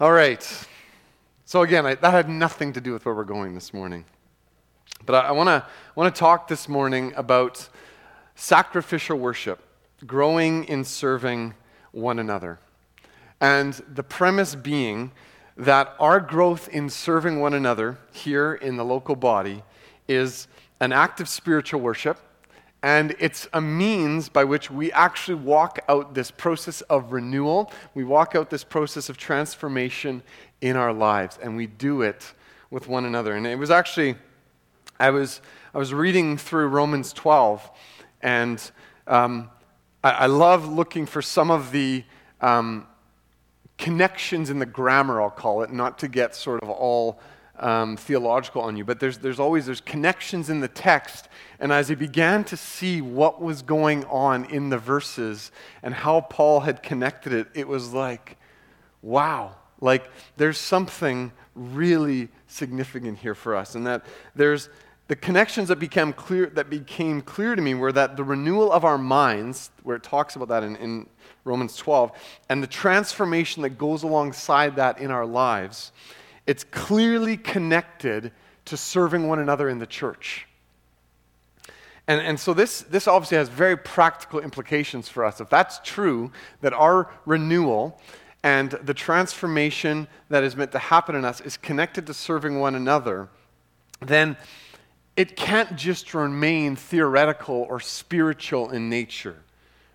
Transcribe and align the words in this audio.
All 0.00 0.12
right. 0.12 0.46
So, 1.44 1.62
again, 1.62 1.84
I, 1.84 1.96
that 1.96 2.12
had 2.12 2.28
nothing 2.28 2.72
to 2.74 2.80
do 2.80 2.92
with 2.92 3.04
where 3.04 3.16
we're 3.16 3.24
going 3.24 3.54
this 3.56 3.74
morning. 3.74 4.04
But 5.04 5.24
I, 5.24 5.28
I 5.30 5.32
want 5.32 5.48
to 5.48 5.66
want 5.96 6.14
to 6.14 6.16
talk 6.16 6.46
this 6.46 6.68
morning 6.68 7.12
about 7.16 7.68
sacrificial 8.36 9.18
worship, 9.18 9.58
growing 10.06 10.62
in 10.66 10.84
serving 10.84 11.54
one 11.90 12.20
another. 12.20 12.60
And 13.40 13.72
the 13.92 14.04
premise 14.04 14.54
being 14.54 15.10
that 15.56 15.96
our 15.98 16.20
growth 16.20 16.68
in 16.68 16.90
serving 16.90 17.40
one 17.40 17.52
another 17.52 17.98
here 18.12 18.54
in 18.54 18.76
the 18.76 18.84
local 18.84 19.16
body 19.16 19.64
is 20.06 20.46
an 20.78 20.92
act 20.92 21.20
of 21.20 21.28
spiritual 21.28 21.80
worship 21.80 22.20
and 22.82 23.16
it's 23.18 23.48
a 23.52 23.60
means 23.60 24.28
by 24.28 24.44
which 24.44 24.70
we 24.70 24.92
actually 24.92 25.34
walk 25.34 25.80
out 25.88 26.14
this 26.14 26.30
process 26.30 26.80
of 26.82 27.12
renewal. 27.12 27.72
We 27.94 28.04
walk 28.04 28.36
out 28.36 28.50
this 28.50 28.62
process 28.62 29.08
of 29.08 29.16
transformation 29.16 30.22
in 30.60 30.76
our 30.76 30.92
lives, 30.92 31.38
and 31.42 31.56
we 31.56 31.66
do 31.66 32.02
it 32.02 32.32
with 32.70 32.86
one 32.86 33.04
another. 33.04 33.34
And 33.34 33.46
it 33.46 33.58
was 33.58 33.70
actually, 33.70 34.14
I 35.00 35.10
was, 35.10 35.40
I 35.74 35.78
was 35.78 35.92
reading 35.92 36.36
through 36.36 36.68
Romans 36.68 37.12
12, 37.12 37.68
and 38.22 38.70
um, 39.08 39.50
I, 40.04 40.10
I, 40.10 40.26
love 40.26 40.68
looking 40.68 41.06
for 41.06 41.22
some 41.22 41.50
of 41.50 41.72
the 41.72 42.04
um, 42.40 42.86
connections 43.78 44.50
in 44.50 44.58
the 44.58 44.66
grammar, 44.66 45.20
I'll 45.20 45.30
call 45.30 45.62
it, 45.62 45.72
not 45.72 45.98
to 46.00 46.08
get 46.08 46.34
sort 46.34 46.62
of 46.62 46.68
all 46.68 47.18
um, 47.58 47.96
theological 47.96 48.62
on 48.62 48.76
you, 48.76 48.84
but 48.84 49.00
there's, 49.00 49.18
there's 49.18 49.40
always 49.40 49.66
there's 49.66 49.80
connections 49.80 50.50
in 50.50 50.60
the 50.60 50.68
text. 50.68 51.28
And 51.60 51.72
as 51.72 51.88
he 51.88 51.94
began 51.94 52.44
to 52.44 52.56
see 52.56 53.00
what 53.00 53.40
was 53.40 53.62
going 53.62 54.04
on 54.04 54.44
in 54.46 54.68
the 54.70 54.78
verses 54.78 55.50
and 55.82 55.92
how 55.92 56.20
Paul 56.22 56.60
had 56.60 56.82
connected 56.82 57.32
it, 57.32 57.48
it 57.54 57.66
was 57.66 57.92
like, 57.92 58.36
wow, 59.02 59.56
like 59.80 60.10
there's 60.36 60.58
something 60.58 61.32
really 61.54 62.28
significant 62.46 63.18
here 63.18 63.34
for 63.34 63.56
us. 63.56 63.74
And 63.74 63.86
that 63.86 64.04
there's 64.34 64.68
the 65.08 65.16
connections 65.16 65.68
that 65.68 65.78
became 65.78 66.12
clear 66.12 66.46
that 66.46 66.68
became 66.68 67.22
clear 67.22 67.56
to 67.56 67.62
me 67.62 67.74
were 67.74 67.92
that 67.92 68.16
the 68.16 68.24
renewal 68.24 68.70
of 68.70 68.84
our 68.84 68.98
minds, 68.98 69.70
where 69.82 69.96
it 69.96 70.02
talks 70.02 70.36
about 70.36 70.48
that 70.48 70.62
in, 70.62 70.76
in 70.76 71.06
Romans 71.44 71.76
12, 71.76 72.12
and 72.50 72.62
the 72.62 72.66
transformation 72.66 73.62
that 73.62 73.70
goes 73.70 74.02
alongside 74.02 74.76
that 74.76 75.00
in 75.00 75.10
our 75.10 75.24
lives 75.24 75.92
it's 76.48 76.64
clearly 76.64 77.36
connected 77.36 78.32
to 78.64 78.76
serving 78.76 79.28
one 79.28 79.38
another 79.38 79.68
in 79.68 79.78
the 79.78 79.86
church. 79.86 80.48
And, 82.08 82.22
and 82.22 82.40
so 82.40 82.54
this, 82.54 82.80
this 82.80 83.06
obviously 83.06 83.36
has 83.36 83.50
very 83.50 83.76
practical 83.76 84.40
implications 84.40 85.10
for 85.10 85.26
us. 85.26 85.42
If 85.42 85.50
that's 85.50 85.78
true, 85.84 86.32
that 86.62 86.72
our 86.72 87.12
renewal 87.26 88.00
and 88.42 88.70
the 88.70 88.94
transformation 88.94 90.08
that 90.30 90.42
is 90.42 90.56
meant 90.56 90.72
to 90.72 90.78
happen 90.78 91.14
in 91.14 91.26
us 91.26 91.42
is 91.42 91.58
connected 91.58 92.06
to 92.06 92.14
serving 92.14 92.58
one 92.58 92.74
another, 92.74 93.28
then 94.00 94.34
it 95.16 95.36
can't 95.36 95.76
just 95.76 96.14
remain 96.14 96.76
theoretical 96.76 97.66
or 97.68 97.78
spiritual 97.78 98.70
in 98.70 98.88
nature. 98.88 99.36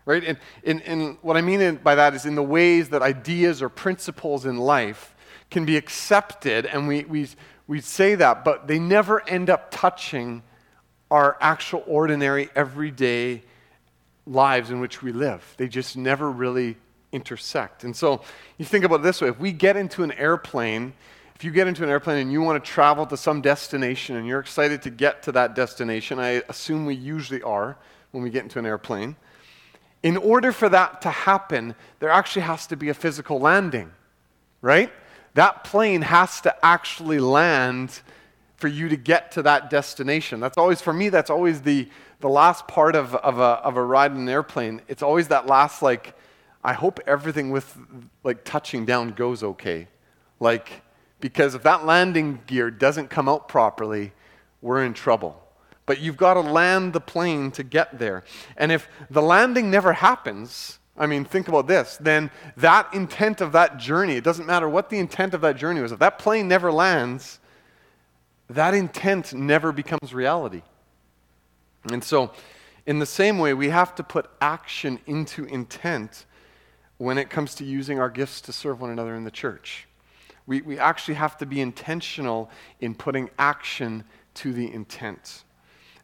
Right? 0.06 0.24
And, 0.24 0.38
and, 0.64 0.84
and 0.84 1.18
what 1.24 1.36
I 1.36 1.42
mean 1.42 1.78
by 1.78 1.96
that 1.96 2.14
is 2.14 2.28
in 2.28 2.36
the 2.36 2.44
ways 2.44 2.90
that 2.90 3.02
ideas 3.02 3.62
or 3.64 3.70
principles 3.70 4.46
in 4.46 4.58
life 4.58 5.13
can 5.54 5.66
be 5.66 5.78
accepted, 5.78 6.66
and 6.66 6.88
we, 6.88 7.06
we, 7.06 7.30
we 7.68 7.80
say 7.80 8.16
that, 8.16 8.44
but 8.44 8.68
they 8.68 8.80
never 8.80 9.26
end 9.30 9.50
up 9.50 9.70
touching 9.72 10.44
our 11.10 11.38
actual, 11.40 11.84
ordinary, 11.86 12.50
everyday 12.56 13.44
lives 14.26 14.72
in 14.72 14.80
which 14.80 15.04
we 15.04 15.12
live. 15.12 15.54
They 15.58 15.68
just 15.68 15.96
never 15.96 16.30
really 16.30 16.76
intersect. 17.12 17.84
And 17.84 17.96
so 17.96 18.22
you 18.58 18.66
think 18.66 18.84
about 18.84 19.02
it 19.02 19.04
this 19.04 19.22
way 19.22 19.30
if 19.30 19.40
we 19.40 19.52
get 19.52 19.78
into 19.78 20.04
an 20.04 20.12
airplane, 20.14 20.94
if 21.36 21.44
you 21.44 21.52
get 21.52 21.68
into 21.68 21.84
an 21.84 21.90
airplane 21.90 22.18
and 22.18 22.32
you 22.32 22.42
want 22.42 22.64
to 22.64 22.72
travel 22.72 23.06
to 23.06 23.16
some 23.16 23.42
destination 23.42 24.16
and 24.16 24.26
you're 24.26 24.40
excited 24.40 24.82
to 24.82 24.90
get 24.90 25.22
to 25.24 25.32
that 25.34 25.54
destination, 25.54 26.18
I 26.18 26.42
assume 26.50 26.88
we 26.88 26.96
usually 26.96 27.44
are 27.44 27.78
when 28.12 28.24
we 28.24 28.32
get 28.32 28.42
into 28.44 28.58
an 28.58 28.66
airplane. 28.66 29.16
In 30.02 30.18
order 30.18 30.52
for 30.52 30.68
that 30.70 31.02
to 31.04 31.10
happen, 31.12 31.76
there 32.00 32.10
actually 32.10 32.42
has 32.42 32.66
to 32.68 32.76
be 32.76 32.90
a 32.90 32.94
physical 32.94 33.40
landing, 33.40 33.92
right? 34.62 34.92
That 35.34 35.64
plane 35.64 36.02
has 36.02 36.42
to 36.42 36.66
actually 36.66 37.20
land 37.20 38.02
for 38.58 38.68
you 38.68 38.88
to 38.90 38.96
get 38.96 39.32
to 39.34 39.42
that 39.42 39.70
destination. 39.70 40.40
That's 40.40 40.58
always, 40.58 40.82
for 40.82 40.94
me, 40.94 41.10
that's 41.10 41.30
always 41.30 41.62
the, 41.62 41.90
the 42.22 42.30
last 42.30 42.68
part 42.68 42.96
of, 42.96 43.14
of, 43.16 43.40
a, 43.40 43.60
of 43.64 43.76
a 43.76 43.84
ride 43.84 44.12
in 44.12 44.18
an 44.20 44.30
airplane. 44.30 44.82
It's 44.88 45.04
always 45.04 45.28
that 45.30 45.48
last, 45.48 45.82
like, 45.82 46.16
I 46.64 46.74
hope 46.74 47.00
everything 47.06 47.52
with, 47.52 47.78
like, 48.24 48.46
touching 48.46 48.86
down 48.86 49.10
goes 49.10 49.44
okay. 49.44 49.88
Like, 50.40 50.82
because 51.20 51.56
if 51.56 51.64
that 51.64 51.86
landing 51.86 52.42
gear 52.48 52.72
doesn't 52.72 53.10
come 53.10 53.28
out 53.28 53.50
properly, 53.50 54.14
we're 54.62 54.84
in 54.86 54.94
trouble. 54.94 55.42
But 55.86 56.00
you've 56.00 56.16
got 56.16 56.36
to 56.36 56.42
land 56.42 56.94
the 56.94 57.02
plane 57.02 57.52
to 57.52 57.64
get 57.64 58.00
there. 58.00 58.24
And 58.56 58.72
if 58.72 58.88
the 59.10 59.22
landing 59.22 59.70
never 59.70 59.92
happens, 59.92 60.80
I 60.96 61.08
mean, 61.08 61.26
think 61.26 61.48
about 61.48 61.68
this. 61.68 61.98
Then 61.98 62.30
that 62.58 62.94
intent 62.94 63.42
of 63.42 63.52
that 63.54 63.78
journey, 63.78 64.16
it 64.16 64.24
doesn't 64.24 64.46
matter 64.46 64.70
what 64.70 64.90
the 64.90 65.00
intent 65.00 65.34
of 65.34 65.42
that 65.42 65.58
journey 65.58 65.82
was, 65.82 65.92
if 65.92 66.00
that 66.00 66.20
plane 66.20 66.48
never 66.48 66.72
lands, 66.72 67.40
that 68.50 68.74
intent 68.74 69.34
never 69.34 69.72
becomes 69.72 70.14
reality. 70.14 70.62
And 71.92 72.04
so, 72.04 72.32
in 72.86 73.00
the 73.00 73.06
same 73.06 73.40
way, 73.40 73.54
we 73.54 73.70
have 73.70 73.96
to 73.96 74.04
put 74.04 74.30
action 74.42 75.00
into 75.06 75.46
intent 75.46 76.26
when 76.98 77.18
it 77.18 77.30
comes 77.30 77.56
to 77.56 77.66
using 77.66 78.00
our 78.00 78.10
gifts 78.10 78.42
to 78.42 78.54
serve 78.54 78.82
one 78.82 78.92
another 78.92 79.16
in 79.16 79.24
the 79.24 79.32
church. 79.32 79.88
We, 80.46 80.62
we 80.62 80.78
actually 80.78 81.16
have 81.16 81.38
to 81.38 81.46
be 81.46 81.62
intentional 81.62 82.52
in 82.80 82.94
putting 82.94 83.30
action 83.40 84.04
to 84.36 84.54
the 84.54 84.72
intent. 84.72 85.44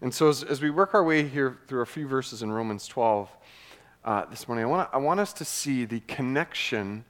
And 0.02 0.14
so, 0.14 0.30
as, 0.30 0.44
as 0.44 0.62
we 0.62 0.70
work 0.70 0.94
our 0.94 1.04
way 1.04 1.28
here 1.28 1.58
through 1.68 1.82
a 1.82 1.86
few 1.86 2.08
verses 2.08 2.42
in 2.42 2.52
Romans 2.52 2.88
12, 2.88 3.30
uh, 4.10 4.26
this 4.26 4.48
morning, 4.48 4.66
I 4.66 4.68
want, 4.68 4.90
I 4.92 4.98
want 4.98 5.20
us 5.20 5.34
to 5.34 5.46
see 5.46 5.86
the 5.86 6.00
connection 6.00 7.06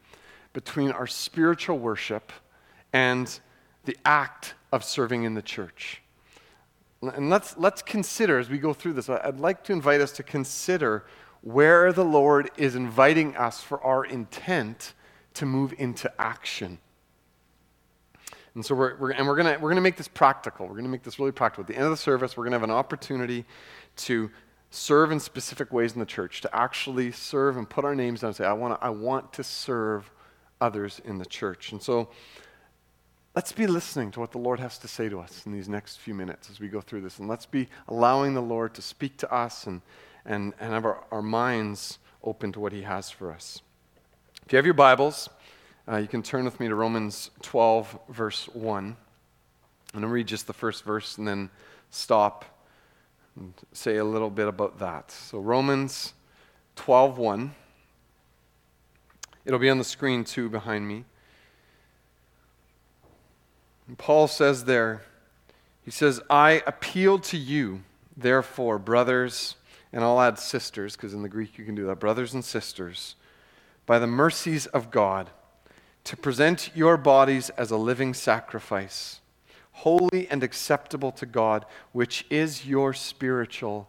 between 0.52 0.92
our 0.92 1.08
spiritual 1.08 1.80
worship 1.80 2.34
and 2.92 3.40
the 3.86 3.96
act 4.04 4.54
of 4.74 4.84
serving 4.84 5.24
in 5.24 5.34
the 5.34 5.42
church. 5.42 6.02
And 7.02 7.30
let's, 7.30 7.56
let's 7.56 7.82
consider, 7.82 8.38
as 8.38 8.50
we 8.50 8.58
go 8.58 8.74
through 8.74 8.94
this, 8.94 9.08
I'd 9.08 9.40
like 9.40 9.64
to 9.64 9.72
invite 9.72 10.02
us 10.02 10.12
to 10.12 10.24
consider 10.24 11.06
where 11.40 11.94
the 11.94 12.04
Lord 12.04 12.52
is 12.58 12.76
inviting 12.76 13.34
us 13.38 13.62
for 13.62 13.82
our 13.82 14.04
intent 14.04 14.94
to 15.36 15.46
move 15.46 15.74
into 15.78 16.12
action. 16.20 16.80
And 18.56 18.66
so 18.66 18.76
we're, 18.76 18.98
we're 18.98 19.12
and 19.12 19.26
we're 19.26 19.38
going 19.38 19.62
we're 19.62 19.70
gonna 19.70 19.80
make 19.80 19.96
this 19.96 20.10
practical. 20.10 20.66
We're 20.66 20.74
going 20.74 20.84
to 20.84 20.90
make 20.90 21.04
this 21.04 21.18
really 21.18 21.32
practical. 21.32 21.62
At 21.62 21.68
the 21.68 21.76
end 21.76 21.86
of 21.86 21.92
the 21.92 21.98
service, 21.98 22.36
we're 22.36 22.44
going 22.44 22.52
to 22.52 22.60
have 22.60 22.70
an 22.70 22.76
opportunity 22.76 23.46
to 23.98 24.30
serve 24.72 25.12
in 25.12 25.20
specific 25.20 25.74
ways 25.74 25.94
in 25.94 26.00
the 26.00 26.06
church, 26.06 26.42
to 26.42 26.56
actually 26.56 27.12
serve 27.12 27.58
and 27.58 27.70
put 27.70 27.86
our 27.86 27.96
names 27.96 28.22
down 28.22 28.30
and 28.30 28.36
say, 28.36 28.46
I 28.46 28.54
want 28.54 28.80
to, 28.80 28.86
I 28.86 28.90
want 28.90 29.34
to 29.34 29.44
serve 29.44 30.12
others 30.62 31.02
in 31.04 31.18
the 31.18 31.26
church. 31.26 31.72
And 31.72 31.82
so 31.82 32.10
let's 33.36 33.52
be 33.52 33.68
listening 33.68 34.12
to 34.12 34.20
what 34.20 34.32
the 34.32 34.38
Lord 34.38 34.60
has 34.60 34.78
to 34.80 34.88
say 34.88 35.10
to 35.10 35.20
us 35.20 35.46
in 35.46 35.52
these 35.52 35.70
next 35.70 35.98
few 35.98 36.14
minutes 36.14 36.50
as 36.50 36.60
we 36.60 36.68
go 36.68 36.82
through 36.82 37.02
this. 37.02 37.20
And 37.20 37.28
let's 37.28 37.46
be 37.46 37.68
allowing 37.88 38.34
the 38.34 38.42
Lord 38.42 38.74
to 38.76 38.82
speak 38.82 39.18
to 39.18 39.34
us 39.34 39.66
and, 39.66 39.82
and, 40.26 40.54
and 40.60 40.74
have 40.74 40.86
our, 40.86 41.04
our 41.12 41.22
minds 41.22 42.00
open 42.24 42.52
to 42.52 42.60
what 42.60 42.74
He 42.74 42.84
has 42.84 43.10
for 43.10 43.32
us. 43.32 43.62
If 44.46 44.54
you 44.54 44.58
have 44.58 44.66
your 44.66 44.74
Bibles, 44.74 45.30
uh, 45.88 45.98
you 45.98 46.08
can 46.08 46.22
turn 46.22 46.46
with 46.46 46.60
me 46.60 46.68
to 46.68 46.76
Romans 46.76 47.32
12, 47.42 47.98
verse 48.10 48.48
1. 48.54 48.86
I'm 48.86 48.96
going 49.94 50.02
to 50.02 50.08
read 50.08 50.28
just 50.28 50.46
the 50.46 50.54
first 50.54 50.84
verse 50.84 51.18
and 51.18 51.28
then 51.28 51.50
stop 51.90 52.46
and 53.40 53.54
say 53.72 53.98
a 53.98 54.04
little 54.04 54.30
bit 54.30 54.48
about 54.48 54.80
that. 54.80 55.12
So 55.12 55.40
Romans 55.40 56.14
12:1. 56.76 57.52
It'll 59.46 59.60
be 59.60 59.70
on 59.70 59.78
the 59.78 59.84
screen 59.84 60.24
too 60.24 60.50
behind 60.50 60.88
me. 60.88 61.06
And 63.88 63.98
Paul 63.98 64.28
says 64.28 64.66
there, 64.66 65.02
he 65.82 65.90
says, 65.90 66.22
I 66.30 66.62
appeal 66.68 67.18
to 67.20 67.38
you, 67.38 67.82
therefore, 68.16 68.78
brothers, 68.78 69.56
and 69.92 70.04
I'll 70.04 70.22
add 70.22 70.38
sisters, 70.38 70.96
because 70.96 71.16
in 71.16 71.24
the 71.24 71.30
Greek 71.30 71.58
you 71.58 71.66
can 71.66 71.74
do 71.74 71.88
that, 71.88 72.00
brothers 72.00 72.36
and 72.36 72.46
sisters, 72.46 73.16
by 73.88 73.98
the 73.98 74.06
mercies 74.06 74.68
of 74.68 74.92
God, 74.92 75.32
to 76.04 76.16
present 76.16 76.70
your 76.76 76.96
bodies 76.98 77.50
as 77.52 77.72
a 77.72 77.78
living 77.78 78.14
sacrifice 78.14 79.22
holy 79.80 80.28
and 80.30 80.44
acceptable 80.44 81.12
to 81.14 81.26
God, 81.26 81.66
which 81.94 82.26
is 82.30 82.66
your 82.66 82.94
spiritual 82.94 83.88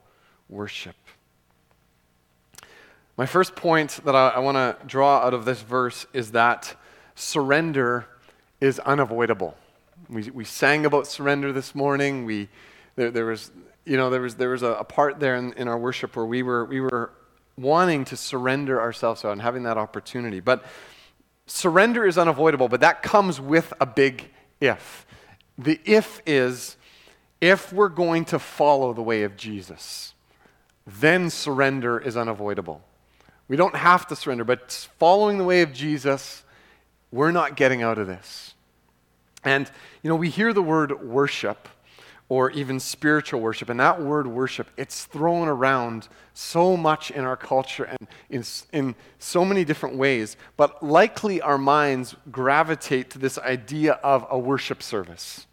worship. 0.48 0.94
My 3.16 3.26
first 3.26 3.56
point 3.56 4.00
that 4.04 4.14
I, 4.14 4.28
I 4.28 4.38
want 4.38 4.56
to 4.56 4.76
draw 4.86 5.18
out 5.18 5.34
of 5.34 5.44
this 5.44 5.62
verse 5.62 6.06
is 6.12 6.30
that 6.30 6.76
surrender 7.16 8.06
is 8.60 8.78
unavoidable. 8.78 9.56
We, 10.08 10.30
we 10.30 10.44
sang 10.44 10.86
about 10.86 11.06
surrender 11.08 11.52
this 11.52 11.74
morning. 11.74 12.24
We, 12.24 12.48
there, 12.94 13.10
there 13.10 13.26
was, 13.26 13.50
you 13.84 13.96
know, 13.96 14.10
there 14.10 14.20
was, 14.20 14.36
there 14.36 14.50
was 14.50 14.62
a, 14.62 14.72
a 14.74 14.84
part 14.84 15.18
there 15.18 15.36
in, 15.36 15.52
in 15.54 15.66
our 15.66 15.78
worship 15.78 16.14
where 16.14 16.24
we 16.24 16.42
were, 16.42 16.64
we 16.66 16.80
were 16.80 17.10
wanting 17.58 18.04
to 18.06 18.16
surrender 18.16 18.80
ourselves 18.80 19.24
out 19.24 19.32
and 19.32 19.42
having 19.42 19.64
that 19.64 19.76
opportunity. 19.76 20.38
But 20.38 20.64
surrender 21.46 22.06
is 22.06 22.16
unavoidable, 22.16 22.68
but 22.68 22.80
that 22.80 23.02
comes 23.02 23.40
with 23.40 23.72
a 23.80 23.86
big 23.86 24.30
if. 24.60 25.04
The 25.60 25.78
if 25.84 26.22
is 26.24 26.78
if 27.38 27.70
we're 27.70 27.90
going 27.90 28.24
to 28.26 28.38
follow 28.38 28.94
the 28.94 29.02
way 29.02 29.24
of 29.24 29.36
Jesus, 29.36 30.14
then 30.86 31.28
surrender 31.28 31.98
is 31.98 32.16
unavoidable. 32.16 32.82
We 33.46 33.56
don't 33.56 33.76
have 33.76 34.06
to 34.08 34.16
surrender, 34.16 34.44
but 34.44 34.88
following 34.98 35.36
the 35.36 35.44
way 35.44 35.60
of 35.60 35.74
Jesus, 35.74 36.44
we're 37.12 37.30
not 37.30 37.56
getting 37.56 37.82
out 37.82 37.98
of 37.98 38.06
this. 38.06 38.54
And, 39.44 39.70
you 40.02 40.08
know, 40.08 40.16
we 40.16 40.30
hear 40.30 40.54
the 40.54 40.62
word 40.62 41.02
worship 41.02 41.68
or 42.30 42.50
even 42.52 42.80
spiritual 42.80 43.40
worship. 43.40 43.68
And 43.68 43.80
that 43.80 44.00
word 44.00 44.26
worship, 44.28 44.68
it's 44.78 45.04
thrown 45.04 45.46
around 45.46 46.08
so 46.32 46.74
much 46.74 47.10
in 47.10 47.24
our 47.24 47.36
culture 47.36 47.84
and 47.84 48.08
in, 48.30 48.44
in 48.72 48.94
so 49.18 49.44
many 49.44 49.64
different 49.64 49.96
ways. 49.96 50.38
But 50.56 50.82
likely 50.82 51.42
our 51.42 51.58
minds 51.58 52.14
gravitate 52.30 53.10
to 53.10 53.18
this 53.18 53.36
idea 53.36 53.94
of 53.94 54.26
a 54.30 54.38
worship 54.38 54.82
service 54.82 55.46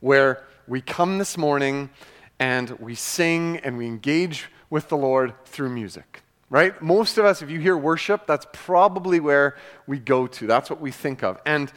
where 0.00 0.44
we 0.66 0.80
come 0.80 1.18
this 1.18 1.36
morning 1.36 1.90
and 2.38 2.70
we 2.78 2.94
sing 2.94 3.58
and 3.58 3.76
we 3.76 3.86
engage 3.86 4.48
with 4.70 4.88
the 4.88 4.96
Lord 4.96 5.34
through 5.44 5.70
music. 5.70 6.22
Right? 6.50 6.80
Most 6.80 7.18
of 7.18 7.26
us, 7.26 7.42
if 7.42 7.50
you 7.50 7.60
hear 7.60 7.76
worship, 7.76 8.26
that's 8.26 8.46
probably 8.52 9.20
where 9.20 9.56
we 9.86 9.98
go 9.98 10.26
to. 10.26 10.46
That's 10.46 10.70
what 10.70 10.80
we 10.80 10.90
think 10.90 11.22
of. 11.22 11.38
And 11.44 11.70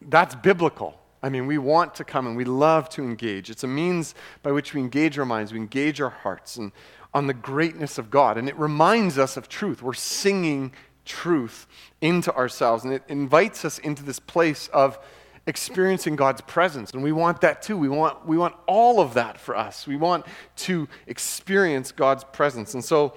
that's 0.00 0.34
biblical. 0.34 0.98
I 1.22 1.28
mean, 1.28 1.46
we 1.46 1.58
want 1.58 1.94
to 1.96 2.04
come 2.04 2.26
and 2.26 2.36
we 2.36 2.44
love 2.44 2.88
to 2.90 3.02
engage. 3.02 3.50
It's 3.50 3.64
a 3.64 3.68
means 3.68 4.14
by 4.42 4.52
which 4.52 4.72
we 4.72 4.80
engage 4.80 5.18
our 5.18 5.26
minds, 5.26 5.52
we 5.52 5.58
engage 5.58 6.00
our 6.00 6.10
hearts 6.10 6.56
and 6.56 6.72
on 7.12 7.26
the 7.26 7.34
greatness 7.34 7.98
of 7.98 8.10
God. 8.10 8.38
And 8.38 8.48
it 8.48 8.58
reminds 8.58 9.18
us 9.18 9.36
of 9.36 9.48
truth. 9.48 9.82
We're 9.82 9.94
singing 9.94 10.72
truth 11.04 11.66
into 12.00 12.34
ourselves. 12.34 12.84
And 12.84 12.92
it 12.92 13.02
invites 13.08 13.64
us 13.64 13.78
into 13.78 14.02
this 14.02 14.18
place 14.18 14.68
of 14.68 14.98
experiencing 15.46 16.16
God's 16.16 16.40
presence. 16.40 16.92
And 16.92 17.02
we 17.02 17.12
want 17.12 17.40
that 17.42 17.62
too. 17.62 17.76
We 17.76 17.88
want, 17.88 18.26
we 18.26 18.36
want 18.36 18.54
all 18.66 19.00
of 19.00 19.14
that 19.14 19.38
for 19.38 19.56
us. 19.56 19.86
We 19.86 19.96
want 19.96 20.26
to 20.56 20.88
experience 21.06 21.92
God's 21.92 22.24
presence. 22.24 22.74
And 22.74 22.84
so 22.84 23.14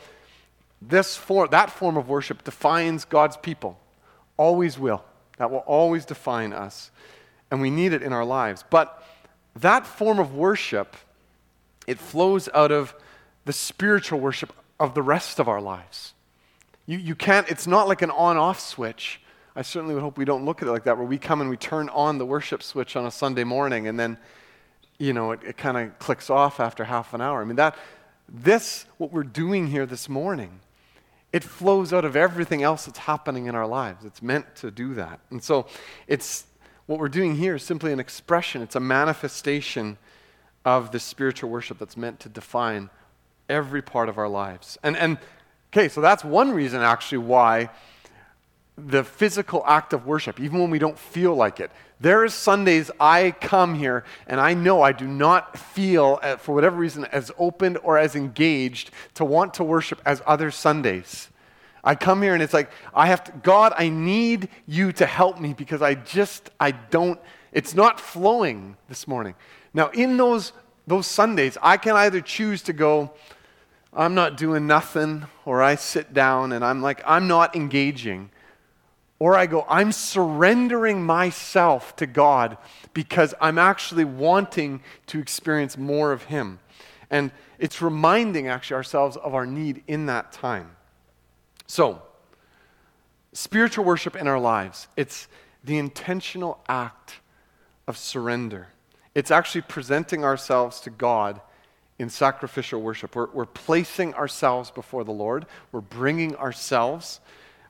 this 0.81 1.15
form, 1.15 1.49
that 1.51 1.71
form 1.71 1.97
of 1.97 2.07
worship 2.07 2.43
defines 2.43 3.05
God's 3.05 3.37
people. 3.37 3.79
Always 4.37 4.77
will. 4.77 5.03
That 5.37 5.49
will 5.51 5.59
always 5.59 6.05
define 6.05 6.53
us 6.53 6.91
and 7.51 7.61
we 7.61 7.69
need 7.69 7.93
it 7.93 8.03
in 8.03 8.13
our 8.13 8.25
lives. 8.25 8.63
But 8.69 9.03
that 9.55 9.85
form 9.85 10.19
of 10.19 10.35
worship, 10.35 10.95
it 11.87 11.99
flows 11.99 12.49
out 12.53 12.71
of 12.71 12.93
the 13.45 13.53
spiritual 13.53 14.19
worship 14.19 14.53
of 14.79 14.93
the 14.93 15.01
rest 15.01 15.39
of 15.39 15.47
our 15.47 15.61
lives. 15.61 16.13
You, 16.85 16.97
you 16.97 17.15
can't, 17.15 17.49
it's 17.49 17.67
not 17.67 17.87
like 17.87 18.01
an 18.01 18.11
on 18.11 18.37
off 18.37 18.59
switch. 18.59 19.21
I 19.59 19.61
certainly 19.61 19.93
would 19.93 20.03
hope 20.03 20.17
we 20.17 20.23
don't 20.23 20.45
look 20.45 20.61
at 20.61 20.69
it 20.69 20.71
like 20.71 20.85
that, 20.85 20.97
where 20.97 21.05
we 21.05 21.17
come 21.17 21.41
and 21.41 21.49
we 21.49 21.57
turn 21.57 21.89
on 21.89 22.17
the 22.17 22.25
worship 22.25 22.63
switch 22.63 22.95
on 22.95 23.05
a 23.05 23.11
Sunday 23.11 23.43
morning 23.43 23.89
and 23.89 23.99
then, 23.99 24.17
you 24.97 25.11
know, 25.11 25.33
it, 25.33 25.41
it 25.43 25.57
kind 25.57 25.75
of 25.75 25.99
clicks 25.99 26.29
off 26.29 26.61
after 26.61 26.85
half 26.85 27.13
an 27.13 27.19
hour. 27.19 27.41
I 27.41 27.43
mean, 27.43 27.57
that, 27.57 27.75
this, 28.29 28.85
what 28.97 29.11
we're 29.11 29.23
doing 29.23 29.67
here 29.67 29.85
this 29.85 30.07
morning, 30.07 30.61
it 31.33 31.43
flows 31.43 31.91
out 31.91 32.05
of 32.05 32.15
everything 32.15 32.63
else 32.63 32.85
that's 32.85 32.99
happening 32.99 33.47
in 33.47 33.55
our 33.55 33.67
lives. 33.67 34.05
It's 34.05 34.21
meant 34.21 34.55
to 34.55 34.71
do 34.71 34.93
that. 34.93 35.19
And 35.29 35.43
so 35.43 35.65
it's 36.07 36.45
what 36.85 36.97
we're 36.97 37.09
doing 37.09 37.35
here 37.35 37.55
is 37.55 37.63
simply 37.63 37.91
an 37.91 37.99
expression, 37.99 38.61
it's 38.61 38.77
a 38.77 38.79
manifestation 38.79 39.97
of 40.63 40.93
the 40.93 41.01
spiritual 41.01 41.49
worship 41.49 41.79
that's 41.79 41.97
meant 41.97 42.21
to 42.21 42.29
define 42.29 42.89
every 43.49 43.81
part 43.81 44.07
of 44.07 44.17
our 44.17 44.29
lives. 44.29 44.77
And, 44.83 44.95
and 44.95 45.17
okay, 45.73 45.89
so 45.89 45.99
that's 45.99 46.23
one 46.23 46.51
reason 46.51 46.81
actually 46.81 47.17
why 47.17 47.69
the 48.87 49.03
physical 49.03 49.63
act 49.65 49.93
of 49.93 50.05
worship, 50.05 50.39
even 50.39 50.59
when 50.59 50.69
we 50.69 50.79
don't 50.79 50.97
feel 50.97 51.35
like 51.35 51.59
it. 51.59 51.71
There 51.99 52.23
is 52.23 52.33
Sundays 52.33 52.89
I 52.99 53.31
come 53.31 53.75
here 53.75 54.05
and 54.27 54.39
I 54.39 54.53
know 54.53 54.81
I 54.81 54.93
do 54.93 55.07
not 55.07 55.57
feel, 55.57 56.19
uh, 56.23 56.37
for 56.37 56.55
whatever 56.55 56.77
reason, 56.77 57.05
as 57.05 57.31
open 57.37 57.77
or 57.77 57.97
as 57.97 58.15
engaged 58.15 58.91
to 59.15 59.25
want 59.25 59.55
to 59.55 59.63
worship 59.63 60.01
as 60.05 60.21
other 60.25 60.49
Sundays. 60.51 61.29
I 61.83 61.95
come 61.95 62.21
here 62.21 62.33
and 62.33 62.43
it's 62.43 62.53
like, 62.53 62.71
I 62.93 63.07
have 63.07 63.23
to, 63.25 63.31
God, 63.31 63.73
I 63.77 63.89
need 63.89 64.49
you 64.65 64.91
to 64.93 65.05
help 65.05 65.39
me 65.39 65.53
because 65.53 65.81
I 65.81 65.95
just, 65.95 66.49
I 66.59 66.71
don't, 66.71 67.19
it's 67.51 67.73
not 67.73 67.99
flowing 67.99 68.77
this 68.87 69.07
morning. 69.07 69.35
Now, 69.73 69.89
in 69.89 70.17
those, 70.17 70.53
those 70.87 71.07
Sundays, 71.07 71.57
I 71.61 71.77
can 71.77 71.95
either 71.95 72.21
choose 72.21 72.61
to 72.63 72.73
go, 72.73 73.11
I'm 73.93 74.13
not 74.13 74.37
doing 74.37 74.67
nothing, 74.67 75.25
or 75.45 75.63
I 75.63 75.75
sit 75.75 76.13
down 76.13 76.51
and 76.51 76.63
I'm 76.63 76.81
like, 76.81 77.01
I'm 77.05 77.27
not 77.27 77.55
engaging. 77.55 78.29
Or 79.19 79.35
I 79.35 79.45
go, 79.47 79.65
I'm 79.67 79.91
surrendering 79.91 81.05
myself 81.05 81.95
to 81.97 82.07
God 82.07 82.57
because 82.93 83.33
I'm 83.41 83.57
actually 83.57 84.05
wanting 84.05 84.81
to 85.07 85.19
experience 85.19 85.77
more 85.77 86.13
of 86.13 86.23
Him. 86.23 86.59
And 87.09 87.31
it's 87.57 87.81
reminding 87.81 88.47
actually 88.47 88.75
ourselves 88.75 89.17
of 89.17 89.35
our 89.35 89.45
need 89.45 89.83
in 89.87 90.05
that 90.05 90.31
time. 90.31 90.71
So, 91.67 92.01
spiritual 93.33 93.83
worship 93.83 94.15
in 94.15 94.27
our 94.27 94.39
lives, 94.39 94.87
it's 94.95 95.27
the 95.63 95.77
intentional 95.77 96.63
act 96.69 97.15
of 97.87 97.97
surrender. 97.97 98.67
It's 99.15 99.31
actually 99.31 99.61
presenting 99.61 100.23
ourselves 100.23 100.79
to 100.81 100.89
God 100.89 101.41
in 101.97 102.09
sacrificial 102.09 102.81
worship. 102.81 103.15
We're, 103.15 103.29
we're 103.31 103.45
placing 103.45 104.13
ourselves 104.13 104.71
before 104.71 105.03
the 105.03 105.11
Lord, 105.11 105.45
we're 105.71 105.81
bringing 105.81 106.35
ourselves. 106.37 107.19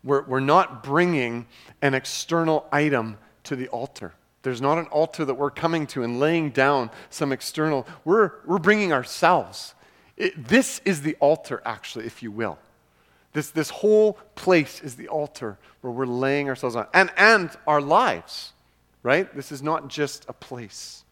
We're, 0.03 0.23
we're 0.23 0.39
not 0.39 0.83
bringing 0.83 1.47
an 1.81 1.93
external 1.93 2.67
item 2.71 3.17
to 3.43 3.55
the 3.55 3.67
altar. 3.69 4.13
There's 4.41 4.61
not 4.61 4.77
an 4.77 4.85
altar 4.85 5.25
that 5.25 5.33
we're 5.33 5.49
coming 5.51 5.85
to 5.87 6.03
and 6.03 6.19
laying 6.19 6.51
down 6.51 6.91
some 7.09 7.33
external. 7.33 7.85
We're, 8.05 8.31
we're 8.45 8.59
bringing 8.59 8.93
ourselves. 8.93 9.73
It, 10.15 10.47
this 10.47 10.79
is 10.85 11.01
the 11.01 11.15
altar, 11.19 11.61
actually, 11.65 12.05
if 12.05 12.23
you 12.23 12.31
will. 12.31 12.57
This, 13.33 13.51
this 13.51 13.69
whole 13.69 14.13
place 14.35 14.81
is 14.81 14.95
the 14.95 15.07
altar 15.09 15.57
where 15.81 15.91
we're 15.91 16.05
laying 16.05 16.49
ourselves 16.49 16.75
on, 16.75 16.87
and, 16.93 17.11
and 17.17 17.51
our 17.67 17.81
lives, 17.81 18.53
right? 19.03 19.33
This 19.35 19.51
is 19.51 19.61
not 19.61 19.87
just 19.87 20.25
a 20.29 20.33
place. 20.33 21.03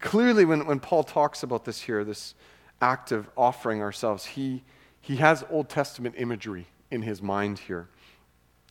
Clearly, 0.00 0.44
when, 0.44 0.66
when 0.66 0.80
Paul 0.80 1.04
talks 1.04 1.42
about 1.42 1.64
this 1.64 1.80
here, 1.80 2.04
this 2.04 2.34
act 2.82 3.12
of 3.12 3.28
offering 3.36 3.80
ourselves, 3.80 4.26
he, 4.26 4.62
he 5.00 5.16
has 5.16 5.44
Old 5.48 5.68
Testament 5.68 6.16
imagery 6.18 6.66
in 6.90 7.02
his 7.02 7.22
mind 7.22 7.58
here. 7.60 7.88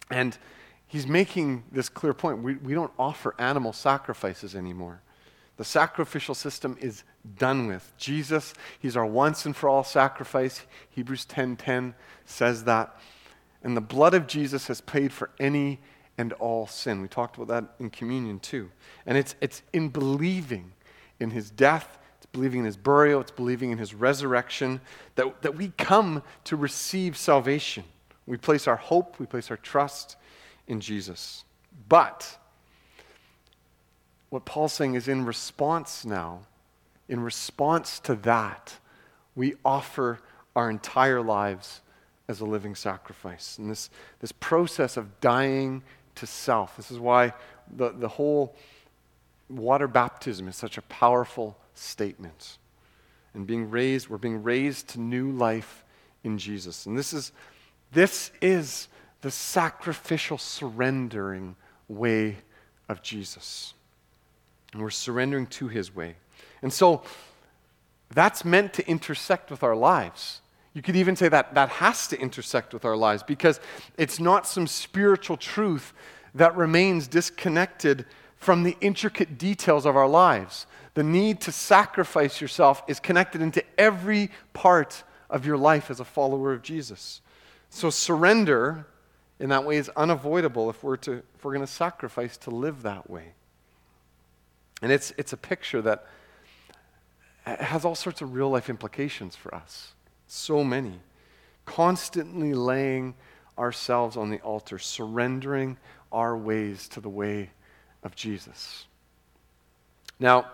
And 0.09 0.37
he's 0.87 1.07
making 1.07 1.63
this 1.71 1.89
clear 1.89 2.13
point. 2.13 2.43
We, 2.43 2.55
we 2.55 2.73
don't 2.73 2.91
offer 2.97 3.35
animal 3.39 3.73
sacrifices 3.73 4.55
anymore. 4.55 5.01
The 5.57 5.63
sacrificial 5.63 6.35
system 6.35 6.77
is 6.81 7.03
done 7.37 7.67
with. 7.67 7.91
Jesus, 7.97 8.53
he's 8.79 8.97
our 8.97 9.05
once 9.05 9.45
and 9.45 9.55
for 9.55 9.69
all 9.69 9.83
sacrifice. 9.83 10.61
Hebrews 10.89 11.25
10:10 11.25 11.93
says 12.25 12.65
that. 12.65 12.99
And 13.63 13.75
the 13.75 13.81
blood 13.81 14.13
of 14.13 14.27
Jesus 14.27 14.67
has 14.67 14.81
paid 14.81 15.11
for 15.11 15.31
any 15.39 15.79
and 16.17 16.33
all 16.33 16.67
sin. 16.67 17.01
We 17.01 17.07
talked 17.07 17.37
about 17.37 17.47
that 17.47 17.75
in 17.79 17.89
communion 17.89 18.39
too. 18.39 18.69
And 19.05 19.17
it's 19.17 19.35
it's 19.41 19.61
in 19.73 19.89
believing 19.89 20.73
in 21.19 21.31
his 21.31 21.49
death, 21.49 21.97
it's 22.17 22.25
believing 22.27 22.59
in 22.59 22.65
his 22.65 22.77
burial, 22.77 23.21
it's 23.21 23.31
believing 23.31 23.71
in 23.71 23.77
his 23.77 23.93
resurrection 23.93 24.81
that, 25.15 25.41
that 25.41 25.55
we 25.55 25.69
come 25.77 26.21
to 26.45 26.55
receive 26.55 27.15
salvation. 27.17 27.85
We 28.27 28.37
place 28.37 28.67
our 28.67 28.75
hope, 28.75 29.19
we 29.19 29.25
place 29.25 29.51
our 29.51 29.57
trust 29.57 30.15
in 30.67 30.79
Jesus. 30.79 31.43
But 31.87 32.37
what 34.29 34.45
Paul's 34.45 34.73
saying 34.73 34.95
is 34.95 35.07
in 35.07 35.25
response 35.25 36.05
now, 36.05 36.41
in 37.07 37.19
response 37.19 37.99
to 38.01 38.15
that, 38.15 38.75
we 39.35 39.55
offer 39.63 40.19
our 40.55 40.69
entire 40.69 41.21
lives 41.21 41.81
as 42.27 42.39
a 42.39 42.45
living 42.45 42.73
sacrifice. 42.73 43.57
And 43.59 43.69
this, 43.69 43.89
this 44.19 44.31
process 44.31 44.97
of 44.97 45.19
dying 45.21 45.83
to 46.15 46.25
self, 46.25 46.77
this 46.77 46.89
is 46.89 46.97
why 46.97 47.33
the, 47.75 47.91
the 47.91 48.07
whole 48.07 48.55
water 49.49 49.87
baptism 49.87 50.47
is 50.47 50.55
such 50.55 50.77
a 50.77 50.81
powerful 50.83 51.57
statement. 51.75 52.57
And 53.33 53.45
being 53.45 53.69
raised, 53.69 54.09
we're 54.09 54.17
being 54.17 54.41
raised 54.41 54.89
to 54.89 54.99
new 54.99 55.31
life 55.31 55.83
in 56.23 56.37
Jesus. 56.37 56.85
And 56.85 56.97
this 56.97 57.13
is, 57.13 57.31
this 57.95 58.29
is 58.41 58.89
the 59.21 59.31
sacrificial 59.31 60.37
surrendering 60.37 61.55
way 61.87 62.37
of 62.89 63.01
Jesus. 63.01 63.73
And 64.73 64.81
we're 64.81 64.89
surrendering 64.89 65.47
to 65.47 65.69
his 65.69 65.95
way. 65.95 66.17
And 66.61 66.71
so 66.71 67.03
that's 68.13 68.43
meant 68.43 68.73
to 68.73 68.87
intersect 68.87 69.49
with 69.49 69.63
our 69.63 69.75
lives. 69.75 70.41
You 70.73 70.81
could 70.81 70.97
even 70.97 71.15
say 71.15 71.29
that 71.29 71.55
that 71.55 71.69
has 71.69 72.07
to 72.09 72.19
intersect 72.19 72.73
with 72.73 72.83
our 72.83 72.97
lives 72.97 73.23
because 73.23 73.61
it's 73.97 74.19
not 74.19 74.45
some 74.45 74.67
spiritual 74.67 75.37
truth 75.37 75.93
that 76.35 76.55
remains 76.57 77.07
disconnected 77.07 78.05
from 78.35 78.63
the 78.63 78.75
intricate 78.81 79.37
details 79.37 79.85
of 79.85 79.95
our 79.95 80.07
lives. 80.07 80.67
The 80.95 81.03
need 81.03 81.39
to 81.41 81.51
sacrifice 81.53 82.41
yourself 82.41 82.83
is 82.87 82.99
connected 82.99 83.41
into 83.41 83.63
every 83.77 84.31
part 84.53 85.03
of 85.29 85.45
your 85.45 85.57
life 85.57 85.89
as 85.89 86.01
a 86.01 86.05
follower 86.05 86.51
of 86.51 86.61
Jesus. 86.61 87.21
So 87.75 87.89
surrender 87.89 88.87
in 89.37 89.49
that 89.49 89.65
way 89.65 89.75
is 89.75 89.89
unavoidable 89.97 90.69
if 90.69 90.81
we're, 90.81 90.95
to, 90.95 91.21
if 91.35 91.43
we're 91.43 91.53
going 91.53 91.65
to 91.65 91.71
sacrifice 91.71 92.37
to 92.37 92.49
live 92.49 92.83
that 92.83 93.09
way. 93.09 93.33
And 94.81 94.93
it's, 94.93 95.11
it's 95.17 95.33
a 95.33 95.37
picture 95.37 95.81
that 95.81 96.07
has 97.43 97.83
all 97.83 97.93
sorts 97.93 98.21
of 98.21 98.33
real 98.33 98.49
life 98.49 98.69
implications 98.69 99.35
for 99.35 99.53
us. 99.53 99.91
So 100.25 100.63
many. 100.63 101.01
Constantly 101.65 102.53
laying 102.53 103.13
ourselves 103.57 104.15
on 104.15 104.29
the 104.29 104.39
altar, 104.39 104.79
surrendering 104.79 105.75
our 106.13 106.37
ways 106.37 106.87
to 106.87 107.01
the 107.01 107.09
way 107.09 107.49
of 108.03 108.15
Jesus. 108.15 108.85
Now, 110.17 110.49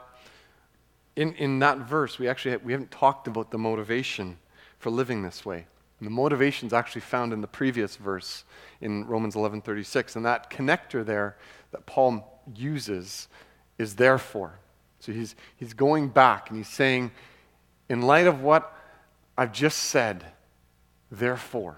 in, 1.16 1.36
in 1.36 1.60
that 1.60 1.78
verse, 1.78 2.18
we 2.18 2.28
actually 2.28 2.54
have, 2.54 2.64
we 2.64 2.72
haven't 2.72 2.90
talked 2.90 3.28
about 3.28 3.52
the 3.52 3.60
motivation 3.60 4.40
for 4.80 4.90
living 4.90 5.22
this 5.22 5.46
way. 5.46 5.68
And 6.02 6.08
the 6.08 6.12
motivation 6.12 6.66
is 6.66 6.74
actually 6.74 7.02
found 7.02 7.32
in 7.32 7.42
the 7.42 7.48
previous 7.48 7.96
verse 7.96 8.44
in 8.82 9.06
Romans 9.06 9.36
11:36, 9.36 10.16
and 10.16 10.26
that 10.26 10.50
connector 10.50 11.06
there 11.06 11.38
that 11.70 11.86
Paul 11.86 12.42
uses 12.56 13.28
is 13.78 13.98
therefore. 13.98 14.58
So 15.00 15.12
he's, 15.12 15.36
he's 15.56 15.76
going 15.76 16.10
back 16.10 16.50
and 16.50 16.58
he's 16.58 16.68
saying, 16.68 17.12
in 17.88 18.02
light 18.02 18.26
of 18.26 18.42
what 18.42 18.76
I've 19.38 19.54
just 19.54 19.78
said, 19.78 20.26
therefore. 21.12 21.78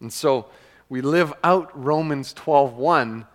And 0.00 0.10
so 0.10 0.46
we 0.88 1.02
live 1.02 1.34
out 1.44 1.70
Romans 1.78 2.32
12:1 2.32 3.26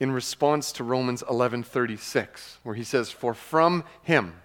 in 0.00 0.10
response 0.10 0.72
to 0.72 0.84
Romans 0.84 1.22
11:36, 1.28 2.56
where 2.62 2.74
he 2.74 2.84
says, 2.84 3.10
"For 3.10 3.34
from 3.34 3.84
him." 4.00 4.40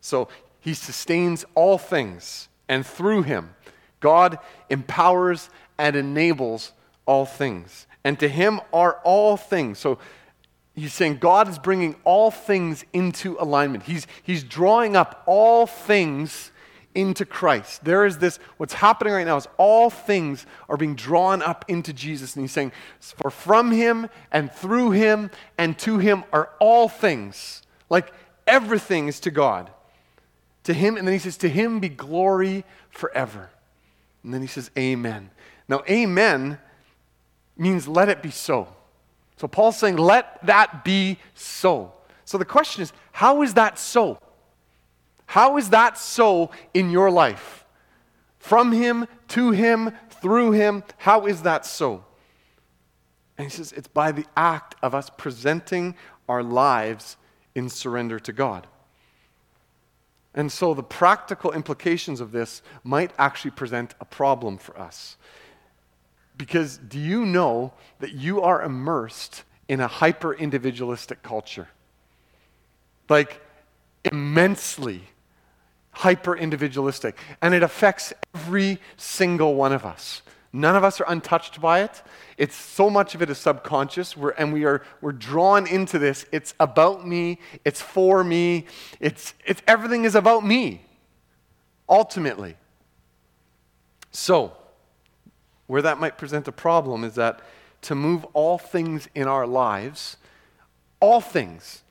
So 0.00 0.28
he 0.60 0.72
sustains 0.72 1.44
all 1.56 1.78
things, 1.78 2.48
and 2.68 2.86
through 2.86 3.22
him 3.22 3.56
God 4.02 4.38
empowers 4.68 5.48
and 5.78 5.96
enables 5.96 6.72
all 7.06 7.24
things. 7.24 7.86
And 8.04 8.18
to 8.20 8.28
him 8.28 8.60
are 8.72 9.00
all 9.04 9.38
things. 9.38 9.78
So 9.78 9.98
he's 10.74 10.92
saying 10.92 11.18
God 11.18 11.48
is 11.48 11.58
bringing 11.58 11.96
all 12.04 12.30
things 12.30 12.84
into 12.92 13.36
alignment. 13.40 13.84
He's, 13.84 14.06
he's 14.22 14.44
drawing 14.44 14.96
up 14.96 15.22
all 15.26 15.66
things 15.66 16.50
into 16.94 17.24
Christ. 17.24 17.84
There 17.84 18.04
is 18.04 18.18
this, 18.18 18.38
what's 18.58 18.74
happening 18.74 19.14
right 19.14 19.26
now 19.26 19.36
is 19.36 19.48
all 19.56 19.88
things 19.88 20.46
are 20.68 20.76
being 20.76 20.94
drawn 20.94 21.42
up 21.42 21.64
into 21.68 21.92
Jesus. 21.92 22.36
And 22.36 22.44
he's 22.44 22.52
saying, 22.52 22.72
For 23.00 23.30
from 23.30 23.70
him 23.70 24.08
and 24.30 24.52
through 24.52 24.90
him 24.90 25.30
and 25.56 25.78
to 25.80 25.98
him 25.98 26.24
are 26.32 26.50
all 26.58 26.88
things. 26.88 27.62
Like 27.88 28.12
everything 28.46 29.08
is 29.08 29.20
to 29.20 29.30
God. 29.30 29.70
To 30.64 30.74
him, 30.74 30.96
and 30.96 31.06
then 31.06 31.12
he 31.12 31.18
says, 31.18 31.36
To 31.38 31.48
him 31.48 31.80
be 31.80 31.88
glory 31.88 32.64
forever. 32.90 33.50
And 34.22 34.32
then 34.32 34.40
he 34.40 34.46
says, 34.46 34.70
Amen. 34.78 35.30
Now, 35.68 35.82
amen 35.88 36.58
means 37.56 37.88
let 37.88 38.08
it 38.08 38.22
be 38.22 38.30
so. 38.30 38.68
So 39.36 39.48
Paul's 39.48 39.78
saying, 39.78 39.96
let 39.96 40.44
that 40.46 40.84
be 40.84 41.18
so. 41.34 41.92
So 42.24 42.38
the 42.38 42.44
question 42.44 42.82
is, 42.82 42.92
how 43.12 43.42
is 43.42 43.54
that 43.54 43.78
so? 43.78 44.18
How 45.26 45.56
is 45.56 45.70
that 45.70 45.98
so 45.98 46.50
in 46.74 46.90
your 46.90 47.10
life? 47.10 47.64
From 48.38 48.72
him, 48.72 49.06
to 49.28 49.50
him, 49.50 49.92
through 50.20 50.52
him, 50.52 50.84
how 50.98 51.26
is 51.26 51.42
that 51.42 51.64
so? 51.64 52.04
And 53.38 53.46
he 53.46 53.50
says, 53.50 53.72
it's 53.72 53.88
by 53.88 54.12
the 54.12 54.26
act 54.36 54.74
of 54.82 54.94
us 54.94 55.10
presenting 55.16 55.94
our 56.28 56.42
lives 56.42 57.16
in 57.54 57.68
surrender 57.68 58.18
to 58.20 58.32
God. 58.32 58.66
And 60.34 60.50
so 60.50 60.74
the 60.74 60.82
practical 60.82 61.52
implications 61.52 62.20
of 62.20 62.32
this 62.32 62.62
might 62.82 63.12
actually 63.18 63.50
present 63.50 63.94
a 64.00 64.04
problem 64.04 64.58
for 64.58 64.78
us. 64.78 65.16
Because 66.36 66.78
do 66.78 66.98
you 66.98 67.26
know 67.26 67.72
that 68.00 68.12
you 68.12 68.40
are 68.40 68.62
immersed 68.62 69.44
in 69.68 69.80
a 69.80 69.86
hyper 69.86 70.32
individualistic 70.32 71.22
culture? 71.22 71.68
Like, 73.08 73.40
immensely 74.04 75.02
hyper 75.92 76.34
individualistic. 76.34 77.18
And 77.42 77.54
it 77.54 77.62
affects 77.62 78.12
every 78.34 78.80
single 78.96 79.54
one 79.54 79.72
of 79.72 79.84
us. 79.84 80.22
None 80.52 80.76
of 80.76 80.84
us 80.84 81.00
are 81.00 81.08
untouched 81.08 81.60
by 81.60 81.80
it. 81.80 82.02
It's 82.36 82.54
so 82.54 82.90
much 82.90 83.14
of 83.14 83.22
it 83.22 83.30
is 83.30 83.38
subconscious, 83.38 84.16
we're, 84.16 84.30
and 84.30 84.52
we 84.52 84.64
are 84.64 84.82
we're 85.00 85.12
drawn 85.12 85.66
into 85.66 85.98
this. 85.98 86.26
It's 86.30 86.54
about 86.60 87.06
me. 87.06 87.38
It's 87.64 87.80
for 87.80 88.22
me. 88.22 88.66
It's 89.00 89.32
it's 89.46 89.62
everything 89.66 90.04
is 90.04 90.14
about 90.14 90.44
me. 90.44 90.84
Ultimately. 91.88 92.56
So, 94.10 94.52
where 95.66 95.80
that 95.82 95.98
might 95.98 96.18
present 96.18 96.46
a 96.46 96.52
problem 96.52 97.02
is 97.02 97.14
that 97.14 97.40
to 97.82 97.94
move 97.94 98.24
all 98.34 98.58
things 98.58 99.08
in 99.14 99.26
our 99.26 99.46
lives, 99.46 100.18
all 101.00 101.22
things, 101.22 101.82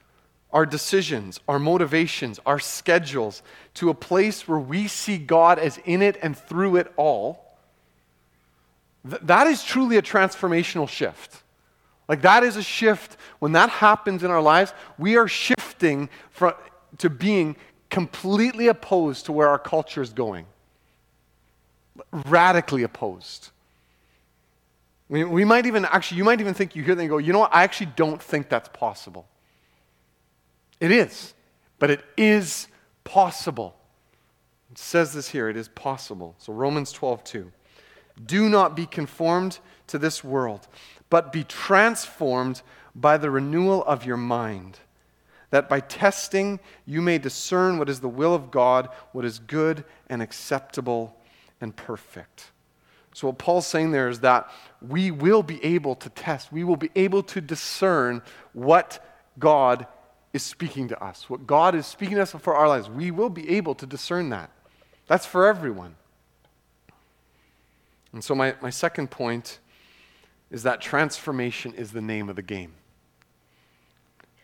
our 0.54 0.68
decisions, 0.68 1.40
our 1.48 1.58
motivations, 1.58 2.40
our 2.46 2.60
schedules, 2.60 3.42
to 3.74 3.90
a 3.90 3.94
place 3.96 4.48
where 4.48 4.60
we 4.60 4.88
see 4.88 5.18
God 5.18 5.58
as 5.58 5.80
in 5.84 6.04
it 6.04 6.18
and 6.22 6.38
through 6.38 6.76
it 6.76 6.94
all, 6.96 7.51
th- 9.08 9.22
that 9.24 9.48
is 9.48 9.64
truly 9.64 9.98
a 9.98 10.02
transformational 10.02 10.88
shift. 10.88 11.44
Like, 12.08 12.22
that 12.24 12.44
is 12.44 12.58
a 12.58 12.64
shift. 12.64 13.18
When 13.40 13.54
that 13.54 13.70
happens 13.70 14.24
in 14.24 14.32
our 14.32 14.42
lives, 14.42 14.74
we 14.98 15.16
are 15.18 15.28
shifting 15.28 16.10
from, 16.30 16.54
to 16.98 17.10
being 17.10 17.56
completely 17.90 18.68
opposed 18.68 19.26
to 19.26 19.32
where 19.32 19.48
our 19.48 19.60
culture 19.60 20.02
is 20.02 20.12
going. 20.12 20.46
Radically 22.12 22.84
opposed. 22.84 23.50
We, 25.12 25.26
we 25.26 25.44
might 25.44 25.66
even, 25.66 25.86
actually, 25.86 26.18
you 26.18 26.24
might 26.24 26.40
even 26.40 26.54
think 26.54 26.76
you 26.76 26.84
hear 26.84 26.96
them 26.96 27.08
go, 27.08 27.18
you 27.18 27.34
know 27.34 27.40
what, 27.40 27.54
I 27.54 27.64
actually 27.64 27.92
don't 27.98 28.22
think 28.22 28.50
that's 28.50 28.70
possible. 28.70 29.28
It 30.80 30.92
is, 30.92 31.34
but 31.80 31.92
it 31.92 32.04
is 32.18 32.68
possible. 33.04 33.76
It 34.72 34.78
says 34.78 35.14
this 35.14 35.30
here, 35.30 35.50
it 35.50 35.58
is 35.58 35.68
possible. 35.68 36.36
So 36.40 36.54
Romans 36.54 36.92
12, 36.92 37.24
2. 37.24 37.52
Do 38.24 38.50
not 38.50 38.76
be 38.76 38.86
conformed 38.86 39.60
to 39.88 39.98
this 39.98 40.24
world, 40.24 40.68
but 41.10 41.32
be 41.32 41.44
transformed 41.44 42.62
by 42.96 43.18
the 43.18 43.30
renewal 43.30 43.84
of 43.86 44.06
your 44.06 44.18
mind, 44.18 44.80
that 45.50 45.70
by 45.70 45.80
testing 45.80 46.60
you 46.86 47.02
may 47.02 47.18
discern 47.18 47.78
what 47.78 47.90
is 47.90 48.00
the 48.00 48.10
will 48.10 48.34
of 48.34 48.52
God, 48.52 48.90
what 49.12 49.26
is 49.26 49.40
good 49.40 49.84
and 50.10 50.22
acceptable 50.22 51.16
and 51.60 51.76
perfect. 51.76 52.52
So, 53.14 53.28
what 53.28 53.38
Paul's 53.38 53.68
saying 53.68 53.92
there 53.92 54.08
is 54.08 54.22
that 54.22 54.50
we 54.82 55.12
will 55.12 55.44
be 55.44 55.64
able 55.64 55.96
to 55.96 56.10
test, 56.10 56.52
we 56.52 56.64
will 56.64 56.78
be 56.78 56.92
able 56.96 57.24
to 57.24 57.42
discern 57.42 58.22
what 58.54 59.06
God 59.38 59.86
is 60.34 60.44
speaking 60.44 60.88
to 60.90 61.04
us, 61.04 61.30
what 61.30 61.46
God 61.46 61.76
is 61.76 61.86
speaking 61.86 62.16
to 62.16 62.22
us 62.22 62.32
for 62.32 62.56
our 62.56 62.68
lives. 62.68 62.90
We 62.90 63.12
will 63.12 63.30
be 63.30 63.50
able 63.58 63.76
to 63.76 63.86
discern 63.86 64.30
that. 64.30 64.50
That's 65.08 65.26
for 65.26 65.46
everyone. 65.46 65.96
And 68.14 68.24
so, 68.24 68.36
my, 68.36 68.56
my 68.62 68.70
second 68.70 69.10
point 69.12 69.60
is 70.50 70.64
that 70.64 70.82
transformation 70.82 71.74
is 71.74 71.92
the 71.92 72.02
name 72.02 72.30
of 72.30 72.36
the 72.36 72.42
game. 72.42 72.74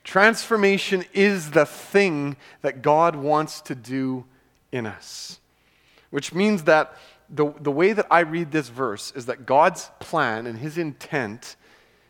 Transformation 0.04 1.04
is 1.14 1.52
the 1.52 1.66
thing 1.66 2.38
that 2.62 2.82
God 2.82 3.16
wants 3.16 3.60
to 3.62 3.76
do 3.76 4.24
in 4.72 4.86
us, 4.86 5.42
which 6.12 6.34
means 6.34 6.64
that 6.64 6.94
the, 7.30 7.54
the 7.60 7.72
way 7.72 7.92
that 7.92 8.08
I 8.10 8.22
read 8.22 8.52
this 8.52 8.70
verse 8.70 9.12
is 9.16 9.26
that 9.26 9.46
God's 9.46 9.92
plan 10.00 10.48
and 10.48 10.60
his 10.60 10.78
intent 10.78 11.58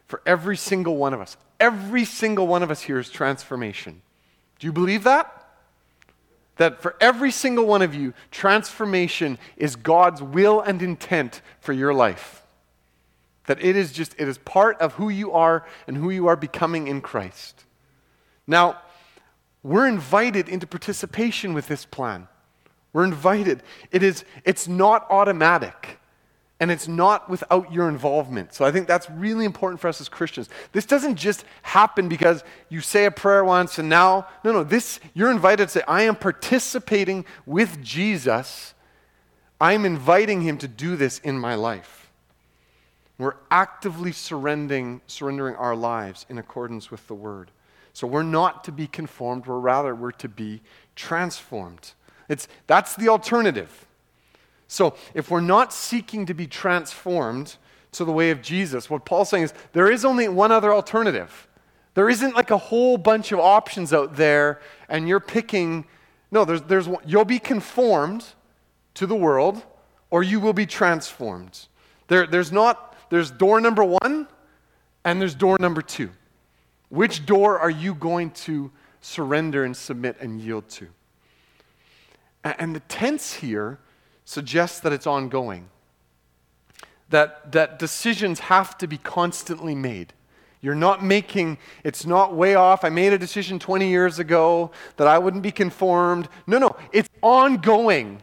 for 0.08 0.22
every 0.28 0.58
single 0.58 0.96
one 0.98 1.14
of 1.14 1.20
us, 1.20 1.38
every 1.60 2.06
single 2.06 2.46
one 2.46 2.62
of 2.62 2.70
us 2.70 2.82
here 2.82 3.00
is 3.00 3.10
transformation. 3.10 4.04
Do 4.60 4.68
you 4.68 4.74
believe 4.74 5.04
that? 5.04 5.37
That 6.58 6.82
for 6.82 6.96
every 7.00 7.32
single 7.32 7.66
one 7.66 7.82
of 7.82 7.94
you, 7.94 8.14
transformation 8.32 9.38
is 9.56 9.76
God's 9.76 10.22
will 10.22 10.60
and 10.60 10.82
intent 10.82 11.42
for 11.60 11.74
your 11.74 11.94
life. 11.94 12.44
That 13.46 13.64
it 13.64 13.76
is 13.76 13.94
just, 13.94 14.16
it 14.18 14.28
is 14.28 14.38
part 14.40 14.78
of 14.80 14.94
who 14.94 15.10
you 15.10 15.32
are 15.32 15.66
and 15.88 15.96
who 15.98 16.10
you 16.10 16.28
are 16.28 16.36
becoming 16.36 16.88
in 16.88 17.02
Christ. 17.02 17.64
Now, 18.46 18.82
we're 19.64 19.88
invited 19.88 20.50
into 20.50 20.68
participation 20.68 21.54
with 21.54 21.68
this 21.68 21.86
plan. 21.86 22.28
We're 22.94 23.04
invited. 23.04 23.62
It 23.92 24.02
is, 24.02 24.24
it's 24.44 24.68
not 24.68 25.06
automatic. 25.10 25.97
And 26.60 26.72
it's 26.72 26.88
not 26.88 27.30
without 27.30 27.72
your 27.72 27.88
involvement. 27.88 28.54
So 28.54 28.66
I 28.66 28.72
think 28.72 28.88
that's 28.88 29.10
really 29.12 29.46
important 29.46 29.80
for 29.80 29.88
us 29.88 30.02
as 30.02 30.10
Christians. 30.10 30.50
This 30.72 30.88
doesn't 30.88 31.16
just 31.16 31.46
happen 31.62 32.10
because 32.10 32.44
you 32.70 32.82
say 32.82 33.06
a 33.06 33.12
prayer 33.12 33.46
once 33.46 33.78
and 33.78 33.88
now, 33.90 34.28
no, 34.44 34.52
no, 34.52 34.64
this, 34.64 35.00
you're 35.14 35.30
invited 35.30 35.66
to 35.66 35.70
say, 35.70 35.84
I 35.88 36.04
am 36.04 36.16
participating 36.16 37.26
with 37.46 37.84
Jesus. 37.84 38.74
I'm 39.62 39.86
inviting 39.86 40.42
him 40.42 40.58
to 40.60 40.68
do 40.68 40.96
this 40.96 41.20
in 41.20 41.38
my 41.38 41.54
life. 41.54 42.10
We're 43.20 43.36
actively 43.50 44.12
surrendering, 44.12 45.02
surrendering 45.08 45.56
our 45.56 45.76
lives 45.76 46.26
in 46.30 46.38
accordance 46.38 46.92
with 46.92 47.08
the 47.08 47.16
word. 47.16 47.52
So 47.94 48.06
we're 48.06 48.22
not 48.22 48.64
to 48.66 48.72
be 48.72 48.86
conformed, 48.86 49.48
we're 49.48 49.58
rather, 49.60 49.96
we're 49.96 50.12
to 50.12 50.30
be 50.30 50.62
transformed. 50.96 51.94
It's, 52.30 52.48
that's 52.68 52.96
the 52.96 53.10
alternative. 53.10 53.87
So, 54.68 54.96
if 55.14 55.32
we're 55.32 55.42
not 55.42 55.72
seeking 55.74 56.26
to 56.26 56.34
be 56.34 56.48
transformed 56.48 57.56
to 57.94 58.06
the 58.06 58.12
way 58.12 58.32
of 58.32 58.42
Jesus. 58.42 58.90
What 58.90 59.06
Paul's 59.06 59.30
saying 59.30 59.44
is 59.44 59.54
there 59.74 59.92
is 59.92 60.06
only 60.06 60.28
one 60.28 60.52
other 60.52 60.74
alternative. 60.74 61.48
There 61.94 62.10
isn't 62.10 62.36
like 62.36 62.52
a 62.52 62.58
whole 62.58 62.98
bunch 62.98 63.32
of 63.32 63.40
options 63.40 63.92
out 63.92 64.16
there, 64.16 64.62
and 64.88 65.08
you're 65.08 65.20
picking. 65.20 65.86
No, 66.32 66.46
there's, 66.46 66.62
there's. 66.64 66.88
You'll 67.06 67.26
be 67.26 67.40
conformed 67.40 68.26
to 68.96 69.08
the 69.08 69.16
world, 69.16 69.64
or 70.12 70.22
you 70.22 70.40
will 70.40 70.54
be 70.54 70.66
transformed. 70.66 71.68
There, 72.08 72.28
there's 72.28 72.52
not, 72.52 72.96
there's 73.10 73.32
door 73.32 73.60
number 73.60 73.84
one, 73.84 74.28
and 75.04 75.20
there's 75.20 75.36
door 75.36 75.58
number 75.60 75.82
two. 75.82 76.12
Which 76.90 77.26
door 77.26 77.60
are 77.60 77.70
you 77.70 77.96
going 77.96 78.32
to 78.32 78.72
surrender 79.02 79.64
and 79.64 79.76
submit 79.76 80.18
and 80.20 80.40
yield 80.40 80.70
to? 80.70 80.88
And 82.44 82.76
the 82.76 82.80
tense 82.82 83.34
here 83.34 83.80
suggests 84.28 84.82
that 84.82 84.92
it's 84.92 85.08
ongoing, 85.08 85.70
that, 87.10 87.50
that 87.54 87.80
decisions 87.80 88.42
have 88.42 88.78
to 88.78 88.86
be 88.86 88.98
constantly 88.98 89.74
made. 89.74 90.12
You're 90.60 90.76
not 90.76 91.02
making, 91.02 91.60
it's 91.86 92.06
not 92.06 92.36
way 92.36 92.56
off. 92.56 92.84
I 92.84 92.90
made 92.90 93.14
a 93.14 93.18
decision 93.18 93.58
20 93.58 93.88
years 93.88 94.20
ago 94.20 94.72
that 94.98 95.08
I 95.08 95.18
wouldn't 95.18 95.44
be 95.44 95.52
conformed. 95.52 96.28
No, 96.46 96.58
no, 96.58 96.76
it's 96.92 97.08
ongoing. 97.22 98.22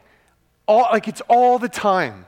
All, 0.68 0.82
like 0.92 1.08
it's 1.08 1.22
all 1.22 1.58
the 1.58 1.70
time. 1.70 2.26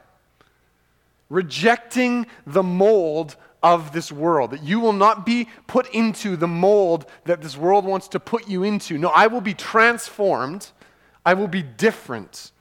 Rejecting 1.29 2.27
the 2.47 2.63
mold 2.63 3.37
of 3.63 3.93
this 3.93 4.11
world, 4.11 4.53
that 4.53 4.63
you 4.63 4.81
will 4.81 4.95
not 4.95 5.27
be 5.27 5.49
put 5.67 5.87
into 5.95 6.37
the 6.37 6.49
mold 6.49 7.05
that 7.27 7.43
this 7.43 7.59
world 7.59 7.85
wants 7.85 8.09
to 8.09 8.21
put 8.21 8.49
you 8.49 8.63
into. 8.63 8.97
No, 8.97 9.11
I 9.15 9.27
will 9.27 9.43
be 9.43 9.55
transformed. 9.55 10.69
I 11.27 11.35
will 11.35 11.49
be 11.49 11.63
different. 11.63 12.53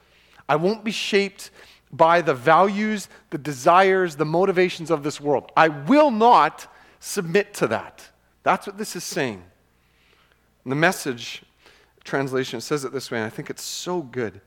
I 0.47 0.55
won't 0.55 0.83
be 0.83 0.91
shaped 0.91 1.51
by 1.91 2.21
the 2.21 2.33
values, 2.33 3.07
the 3.29 3.37
desires, 3.37 4.15
the 4.15 4.25
motivations 4.25 4.91
of 4.91 5.03
this 5.03 5.19
world. 5.21 5.51
I 5.55 5.69
will 5.69 6.11
not 6.11 6.71
submit 6.99 7.53
to 7.55 7.67
that. 7.67 8.09
That's 8.43 8.67
what 8.67 8.77
this 8.77 8.95
is 8.95 9.03
saying. 9.03 9.43
And 10.63 10.71
the 10.71 10.75
message 10.75 11.43
translation 12.03 12.61
says 12.61 12.83
it 12.83 12.91
this 12.91 13.09
way, 13.09 13.19
and 13.19 13.25
I 13.25 13.29
think 13.29 13.49
it's 13.49 13.63
so 13.63 14.01
good. 14.01 14.41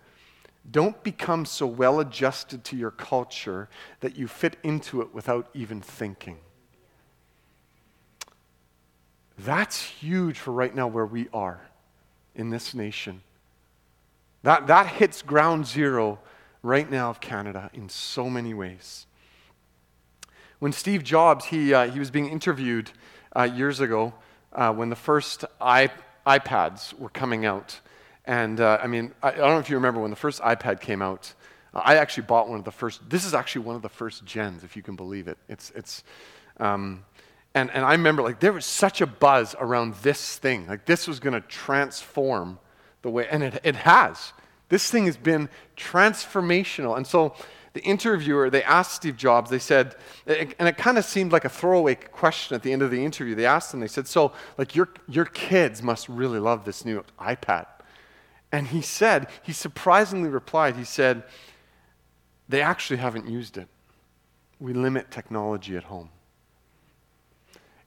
Don't 0.70 1.02
become 1.02 1.44
so 1.44 1.66
well 1.66 2.00
adjusted 2.00 2.64
to 2.64 2.76
your 2.76 2.90
culture 2.90 3.68
that 4.00 4.16
you 4.16 4.28
fit 4.28 4.56
into 4.62 5.00
it 5.00 5.14
without 5.14 5.48
even 5.54 5.80
thinking. 5.80 6.38
That's 9.38 9.80
huge 9.80 10.38
for 10.38 10.52
right 10.52 10.74
now 10.74 10.88
where 10.88 11.06
we 11.06 11.28
are 11.32 11.60
in 12.34 12.50
this 12.50 12.74
nation. 12.74 13.22
That, 14.42 14.66
that 14.68 14.86
hits 14.86 15.22
ground 15.22 15.66
zero 15.66 16.18
right 16.62 16.90
now 16.90 17.10
of 17.10 17.20
Canada 17.20 17.70
in 17.72 17.88
so 17.88 18.28
many 18.28 18.54
ways. 18.54 19.06
When 20.58 20.72
Steve 20.72 21.04
Jobs, 21.04 21.46
he, 21.46 21.72
uh, 21.72 21.90
he 21.90 21.98
was 21.98 22.10
being 22.10 22.28
interviewed 22.28 22.90
uh, 23.36 23.42
years 23.42 23.80
ago 23.80 24.14
uh, 24.52 24.72
when 24.72 24.90
the 24.90 24.96
first 24.96 25.44
iP- 25.60 25.92
iPads 26.26 26.98
were 26.98 27.08
coming 27.08 27.46
out. 27.46 27.80
And 28.24 28.60
uh, 28.60 28.78
I 28.82 28.86
mean, 28.86 29.12
I, 29.22 29.28
I, 29.28 29.36
don't 29.36 29.50
know 29.50 29.58
if 29.58 29.70
you 29.70 29.76
remember 29.76 30.00
when 30.00 30.10
the 30.10 30.16
first 30.16 30.40
iPad 30.42 30.80
came 30.80 31.00
out. 31.00 31.32
I 31.72 31.96
actually 31.96 32.24
bought 32.24 32.48
one 32.48 32.58
of 32.58 32.64
the 32.64 32.72
first, 32.72 33.08
this 33.08 33.24
is 33.24 33.34
actually 33.34 33.62
one 33.62 33.76
of 33.76 33.82
the 33.82 33.88
first 33.88 34.24
gens, 34.24 34.64
if 34.64 34.76
you 34.76 34.82
can 34.82 34.96
believe 34.96 35.28
it. 35.28 35.38
It's, 35.48 35.70
it's, 35.74 36.02
um, 36.58 37.04
and, 37.54 37.70
and 37.70 37.84
I 37.84 37.92
remember 37.92 38.22
like 38.22 38.40
there 38.40 38.52
was 38.52 38.66
such 38.66 39.00
a 39.00 39.06
buzz 39.06 39.54
around 39.58 39.94
this 39.96 40.38
thing. 40.38 40.66
Like 40.66 40.86
this 40.86 41.06
was 41.06 41.20
going 41.20 41.34
to 41.34 41.46
transform 41.48 42.58
the 43.08 43.12
way, 43.12 43.26
and 43.30 43.42
it, 43.42 43.60
it 43.64 43.76
has. 43.76 44.32
This 44.68 44.90
thing 44.90 45.06
has 45.06 45.16
been 45.16 45.48
transformational. 45.76 46.96
And 46.96 47.06
so 47.06 47.34
the 47.72 47.82
interviewer, 47.82 48.50
they 48.50 48.62
asked 48.62 48.92
Steve 48.92 49.16
Jobs, 49.16 49.50
they 49.50 49.58
said, 49.58 49.96
and 50.26 50.68
it 50.68 50.76
kind 50.76 50.98
of 50.98 51.04
seemed 51.04 51.32
like 51.32 51.44
a 51.44 51.48
throwaway 51.48 51.94
question 51.94 52.54
at 52.54 52.62
the 52.62 52.72
end 52.72 52.82
of 52.82 52.90
the 52.90 53.04
interview. 53.04 53.34
They 53.34 53.46
asked 53.46 53.72
him, 53.72 53.80
they 53.80 53.88
said, 53.88 54.06
So, 54.06 54.32
like, 54.56 54.74
your, 54.74 54.88
your 55.08 55.24
kids 55.24 55.82
must 55.82 56.08
really 56.08 56.38
love 56.38 56.64
this 56.64 56.84
new 56.84 57.04
iPad. 57.18 57.66
And 58.52 58.66
he 58.66 58.80
said, 58.80 59.28
he 59.42 59.52
surprisingly 59.52 60.28
replied, 60.28 60.76
he 60.76 60.84
said, 60.84 61.22
They 62.48 62.60
actually 62.60 62.98
haven't 62.98 63.28
used 63.28 63.56
it. 63.56 63.68
We 64.60 64.72
limit 64.72 65.10
technology 65.10 65.76
at 65.76 65.84
home. 65.84 66.10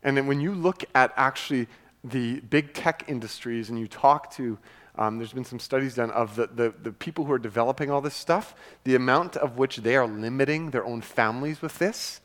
And 0.04 0.18
then 0.18 0.26
when 0.26 0.40
you 0.40 0.54
look 0.54 0.84
at 0.96 1.14
actually 1.16 1.68
the 2.04 2.40
big 2.40 2.74
tech 2.74 3.04
industries 3.08 3.70
and 3.70 3.80
you 3.80 3.88
talk 3.88 4.32
to, 4.36 4.58
um, 4.98 5.18
there's 5.18 5.34
been 5.34 5.46
some 5.46 5.60
studies 5.60 5.96
done 5.96 6.12
of 6.12 6.36
the, 6.36 6.48
the, 6.48 6.74
the 6.84 6.92
people 6.92 7.26
who 7.26 7.32
are 7.32 7.40
developing 7.40 7.90
all 7.90 8.02
this 8.02 8.16
stuff, 8.16 8.54
the 8.84 8.96
amount 8.96 9.38
of 9.38 9.58
which 9.58 9.78
they 9.78 9.96
are 9.96 10.08
limiting 10.08 10.72
their 10.72 10.86
own 10.86 11.02
families 11.02 11.62
with 11.62 11.80
this 11.80 12.22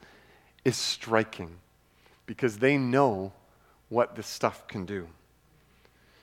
is 0.64 0.76
striking 0.76 1.58
because 2.26 2.58
they 2.58 2.76
know 2.76 3.32
what 3.88 4.16
this 4.16 4.26
stuff 4.26 4.66
can 4.66 4.84
do. 4.84 5.08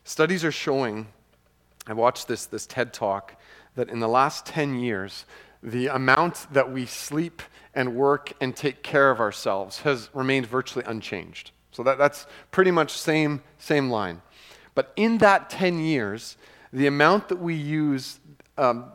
Studies 0.03 0.43
are 0.43 0.51
showing, 0.51 1.07
I 1.87 1.93
watched 1.93 2.27
this, 2.27 2.45
this 2.45 2.67
TED 2.67 2.93
talk, 2.93 3.39
that 3.75 3.89
in 3.89 3.99
the 3.99 4.07
last 4.07 4.45
10 4.45 4.75
years, 4.75 5.25
the 5.61 5.87
amount 5.87 6.45
that 6.51 6.71
we 6.71 6.85
sleep 6.85 7.41
and 7.73 7.95
work 7.95 8.33
and 8.41 8.53
take 8.53 8.83
care 8.83 9.09
of 9.09 9.21
ourselves 9.21 9.79
has 9.79 10.09
remained 10.13 10.45
virtually 10.45 10.83
unchanged. 10.85 11.51
So 11.71 11.83
that, 11.83 11.97
that's 11.97 12.27
pretty 12.51 12.69
much 12.69 12.91
same, 12.91 13.41
same 13.57 13.89
line. 13.89 14.21
But 14.75 14.91
in 14.95 15.19
that 15.19 15.49
10 15.49 15.79
years, 15.79 16.37
the 16.71 16.87
amount 16.87 17.29
that 17.29 17.37
we 17.39 17.53
use 17.53 18.19
um, 18.57 18.85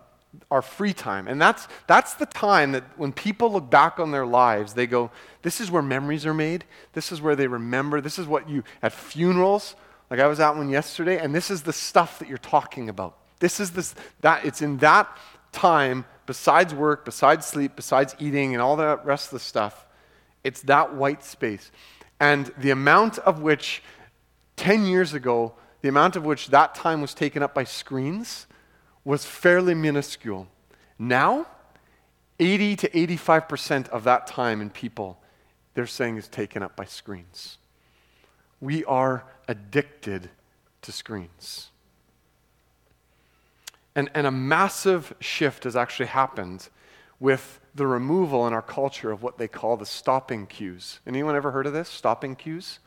our 0.51 0.63
free 0.63 0.93
time, 0.93 1.29
and 1.29 1.41
that's, 1.41 1.69
that's 1.87 2.15
the 2.15 2.27
time 2.27 2.73
that 2.73 2.85
when 2.97 3.13
people 3.13 3.53
look 3.53 3.71
back 3.71 3.99
on 4.01 4.11
their 4.11 4.27
lives, 4.27 4.75
they 4.75 4.87
go, 4.87 5.11
This 5.43 5.61
is 5.61 5.71
where 5.71 5.83
memories 5.83 6.27
are 6.27 6.35
made. 6.35 6.65
This 6.93 7.13
is 7.13 7.21
where 7.21 7.37
they 7.37 7.47
remember. 7.47 8.01
This 8.01 8.19
is 8.19 8.27
what 8.27 8.49
you, 8.49 8.65
at 8.83 8.93
funerals, 8.93 9.77
like 10.11 10.21
I 10.21 10.27
was 10.27 10.41
at 10.41 10.57
one 10.57 10.69
yesterday, 10.69 11.19
and 11.19 11.35
this 11.35 11.51
is 11.51 11.63
the 11.63 11.73
stuff 11.73 12.19
that 12.19 12.29
you're 12.29 12.39
talking 12.39 12.89
about. 12.89 13.17
This 13.41 13.61
is 13.61 13.73
this, 13.73 13.95
that, 14.21 14.45
it's 14.45 14.63
in 14.63 14.79
that 14.79 15.09
time 15.53 16.05
besides 16.29 16.75
work, 16.75 17.07
besides 17.07 17.47
sleep, 17.47 17.73
besides 17.75 18.15
eating, 18.19 18.55
and 18.55 18.61
all 18.61 18.77
the 18.77 18.99
rest 19.03 19.29
of 19.29 19.31
the 19.33 19.45
stuff, 19.45 19.87
it's 20.45 20.61
that 20.63 20.95
white 20.95 21.25
space. 21.25 21.71
And 22.21 22.53
the 22.59 22.71
amount 22.71 23.19
of 23.19 23.41
which 23.41 23.83
10 24.57 24.85
years 24.87 25.15
ago, 25.15 25.55
the 25.81 25.89
amount 25.89 26.17
of 26.17 26.25
which 26.25 26.49
that 26.49 26.75
time 26.75 27.01
was 27.01 27.15
taken 27.15 27.43
up 27.43 27.55
by 27.55 27.65
screens 27.65 28.47
was 29.05 29.25
fairly 29.25 29.75
minuscule. 29.75 30.49
Now, 30.99 31.47
80 32.41 32.77
to 32.77 32.91
85% 32.91 33.89
of 33.89 34.05
that 34.05 34.27
time 34.27 34.61
in 34.61 34.71
people, 34.71 35.19
they're 35.75 35.87
saying, 35.87 36.17
is 36.17 36.29
taken 36.29 36.63
up 36.63 36.77
by 36.77 36.85
screens. 36.85 37.59
We 38.61 38.85
are 38.85 39.25
addicted 39.47 40.31
to 40.83 40.93
screens. 40.93 41.71
And, 43.95 44.11
and 44.15 44.27
a 44.27 44.31
massive 44.31 45.15
shift 45.21 45.65
has 45.65 45.75
actually 45.75 46.07
happened 46.07 46.69
with 47.21 47.61
the 47.75 47.87
removal 47.87 48.47
in 48.47 48.53
our 48.53 48.63
culture 48.63 49.11
of 49.11 49.23
what 49.23 49.39
they 49.39 49.49
call 49.49 49.77
the 49.77 49.87
stopping 49.87 50.47
cues. 50.47 51.01
Anyone 51.07 51.35
ever 51.35 51.51
heard 51.51 51.67
of 51.67 51.73
this? 51.73 51.89
Stopping 51.89 52.37
cues? 52.37 52.79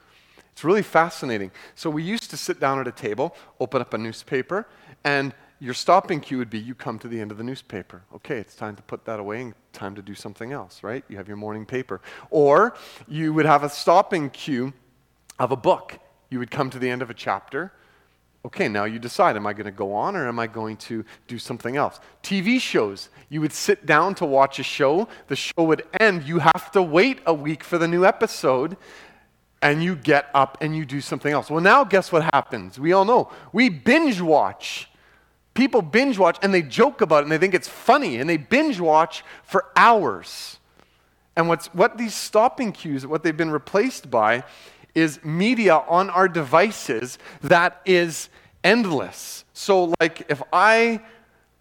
It's 0.53 0.63
really 0.63 0.81
fascinating. 0.81 1.51
So 1.75 1.89
we 1.89 2.03
used 2.03 2.29
to 2.31 2.37
sit 2.37 2.59
down 2.59 2.79
at 2.79 2.87
a 2.87 2.91
table, 2.91 3.35
open 3.59 3.81
up 3.81 3.93
a 3.93 3.97
newspaper, 3.97 4.67
and 5.03 5.33
your 5.59 5.73
stopping 5.73 6.19
cue 6.19 6.37
would 6.37 6.49
be 6.49 6.59
you 6.59 6.75
come 6.75 6.99
to 6.99 7.07
the 7.07 7.19
end 7.19 7.31
of 7.31 7.37
the 7.37 7.43
newspaper. 7.43 8.01
Okay, 8.15 8.37
it's 8.37 8.55
time 8.55 8.75
to 8.75 8.81
put 8.83 9.05
that 9.05 9.19
away 9.19 9.41
and 9.41 9.53
time 9.73 9.95
to 9.95 10.01
do 10.01 10.15
something 10.15 10.51
else, 10.51 10.83
right? 10.83 11.03
You 11.07 11.17
have 11.17 11.27
your 11.27 11.37
morning 11.37 11.65
paper. 11.65 12.01
Or 12.29 12.75
you 13.07 13.33
would 13.33 13.45
have 13.45 13.63
a 13.63 13.69
stopping 13.69 14.29
cue 14.29 14.73
of 15.39 15.51
a 15.51 15.55
book. 15.55 15.99
You 16.29 16.39
would 16.39 16.51
come 16.51 16.69
to 16.71 16.79
the 16.79 16.89
end 16.89 17.01
of 17.01 17.09
a 17.09 17.13
chapter 17.13 17.71
okay, 18.45 18.67
now 18.67 18.85
you 18.85 18.99
decide 18.99 19.35
am 19.35 19.45
I 19.45 19.53
going 19.53 19.65
to 19.65 19.71
go 19.71 19.93
on 19.93 20.15
or 20.15 20.27
am 20.27 20.39
I 20.39 20.47
going 20.47 20.77
to 20.77 21.05
do 21.27 21.37
something 21.37 21.77
else? 21.77 21.99
TV 22.23 22.59
shows, 22.59 23.09
you 23.29 23.41
would 23.41 23.53
sit 23.53 23.85
down 23.85 24.15
to 24.15 24.25
watch 24.25 24.59
a 24.59 24.63
show, 24.63 25.07
the 25.27 25.35
show 25.35 25.63
would 25.63 25.83
end, 25.99 26.23
you 26.23 26.39
have 26.39 26.71
to 26.71 26.81
wait 26.81 27.19
a 27.25 27.33
week 27.33 27.63
for 27.63 27.77
the 27.77 27.87
new 27.87 28.05
episode, 28.05 28.77
and 29.62 29.84
you 29.84 29.95
get 29.95 30.30
up 30.34 30.58
and 30.62 30.76
you 30.76 30.86
do 30.86 31.02
something 31.02 31.32
else. 31.32 31.50
Well, 31.50 31.62
now 31.62 31.84
guess 31.84 32.12
what 32.12 32.24
happens? 32.34 32.80
We 32.80 32.93
all 32.93 33.06
know. 33.06 33.32
We 33.54 33.69
binge 33.69 34.19
watch. 34.19 34.89
People 35.54 35.82
binge 35.82 36.17
watch 36.17 36.38
and 36.41 36.54
they 36.54 36.62
joke 36.62 37.02
about 37.02 37.19
it 37.19 37.24
and 37.24 37.32
they 37.32 37.38
think 37.38 37.54
it's 37.54 37.67
funny 37.67 38.17
and 38.17 38.30
they 38.30 38.38
binge 38.38 38.80
watch 38.80 39.24
for 39.43 39.65
hours. 39.76 40.58
And 41.36 41.47
what's, 41.47 41.67
what 41.67 41.97
these 41.97 42.15
stopping 42.15 42.71
cues, 42.71 43.06
what 43.06 43.24
they've 43.24 43.36
been 43.36 43.52
replaced 43.52 44.10
by, 44.10 44.43
is 44.95 45.24
media 45.24 45.76
on 45.88 46.10
our 46.10 46.28
devices 46.28 47.17
that 47.41 47.82
is 47.86 48.30
endless. 48.63 49.45
So, 49.54 49.93
like, 50.00 50.26
if 50.30 50.41
I 50.52 51.02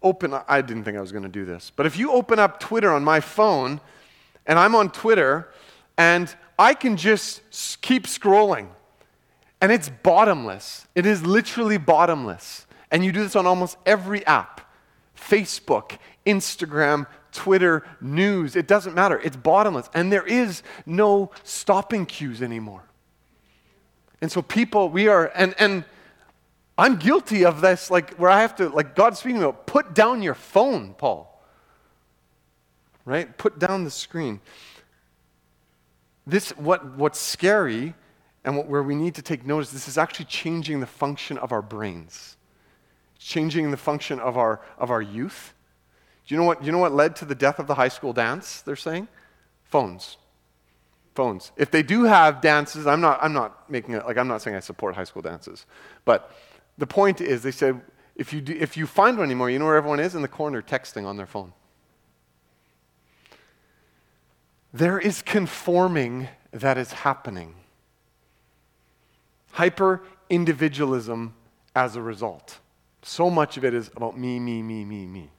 open, 0.03 0.33
I 0.47 0.61
didn't 0.61 0.83
think 0.83 0.97
I 0.97 1.01
was 1.01 1.11
going 1.11 1.23
to 1.23 1.29
do 1.29 1.45
this, 1.45 1.71
but 1.75 1.85
if 1.85 1.97
you 1.97 2.11
open 2.11 2.39
up 2.39 2.59
Twitter 2.59 2.91
on 2.91 3.03
my 3.03 3.19
phone 3.19 3.79
and 4.45 4.57
I'm 4.57 4.75
on 4.75 4.91
Twitter 4.91 5.49
and 5.97 6.33
I 6.61 6.75
can 6.75 6.95
just 6.95 7.41
keep 7.81 8.05
scrolling 8.05 8.67
and 9.61 9.71
it's 9.71 9.89
bottomless, 9.89 10.85
it 10.93 11.07
is 11.07 11.25
literally 11.25 11.79
bottomless. 11.79 12.67
And 12.91 13.03
you 13.03 13.11
do 13.11 13.23
this 13.23 13.35
on 13.35 13.47
almost 13.47 13.77
every 13.85 14.23
app 14.27 14.61
Facebook, 15.17 15.97
Instagram, 16.25 17.07
Twitter, 17.31 17.83
news. 17.99 18.55
It 18.55 18.67
doesn't 18.67 18.93
matter. 18.93 19.19
It's 19.19 19.37
bottomless. 19.37 19.89
And 19.93 20.11
there 20.11 20.25
is 20.25 20.61
no 20.85 21.31
stopping 21.43 22.05
cues 22.05 22.43
anymore. 22.43 22.83
And 24.21 24.31
so 24.31 24.43
people, 24.43 24.89
we 24.89 25.07
are, 25.07 25.31
and, 25.33 25.55
and 25.57 25.83
I'm 26.77 26.97
guilty 26.97 27.43
of 27.43 27.61
this, 27.61 27.89
like 27.89 28.15
where 28.15 28.29
I 28.29 28.41
have 28.41 28.55
to, 28.57 28.69
like 28.69 28.95
God's 28.95 29.19
speaking 29.19 29.41
about, 29.41 29.65
put 29.65 29.95
down 29.95 30.21
your 30.21 30.35
phone, 30.35 30.93
Paul. 30.95 31.27
Right? 33.03 33.35
Put 33.35 33.57
down 33.57 33.83
the 33.83 33.91
screen. 33.91 34.41
This, 36.25 36.51
what, 36.51 36.97
what's 36.97 37.19
scary 37.19 37.93
and 38.43 38.57
what, 38.57 38.67
where 38.67 38.83
we 38.83 38.95
need 38.95 39.15
to 39.15 39.21
take 39.21 39.45
notice, 39.45 39.71
this 39.71 39.87
is 39.87 39.97
actually 39.97 40.25
changing 40.25 40.79
the 40.79 40.87
function 40.87 41.37
of 41.37 41.51
our 41.51 41.61
brains. 41.61 42.37
Changing 43.19 43.71
the 43.71 43.77
function 43.77 44.19
of 44.19 44.37
our, 44.37 44.61
of 44.77 44.89
our 44.91 45.01
youth. 45.01 45.53
Do 46.27 46.35
you 46.35 46.39
know 46.39 46.45
what, 46.45 46.63
you 46.63 46.71
know 46.71 46.77
what 46.77 46.93
led 46.93 47.15
to 47.17 47.25
the 47.25 47.35
death 47.35 47.59
of 47.59 47.67
the 47.67 47.75
high 47.75 47.87
school 47.87 48.13
dance, 48.13 48.61
they're 48.61 48.75
saying? 48.75 49.07
Phones 49.63 50.17
phones. 51.13 51.51
If 51.57 51.71
they 51.71 51.83
do 51.83 52.03
have 52.03 52.41
dances, 52.41 52.87
I'm 52.87 53.01
not, 53.01 53.19
I'm 53.21 53.33
not 53.33 53.69
making 53.69 53.95
it, 53.95 54.05
like, 54.05 54.17
I'm 54.17 54.27
not 54.27 54.41
saying 54.41 54.55
I 54.55 54.59
support 54.59 54.95
high 54.95 55.03
school 55.03 55.21
dances. 55.21 55.65
But 56.05 56.31
the 56.77 56.87
point 56.87 57.21
is, 57.21 57.43
they 57.43 57.51
said, 57.51 57.81
if 58.15 58.33
you, 58.33 58.41
do, 58.41 58.53
if 58.53 58.77
you 58.77 58.87
find 58.87 59.17
one 59.17 59.25
anymore, 59.25 59.49
you 59.49 59.59
know 59.59 59.65
where 59.65 59.75
everyone 59.75 59.99
is? 59.99 60.15
In 60.15 60.21
the 60.21 60.27
corner 60.27 60.61
texting 60.61 61.05
on 61.05 61.17
their 61.17 61.25
phone. 61.25 61.53
There 64.73 64.99
is 64.99 65.21
conforming 65.21 66.29
that 66.51 66.77
is 66.77 66.91
happening. 66.91 67.55
Hyper 69.51 70.01
individualism 70.29 71.33
as 71.75 71.95
a 71.95 72.01
result. 72.01 72.59
So 73.01 73.29
much 73.29 73.57
of 73.57 73.65
it 73.65 73.73
is 73.73 73.89
about 73.95 74.17
me, 74.17 74.39
me, 74.39 74.61
me, 74.61 74.85
me, 74.85 75.05
me. 75.05 75.29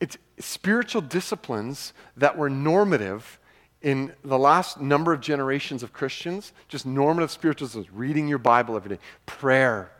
It's 0.00 0.16
spiritual 0.38 1.02
disciplines 1.02 1.92
that 2.16 2.38
were 2.38 2.48
normative 2.48 3.38
in 3.82 4.12
the 4.24 4.38
last 4.38 4.80
number 4.80 5.12
of 5.12 5.20
generations 5.20 5.82
of 5.82 5.92
Christians, 5.92 6.52
just 6.68 6.86
normative 6.86 7.30
spiritualism, 7.30 7.82
reading 7.92 8.28
your 8.28 8.38
Bible 8.38 8.76
every 8.76 8.96
day, 8.96 9.02
prayer. 9.26 9.90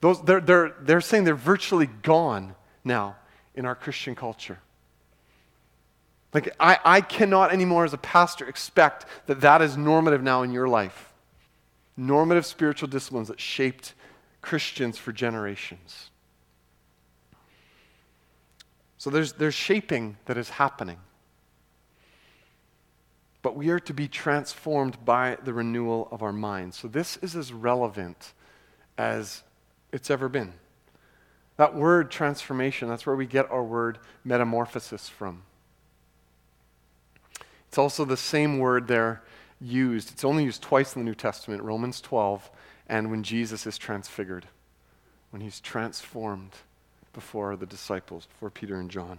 Those, 0.00 0.22
they're, 0.22 0.40
they're, 0.40 0.74
they're 0.80 1.00
saying 1.00 1.24
they're 1.24 1.34
virtually 1.34 1.86
gone 1.86 2.54
now 2.84 3.16
in 3.54 3.64
our 3.64 3.74
Christian 3.74 4.14
culture. 4.14 4.58
Like, 6.36 6.54
I, 6.60 6.78
I 6.84 7.00
cannot 7.00 7.50
anymore 7.50 7.86
as 7.86 7.94
a 7.94 7.98
pastor 7.98 8.46
expect 8.46 9.06
that 9.24 9.40
that 9.40 9.62
is 9.62 9.78
normative 9.78 10.22
now 10.22 10.42
in 10.42 10.52
your 10.52 10.68
life. 10.68 11.14
Normative 11.96 12.44
spiritual 12.44 12.88
disciplines 12.88 13.28
that 13.28 13.40
shaped 13.40 13.94
Christians 14.42 14.98
for 14.98 15.12
generations. 15.12 16.10
So 18.98 19.08
there's, 19.08 19.32
there's 19.32 19.54
shaping 19.54 20.18
that 20.26 20.36
is 20.36 20.50
happening 20.50 20.98
but 23.46 23.54
we 23.54 23.70
are 23.70 23.78
to 23.78 23.94
be 23.94 24.08
transformed 24.08 25.04
by 25.04 25.38
the 25.44 25.52
renewal 25.52 26.08
of 26.10 26.20
our 26.20 26.32
minds. 26.32 26.76
So 26.76 26.88
this 26.88 27.16
is 27.18 27.36
as 27.36 27.52
relevant 27.52 28.32
as 28.98 29.44
it's 29.92 30.10
ever 30.10 30.28
been. 30.28 30.52
That 31.56 31.72
word 31.72 32.10
transformation, 32.10 32.88
that's 32.88 33.06
where 33.06 33.14
we 33.14 33.24
get 33.24 33.48
our 33.48 33.62
word 33.62 34.00
metamorphosis 34.24 35.08
from. 35.08 35.44
It's 37.76 37.78
also 37.78 38.06
the 38.06 38.16
same 38.16 38.56
word 38.58 38.88
there 38.88 39.22
used. 39.60 40.10
It's 40.10 40.24
only 40.24 40.44
used 40.44 40.62
twice 40.62 40.96
in 40.96 41.02
the 41.02 41.04
New 41.04 41.14
Testament, 41.14 41.62
Romans 41.62 42.00
12, 42.00 42.50
and 42.88 43.10
when 43.10 43.22
Jesus 43.22 43.66
is 43.66 43.76
transfigured, 43.76 44.46
when 45.28 45.42
he's 45.42 45.60
transformed 45.60 46.52
before 47.12 47.54
the 47.54 47.66
disciples, 47.66 48.24
before 48.24 48.48
Peter 48.48 48.80
and 48.80 48.90
John. 48.90 49.18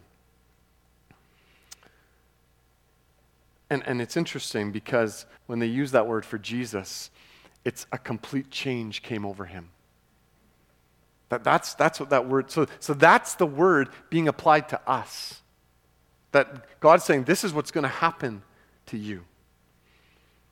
And, 3.70 3.84
and 3.86 4.02
it's 4.02 4.18
interesting 4.18 4.72
because 4.72 5.28
when 5.46 5.60
they 5.60 5.68
use 5.68 5.92
that 5.92 6.08
word 6.08 6.26
for 6.26 6.40
Jesus, 6.40 7.12
it's 7.64 7.86
a 7.92 8.00
complete 8.00 8.50
change 8.50 9.04
came 9.04 9.24
over 9.24 9.46
him. 9.46 9.70
That, 11.30 11.44
that's, 11.44 11.76
that's 11.76 12.00
what 12.00 12.10
that 12.10 12.28
word, 12.28 12.50
so, 12.50 12.66
so 12.80 12.96
that's 12.96 13.36
the 13.36 13.46
word 13.46 13.90
being 14.10 14.28
applied 14.28 14.68
to 14.70 14.82
us. 14.90 15.44
That 16.32 16.80
God's 16.80 17.04
saying, 17.04 17.26
this 17.26 17.44
is 17.44 17.54
what's 17.54 17.70
going 17.70 17.84
to 17.84 17.88
happen 17.88 18.42
to 18.88 18.98
you. 18.98 19.24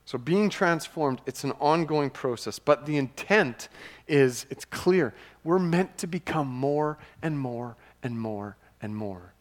So 0.05 0.17
being 0.17 0.49
transformed, 0.49 1.21
it's 1.25 1.43
an 1.43 1.53
ongoing 1.53 2.11
process, 2.11 2.59
but 2.59 2.85
the 2.85 2.97
intent 2.97 3.69
is, 4.07 4.45
it's 4.49 4.65
clear. 4.65 5.13
We're 5.43 5.59
meant 5.59 5.97
to 5.99 6.07
become 6.07 6.47
more 6.47 6.99
and 7.21 7.39
more 7.39 7.75
and 8.03 8.19
more 8.19 8.55
and 8.81 8.95
more 8.95 9.33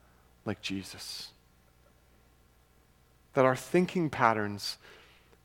like 0.47 0.63
Jesus 0.63 1.31
that 3.35 3.45
our 3.45 3.57
thinking 3.57 4.09
patterns 4.09 4.79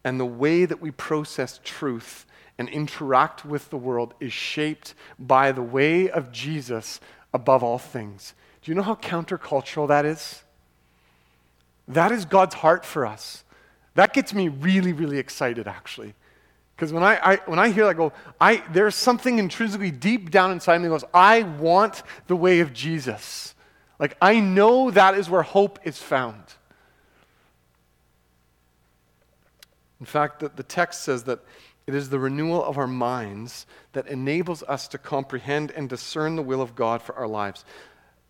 and 0.03 0.19
the 0.19 0.25
way 0.25 0.65
that 0.65 0.81
we 0.81 0.91
process 0.91 1.59
truth 1.63 2.25
and 2.57 2.69
interact 2.69 3.43
with 3.43 3.69
the 3.69 3.77
world 3.77 4.13
is 4.19 4.31
shaped 4.31 4.93
by 5.17 5.51
the 5.51 5.61
way 5.61 6.09
of 6.09 6.31
Jesus 6.31 6.99
above 7.33 7.63
all 7.63 7.77
things. 7.77 8.33
Do 8.61 8.71
you 8.71 8.75
know 8.75 8.83
how 8.83 8.95
countercultural 8.95 9.87
that 9.87 10.05
is? 10.05 10.43
That 11.89 12.11
is 12.11 12.23
God's 12.25 12.55
heart 12.55 12.85
for 12.85 13.05
us. 13.05 13.43
That 13.95 14.13
gets 14.13 14.33
me 14.33 14.47
really, 14.47 14.93
really 14.93 15.17
excited, 15.17 15.67
actually. 15.67 16.13
Because 16.75 16.93
when 16.93 17.03
I, 17.03 17.19
I, 17.21 17.35
when 17.47 17.59
I 17.59 17.69
hear 17.69 17.83
that, 17.83 17.89
I 17.89 17.93
go, 17.93 18.13
I, 18.39 18.63
there's 18.71 18.95
something 18.95 19.39
intrinsically 19.39 19.91
deep 19.91 20.29
down 20.29 20.51
inside 20.51 20.77
me 20.77 20.83
that 20.83 20.91
goes, 20.91 21.03
I 21.13 21.43
want 21.43 22.03
the 22.27 22.35
way 22.35 22.61
of 22.61 22.71
Jesus. 22.71 23.53
Like, 23.99 24.15
I 24.21 24.39
know 24.39 24.91
that 24.91 25.15
is 25.15 25.29
where 25.29 25.41
hope 25.41 25.79
is 25.83 25.97
found. 25.97 26.41
In 29.99 30.05
fact, 30.05 30.39
the, 30.39 30.49
the 30.49 30.63
text 30.63 31.01
says 31.01 31.23
that 31.23 31.39
it 31.85 31.95
is 31.95 32.09
the 32.09 32.19
renewal 32.19 32.63
of 32.63 32.77
our 32.77 32.87
minds 32.87 33.65
that 33.93 34.07
enables 34.07 34.63
us 34.63 34.87
to 34.89 34.97
comprehend 34.97 35.71
and 35.71 35.89
discern 35.89 36.35
the 36.35 36.43
will 36.43 36.61
of 36.61 36.75
God 36.75 37.01
for 37.01 37.15
our 37.15 37.27
lives. 37.27 37.65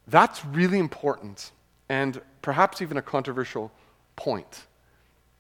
That's 0.08 0.44
really 0.46 0.80
important 0.80 1.52
and 1.90 2.22
perhaps 2.42 2.82
even 2.82 2.98
a 2.98 3.02
controversial 3.02 3.72
point. 4.16 4.66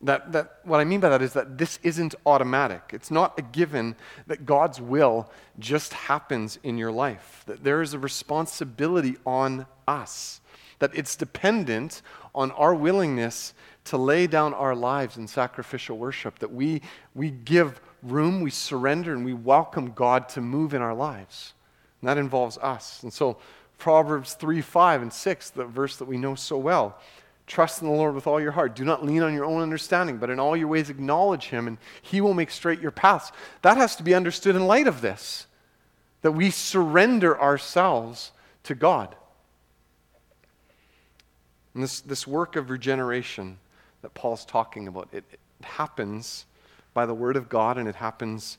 That, 0.01 0.31
that, 0.31 0.59
what 0.63 0.79
I 0.79 0.85
mean 0.85 1.01
by 1.01 1.09
that 1.09 1.21
is 1.21 1.33
that 1.33 1.57
this 1.57 1.77
isn't 1.83 2.15
automatic. 2.25 2.91
It's 2.93 3.11
not 3.11 3.37
a 3.37 3.41
given 3.41 3.95
that 4.27 4.45
God's 4.45 4.79
will 4.79 5.29
just 5.59 5.93
happens 5.93 6.57
in 6.63 6.77
your 6.77 6.91
life. 6.91 7.43
That 7.47 7.63
there 7.63 7.81
is 7.81 7.93
a 7.93 7.99
responsibility 7.99 9.17
on 9.25 9.65
us. 9.87 10.39
That 10.79 10.91
it's 10.93 11.17
dependent 11.17 12.01
on 12.33 12.51
our 12.51 12.73
willingness 12.73 13.53
to 13.85 13.97
lay 13.97 14.27
down 14.27 14.53
our 14.53 14.75
lives 14.75 15.17
in 15.17 15.27
sacrificial 15.27 15.97
worship, 15.97 16.39
that 16.39 16.53
we, 16.53 16.81
we 17.15 17.31
give 17.31 17.81
room, 18.03 18.39
we 18.41 18.51
surrender, 18.51 19.13
and 19.13 19.25
we 19.25 19.33
welcome 19.33 19.91
God 19.91 20.29
to 20.29 20.41
move 20.41 20.73
in 20.73 20.81
our 20.81 20.93
lives. 20.93 21.53
And 21.99 22.07
that 22.07 22.17
involves 22.17 22.57
us. 22.59 23.03
And 23.03 23.11
so, 23.11 23.37
Proverbs 23.79 24.33
3 24.35 24.61
5 24.61 25.01
and 25.01 25.13
6, 25.13 25.49
the 25.51 25.65
verse 25.65 25.97
that 25.97 26.05
we 26.05 26.17
know 26.17 26.35
so 26.35 26.57
well. 26.57 26.99
Trust 27.47 27.81
in 27.81 27.87
the 27.87 27.93
Lord 27.95 28.13
with 28.13 28.27
all 28.27 28.39
your 28.39 28.51
heart. 28.51 28.75
Do 28.75 28.85
not 28.85 29.03
lean 29.03 29.23
on 29.23 29.33
your 29.33 29.45
own 29.45 29.63
understanding, 29.63 30.17
but 30.17 30.29
in 30.29 30.39
all 30.39 30.55
your 30.55 30.67
ways 30.67 30.91
acknowledge 30.91 31.45
Him, 31.45 31.67
and 31.67 31.79
He 32.01 32.21
will 32.21 32.35
make 32.35 32.51
straight 32.51 32.79
your 32.79 32.91
paths. 32.91 33.31
That 33.63 33.77
has 33.77 33.95
to 33.95 34.03
be 34.03 34.13
understood 34.13 34.55
in 34.55 34.67
light 34.67 34.85
of 34.85 35.01
this 35.01 35.47
that 36.21 36.33
we 36.33 36.51
surrender 36.51 37.39
ourselves 37.39 38.33
to 38.63 38.75
God. 38.75 39.15
And 41.73 41.81
this, 41.81 42.01
this 42.01 42.27
work 42.27 42.55
of 42.55 42.69
regeneration 42.69 43.57
that 44.01 44.13
Paul's 44.13 44.45
talking 44.45 44.87
about. 44.87 45.07
It, 45.11 45.23
it 45.31 45.39
happens 45.63 46.45
by 46.93 47.05
the 47.05 47.13
Word 47.13 47.35
of 47.35 47.49
God, 47.49 47.77
and 47.77 47.87
it 47.87 47.95
happens 47.95 48.57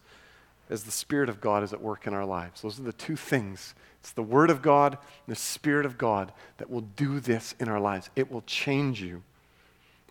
as 0.70 0.84
the 0.84 0.90
Spirit 0.90 1.28
of 1.28 1.40
God 1.40 1.62
is 1.62 1.72
at 1.72 1.82
work 1.82 2.06
in 2.06 2.14
our 2.14 2.24
lives. 2.24 2.62
Those 2.62 2.78
are 2.78 2.84
the 2.84 2.92
two 2.92 3.16
things. 3.16 3.74
It's 4.00 4.12
the 4.12 4.22
Word 4.22 4.50
of 4.50 4.62
God 4.62 4.94
and 4.94 5.36
the 5.36 5.40
Spirit 5.40 5.86
of 5.86 5.98
God 5.98 6.32
that 6.56 6.70
will 6.70 6.80
do 6.80 7.20
this 7.20 7.54
in 7.60 7.68
our 7.68 7.80
lives. 7.80 8.10
It 8.16 8.32
will 8.32 8.42
change 8.42 9.02
you 9.02 9.22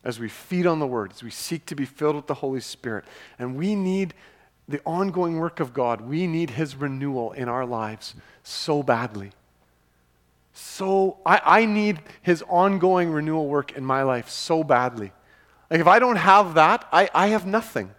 as 0.04 0.20
we 0.20 0.30
feed 0.30 0.66
on 0.66 0.80
the 0.80 0.88
Word, 0.88 1.12
as 1.12 1.24
we 1.24 1.32
seek 1.32 1.66
to 1.66 1.76
be 1.76 1.86
filled 1.86 2.16
with 2.16 2.28
the 2.28 2.36
Holy 2.36 2.62
Spirit. 2.62 3.06
And 3.38 3.56
we 3.56 3.76
need 3.76 4.14
the 4.68 4.82
ongoing 4.86 5.38
work 5.38 5.60
of 5.60 5.74
God. 5.74 6.02
We 6.02 6.28
need 6.28 6.52
His 6.52 6.76
renewal 6.76 7.32
in 7.32 7.50
our 7.50 7.66
lives 7.66 8.14
so 8.44 8.84
badly. 8.84 9.32
So, 10.54 11.18
I, 11.26 11.42
I 11.44 11.66
need 11.66 12.00
His 12.22 12.44
ongoing 12.48 13.12
renewal 13.12 13.48
work 13.48 13.72
in 13.72 13.84
my 13.84 14.04
life 14.04 14.30
so 14.30 14.64
badly. 14.64 15.12
Like, 15.72 15.80
if 15.80 15.88
I 15.88 16.00
don't 16.00 16.18
have 16.18 16.54
that, 16.56 16.88
I, 16.92 17.10
I 17.14 17.28
have 17.28 17.46
nothing. 17.46 17.92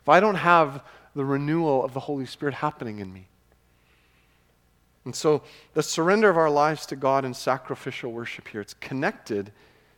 If 0.00 0.08
I 0.08 0.20
don't 0.20 0.36
have 0.36 0.82
the 1.14 1.24
renewal 1.24 1.84
of 1.84 1.94
the 1.94 2.00
Holy 2.00 2.26
Spirit 2.26 2.54
happening 2.56 2.98
in 2.98 3.12
me. 3.12 3.28
And 5.04 5.14
so, 5.14 5.42
the 5.74 5.82
surrender 5.82 6.30
of 6.30 6.36
our 6.36 6.50
lives 6.50 6.86
to 6.86 6.96
God 6.96 7.24
in 7.24 7.34
sacrificial 7.34 8.12
worship 8.12 8.48
here, 8.48 8.60
it's 8.60 8.74
connected 8.74 9.52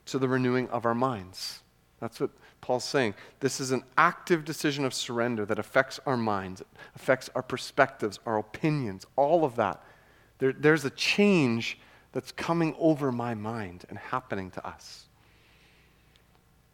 to 0.07 0.19
the 0.19 0.29
renewing 0.29 0.69
of 0.71 0.87
our 0.87 0.95
minds. 0.95 1.61
That's 2.01 2.21
what 2.21 2.31
Paul's 2.61 2.85
saying. 2.85 3.14
This 3.40 3.61
is 3.61 3.71
an 3.71 3.83
active 3.99 4.45
decision 4.45 4.85
of 4.85 4.95
surrender 4.95 5.45
that 5.47 5.59
affects 5.59 6.01
our 6.07 6.17
minds, 6.17 6.62
affects 6.97 7.29
our 7.35 7.43
perspectives, 7.43 8.19
our 8.25 8.38
opinions, 8.38 9.05
all 9.17 9.45
of 9.45 9.57
that. 9.57 9.83
There, 10.38 10.53
there's 10.53 10.85
a 10.85 10.90
change 10.90 11.79
that's 12.12 12.33
coming 12.33 12.75
over 12.79 13.12
my 13.12 13.35
mind 13.35 13.85
and 13.90 13.99
happening 13.99 14.51
to 14.53 14.67
us. 14.67 15.07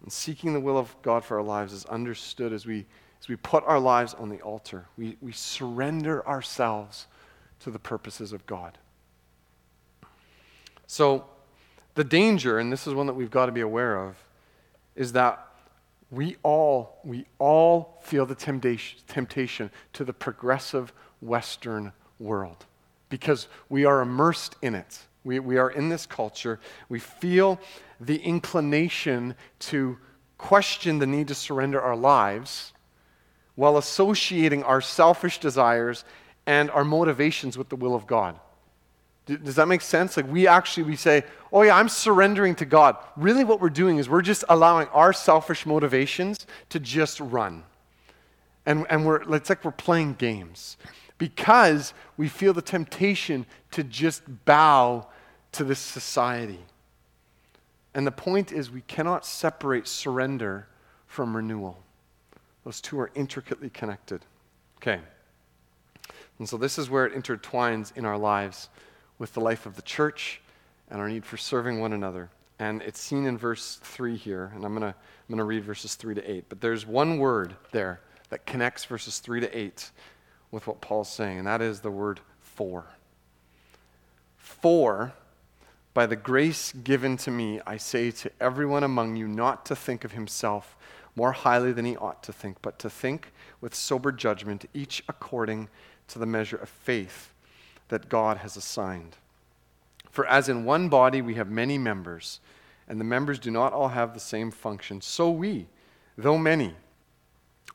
And 0.03 0.12
seeking 0.12 0.53
the 0.53 0.61
will 0.61 0.79
of 0.79 0.95
God 1.03 1.25
for 1.25 1.38
our 1.38 1.43
lives 1.43 1.73
is 1.73 1.85
understood 1.87 2.53
as 2.53 2.66
we, 2.66 2.87
as 3.21 3.29
we 3.29 3.37
put 3.37 3.64
our 3.64 3.81
lives 3.81 4.14
on 4.14 4.29
the 4.29 4.40
altar. 4.43 4.87
We, 4.97 5.16
we 5.21 5.33
surrender 5.33 6.27
ourselves 6.27 7.07
to 7.61 7.70
the 7.70 7.79
purposes 7.79 8.33
of 8.33 8.46
God. 8.46 8.79
So, 10.87 11.27
the 11.94 12.05
danger, 12.05 12.59
and 12.59 12.73
this 12.73 12.87
is 12.87 12.94
one 12.94 13.07
that 13.07 13.14
we've 13.14 13.31
got 13.31 13.46
to 13.46 13.53
be 13.53 13.61
aware 13.61 13.96
of, 13.96 14.16
is 14.96 15.12
that 15.12 15.46
we 16.11 16.37
all, 16.42 16.99
we 17.05 17.27
all 17.38 17.99
feel 18.03 18.27
the 18.27 18.35
temptation, 18.35 18.99
temptation 19.07 19.70
to 19.92 20.05
the 20.05 20.12
progressive 20.12 20.92
Western 21.20 21.92
world 22.18 22.66
because 23.09 23.49
we 23.68 23.85
are 23.85 24.01
immersed 24.01 24.57
in 24.62 24.75
it. 24.75 25.01
We, 25.25 25.38
we 25.38 25.59
are 25.59 25.70
in 25.70 25.88
this 25.88 26.07
culture. 26.07 26.61
We 26.88 26.99
feel 26.99 27.61
the 28.01 28.16
inclination 28.16 29.35
to 29.61 29.99
question 30.38 30.99
the 30.99 31.07
need 31.07 31.29
to 31.29 31.35
surrender 31.35 31.81
our 31.81 31.96
lives 31.96 32.73
while 33.57 33.77
associating 33.77 34.62
our 34.62 34.81
selfish 34.81 35.38
desires 35.38 36.05
and 36.51 36.69
our 36.73 36.83
motivations 36.83 37.57
with 37.57 37.69
the 37.69 37.77
will 37.77 37.95
of 37.95 38.09
God. 38.09 38.35
Does 39.27 39.55
that 39.55 39.69
make 39.69 39.83
sense? 39.83 40.17
Like 40.17 40.27
we 40.29 40.49
actually 40.49 40.83
we 40.83 40.97
say, 40.97 41.23
"Oh 41.53 41.63
yeah, 41.63 41.77
I'm 41.77 41.89
surrendering 41.89 42.57
to 42.57 42.65
God." 42.65 42.97
Really 43.17 43.45
what 43.45 43.61
we're 43.61 43.71
doing 43.71 43.99
is 43.99 44.09
we're 44.09 44.21
just 44.21 44.43
allowing 44.49 44.89
our 44.89 45.13
selfish 45.13 45.65
motivations 45.65 46.49
to 46.71 46.81
just 46.81 47.21
run. 47.21 47.63
And 48.67 48.85
and 48.91 49.07
we're 49.07 49.23
it's 49.33 49.49
like 49.49 49.65
we're 49.65 49.71
playing 49.71 50.15
games 50.15 50.77
because 51.19 51.95
we 52.17 52.27
feel 52.29 52.53
the 52.53 52.63
temptation 52.63 53.47
to 53.71 53.85
just 53.85 54.23
bow 54.45 55.07
to 55.53 55.63
this 55.63 55.79
society. 55.79 56.65
And 57.95 58.05
the 58.05 58.17
point 58.27 58.51
is 58.51 58.73
we 58.73 58.83
cannot 58.83 59.25
separate 59.25 59.87
surrender 59.87 60.67
from 61.07 61.37
renewal. 61.37 61.79
Those 62.65 62.81
two 62.81 62.99
are 62.99 63.13
intricately 63.15 63.71
connected. 63.71 64.25
Okay. 64.79 65.01
And 66.40 66.48
so 66.48 66.57
this 66.57 66.79
is 66.79 66.88
where 66.88 67.05
it 67.07 67.14
intertwines 67.14 67.94
in 67.96 68.07
our 68.07 68.16
lives 68.16 68.70
with 69.18 69.35
the 69.35 69.40
life 69.40 69.66
of 69.66 69.76
the 69.76 69.83
church 69.83 70.40
and 70.90 70.98
our 70.98 71.07
need 71.07 71.26
for 71.26 71.37
serving 71.37 71.81
one 71.81 71.92
another. 71.92 72.31
And 72.59 72.81
it's 72.81 72.98
seen 72.98 73.26
in 73.26 73.37
verse 73.37 73.79
3 73.83 74.16
here, 74.16 74.50
and 74.55 74.64
I'm 74.64 74.74
going 74.74 74.90
to 74.90 74.96
I'm 74.96 75.37
going 75.37 75.38
to 75.38 75.44
read 75.44 75.64
verses 75.64 75.96
3 75.96 76.14
to 76.14 76.31
8. 76.31 76.46
But 76.48 76.62
there's 76.62 76.87
one 76.87 77.18
word 77.18 77.55
there 77.72 78.00
that 78.31 78.46
connects 78.46 78.87
verses 78.87 79.18
3 79.18 79.40
to 79.40 79.57
8 79.57 79.90
with 80.50 80.66
what 80.66 80.81
Paul's 80.81 81.12
saying, 81.12 81.38
and 81.38 81.46
that 81.46 81.61
is 81.61 81.81
the 81.81 81.90
word 81.90 82.20
for. 82.40 82.87
For, 84.38 85.12
by 85.92 86.07
the 86.07 86.16
grace 86.16 86.72
given 86.72 87.18
to 87.18 87.31
me, 87.31 87.61
I 87.66 87.76
say 87.76 88.11
to 88.12 88.33
everyone 88.40 88.83
among 88.83 89.14
you 89.14 89.29
not 89.29 89.66
to 89.66 89.76
think 89.76 90.05
of 90.05 90.12
himself 90.12 90.74
more 91.14 91.33
highly 91.33 91.72
than 91.72 91.85
he 91.85 91.96
ought 91.98 92.22
to 92.22 92.33
think, 92.33 92.57
but 92.62 92.79
to 92.79 92.88
think 92.88 93.31
with 93.61 93.74
sober 93.74 94.11
judgment, 94.11 94.64
each 94.72 95.05
according 95.09 95.68
to 96.11 96.18
the 96.18 96.27
measure 96.27 96.57
of 96.57 96.68
faith 96.68 97.33
that 97.88 98.09
God 98.09 98.38
has 98.38 98.57
assigned. 98.57 99.16
For 100.11 100.27
as 100.27 100.49
in 100.49 100.64
one 100.64 100.88
body 100.88 101.23
we 101.23 101.35
have 101.35 101.51
many 101.51 101.79
members, 101.79 102.40
and 102.88 103.01
the 103.01 103.05
members 103.05 103.38
do 103.38 103.51
not 103.51 103.73
all 103.73 103.88
have 103.88 104.14
the 104.14 104.20
same 104.20 104.51
function, 104.51 105.01
so 105.01 105.31
we, 105.31 105.66
though 106.16 106.38
many, 106.38 106.75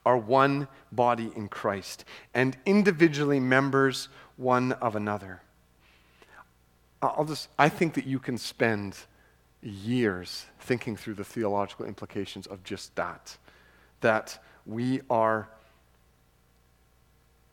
are 0.05 0.17
one 0.17 0.67
body 0.91 1.31
in 1.35 1.47
Christ, 1.47 2.05
and 2.33 2.57
individually 2.65 3.39
members 3.39 4.09
one 4.37 4.73
of 4.73 4.95
another. 4.95 5.41
I'll 7.01 7.25
just, 7.25 7.49
I 7.57 7.69
think 7.69 7.93
that 7.95 8.05
you 8.05 8.19
can 8.19 8.37
spend 8.37 8.97
years 9.61 10.45
thinking 10.59 10.95
through 10.95 11.15
the 11.15 11.23
theological 11.23 11.85
implications 11.85 12.47
of 12.47 12.63
just 12.63 12.95
that. 12.95 13.37
That 14.01 14.37
we 14.65 15.01
are 15.09 15.49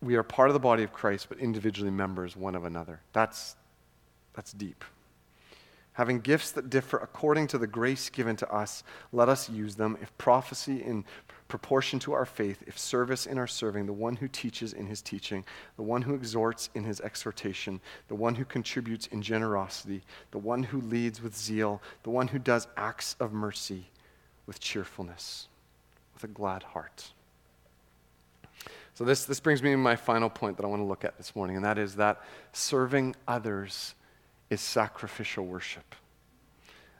we 0.02 0.16
are 0.16 0.22
part 0.24 0.50
of 0.50 0.54
the 0.54 0.60
body 0.60 0.82
of 0.82 0.92
Christ, 0.92 1.28
but 1.28 1.38
individually 1.38 1.90
members 1.90 2.36
one 2.36 2.54
of 2.54 2.64
another. 2.64 3.00
That's, 3.12 3.54
that's 4.34 4.52
deep. 4.52 4.84
Having 5.94 6.20
gifts 6.20 6.52
that 6.52 6.70
differ 6.70 6.96
according 6.98 7.46
to 7.48 7.58
the 7.58 7.66
grace 7.66 8.08
given 8.08 8.34
to 8.36 8.50
us, 8.50 8.82
let 9.12 9.28
us 9.28 9.48
use 9.48 9.76
them. 9.76 9.96
If 10.00 10.16
prophecy 10.16 10.82
in 10.82 11.04
proportion 11.48 11.98
to 12.00 12.14
our 12.14 12.24
faith, 12.24 12.64
if 12.66 12.78
service 12.78 13.26
in 13.26 13.38
our 13.38 13.46
serving, 13.46 13.84
the 13.84 13.92
one 13.92 14.16
who 14.16 14.26
teaches 14.26 14.72
in 14.72 14.86
his 14.86 15.02
teaching, 15.02 15.44
the 15.76 15.82
one 15.82 16.00
who 16.00 16.14
exhorts 16.14 16.70
in 16.74 16.82
his 16.82 17.00
exhortation, 17.02 17.78
the 18.08 18.14
one 18.14 18.34
who 18.34 18.44
contributes 18.46 19.06
in 19.08 19.20
generosity, 19.20 20.02
the 20.30 20.38
one 20.38 20.62
who 20.62 20.80
leads 20.80 21.22
with 21.22 21.36
zeal, 21.36 21.82
the 22.04 22.10
one 22.10 22.28
who 22.28 22.38
does 22.38 22.66
acts 22.76 23.14
of 23.20 23.34
mercy 23.34 23.90
with 24.46 24.60
cheerfulness, 24.60 25.48
with 26.14 26.24
a 26.24 26.28
glad 26.28 26.62
heart. 26.62 27.12
So, 29.02 29.06
this, 29.06 29.24
this 29.24 29.40
brings 29.40 29.64
me 29.64 29.72
to 29.72 29.76
my 29.76 29.96
final 29.96 30.30
point 30.30 30.56
that 30.58 30.64
I 30.64 30.68
want 30.68 30.78
to 30.78 30.86
look 30.86 31.04
at 31.04 31.16
this 31.16 31.34
morning, 31.34 31.56
and 31.56 31.64
that 31.64 31.76
is 31.76 31.96
that 31.96 32.22
serving 32.52 33.16
others 33.26 33.96
is 34.48 34.60
sacrificial 34.60 35.44
worship. 35.44 35.96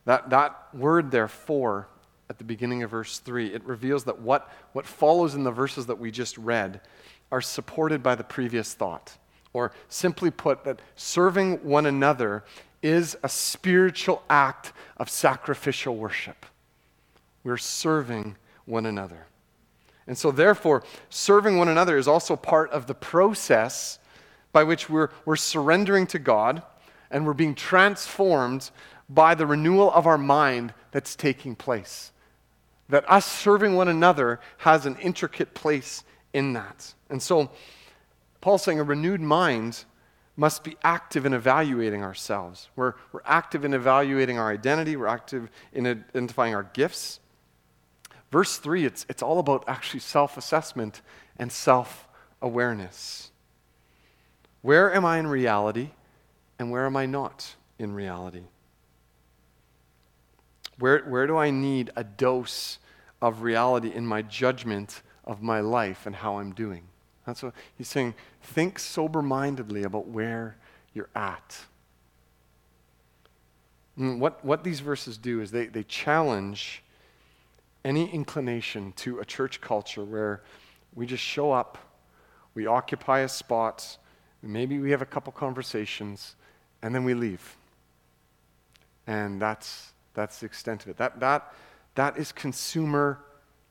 That, 0.05 0.29
that 0.31 0.67
word, 0.75 1.12
therefore, 1.12 1.87
at 2.29 2.38
the 2.38 2.45
beginning 2.45 2.83
of 2.83 2.91
verse 2.91 3.21
3, 3.21 3.55
it 3.55 3.62
reveals 3.62 4.03
that 4.03 4.21
what, 4.21 4.51
what 4.73 4.85
follows 4.85 5.37
in 5.37 5.45
the 5.45 5.53
verses 5.53 5.87
that 5.87 6.01
we 6.01 6.11
just 6.11 6.37
read 6.38 6.81
are 7.31 7.41
supported 7.41 8.03
by 8.03 8.17
the 8.17 8.25
previous 8.25 8.75
thought. 8.75 9.17
Or 9.53 9.71
simply 9.88 10.33
put, 10.33 10.65
that 10.65 10.81
serving 10.97 11.59
one 11.59 11.87
another 11.87 12.43
is 12.83 13.17
a 13.23 13.29
spiritual 13.29 14.25
act 14.29 14.73
of 14.97 15.09
sacrificial 15.09 15.95
worship. 15.95 16.47
We're 17.45 17.59
serving 17.59 18.38
one 18.65 18.87
another. 18.87 19.27
And 20.12 20.18
so, 20.18 20.31
therefore, 20.31 20.85
serving 21.09 21.57
one 21.57 21.68
another 21.68 21.96
is 21.96 22.07
also 22.07 22.37
part 22.37 22.70
of 22.70 22.87
the 22.87 22.92
process 22.92 23.98
by 24.53 24.62
which 24.62 24.90
we're, 24.90 25.09
we're 25.25 25.37
surrendering 25.37 26.07
to 26.09 26.18
God 26.18 26.62
and 27.11 27.25
we're 27.25 27.33
being 27.33 27.55
transformed 27.55 28.70
by 29.09 29.35
the 29.35 29.46
renewal 29.46 29.90
of 29.90 30.07
our 30.07 30.18
mind 30.18 30.75
that's 30.90 31.16
taking 31.16 31.57
place. 31.57 32.12
That 32.90 33.11
us 33.11 33.25
serving 33.25 33.75
one 33.75 33.88
another 33.88 34.38
has 34.59 34.85
an 34.85 34.96
intricate 34.96 35.55
place 35.55 36.05
in 36.35 36.53
that. 36.53 36.92
And 37.09 37.22
so, 37.22 37.51
Paul's 38.42 38.64
saying 38.64 38.81
a 38.81 38.85
renewed 38.85 39.22
mind 39.22 39.83
must 40.37 40.62
be 40.62 40.77
active 40.83 41.25
in 41.25 41.33
evaluating 41.33 42.03
ourselves. 42.03 42.68
We're, 42.77 42.96
we're 43.12 43.22
active 43.25 43.64
in 43.64 43.72
evaluating 43.72 44.38
our 44.38 44.53
identity, 44.53 44.94
we're 44.94 45.07
active 45.07 45.48
in 45.72 45.87
identifying 45.87 46.55
our 46.55 46.64
gifts. 46.64 47.18
Verse 48.33 48.57
3, 48.57 48.87
it's, 48.87 49.05
it's 49.11 49.23
all 49.23 49.38
about 49.38 49.62
actually 49.68 50.01
self 50.01 50.38
assessment 50.38 51.03
and 51.37 51.53
self 51.53 52.09
awareness. 52.40 53.31
Where 54.62 54.92
am 54.95 55.05
I 55.05 55.18
in 55.18 55.27
reality 55.27 55.90
and 56.59 56.71
where 56.71 56.87
am 56.87 56.97
I 56.97 57.05
not 57.05 57.57
in 57.79 57.92
reality? 57.92 58.45
Where, 60.79 61.01
where 61.01 61.27
do 61.27 61.37
I 61.37 61.51
need 61.51 61.90
a 61.95 62.05
dose 62.05 62.79
of 63.21 63.42
reality 63.42 63.92
in 63.95 64.07
my 64.07 64.23
judgment 64.23 65.03
of 65.25 65.42
my 65.42 65.61
life 65.61 66.07
and 66.07 66.16
how 66.16 66.38
I'm 66.38 66.55
doing? 66.55 66.85
That's 67.27 67.42
what 67.42 67.53
he's 67.77 67.88
saying. 67.88 68.14
Think 68.42 68.79
sober 68.79 69.21
mindedly 69.21 69.83
about 69.83 70.09
where 70.09 70.57
you're 70.95 71.11
at. 71.14 71.59
And 73.97 74.21
what, 74.21 74.42
what 74.42 74.64
these 74.64 74.81
verses 74.81 75.18
do 75.18 75.42
is 75.42 75.51
they, 75.51 75.66
they 75.66 75.83
challenge 75.83 76.82
any 77.85 78.11
inclination 78.11 78.92
to 78.97 79.18
a 79.18 79.25
church 79.25 79.61
culture 79.61 80.05
where 80.05 80.42
we 80.95 81.07
just 81.07 81.23
show 81.23 81.53
up, 81.53 81.79
we 82.55 82.66
occupy 82.66 83.21
a 83.21 83.29
spot, 83.29 83.97
maybe 84.42 84.79
we 84.79 84.90
have 84.90 85.03
a 85.03 85.07
couple 85.07 85.33
conversations, 85.33 86.37
and 86.83 86.95
then 86.95 87.05
we 87.05 87.14
leave. 87.14 87.57
And 89.07 89.40
that's, 89.40 89.92
that's 90.14 90.40
the 90.40 90.47
extent 90.47 90.83
of 90.83 90.90
it. 90.90 90.97
That, 90.99 91.21
that, 91.21 91.53
that 91.95 92.18
is 92.18 92.31
consumer 92.33 93.18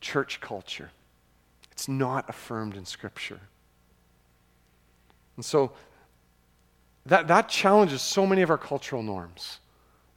church 0.02 0.42
culture. 0.42 0.92
It's 1.72 1.88
not 1.88 2.30
affirmed 2.30 2.76
in 2.76 2.86
Scripture. 2.86 3.40
And 5.36 5.46
so 5.46 5.72
that, 7.06 7.28
that 7.28 7.50
challenges 7.50 8.02
so 8.02 8.26
many 8.26 8.42
of 8.42 8.50
our 8.50 8.58
cultural 8.58 9.04
norms. 9.04 9.60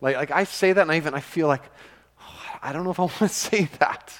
Like, 0.00 0.16
like 0.16 0.30
I 0.30 0.44
say 0.44 0.72
that 0.72 0.82
and 0.82 0.90
I 0.90 0.96
even 0.96 1.14
I 1.14 1.20
feel 1.20 1.46
like, 1.46 1.62
I 2.64 2.72
don't 2.72 2.82
know 2.84 2.90
if 2.90 2.98
I 2.98 3.02
want 3.02 3.18
to 3.18 3.28
say 3.28 3.68
that. 3.78 4.12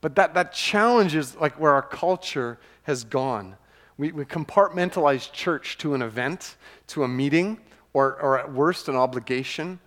But 0.00 0.14
that, 0.16 0.34
that 0.34 0.52
challenges 0.52 1.36
like 1.36 1.58
where 1.58 1.72
our 1.72 1.82
culture 1.82 2.58
has 2.84 3.04
gone. 3.04 3.56
We, 3.98 4.12
we 4.12 4.24
compartmentalize 4.24 5.30
church 5.32 5.76
to 5.78 5.94
an 5.94 6.02
event, 6.02 6.56
to 6.88 7.02
a 7.02 7.08
meeting, 7.08 7.58
or, 7.92 8.20
or 8.20 8.38
at 8.38 8.52
worst, 8.52 8.88
an 8.88 8.96
obligation. 8.96 9.78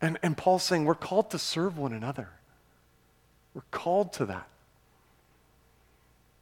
And, 0.00 0.18
and 0.22 0.36
Paul's 0.36 0.62
saying 0.62 0.84
we're 0.84 0.94
called 0.94 1.30
to 1.30 1.38
serve 1.38 1.78
one 1.78 1.92
another. 1.92 2.28
We're 3.54 3.62
called 3.70 4.12
to 4.14 4.26
that. 4.26 4.48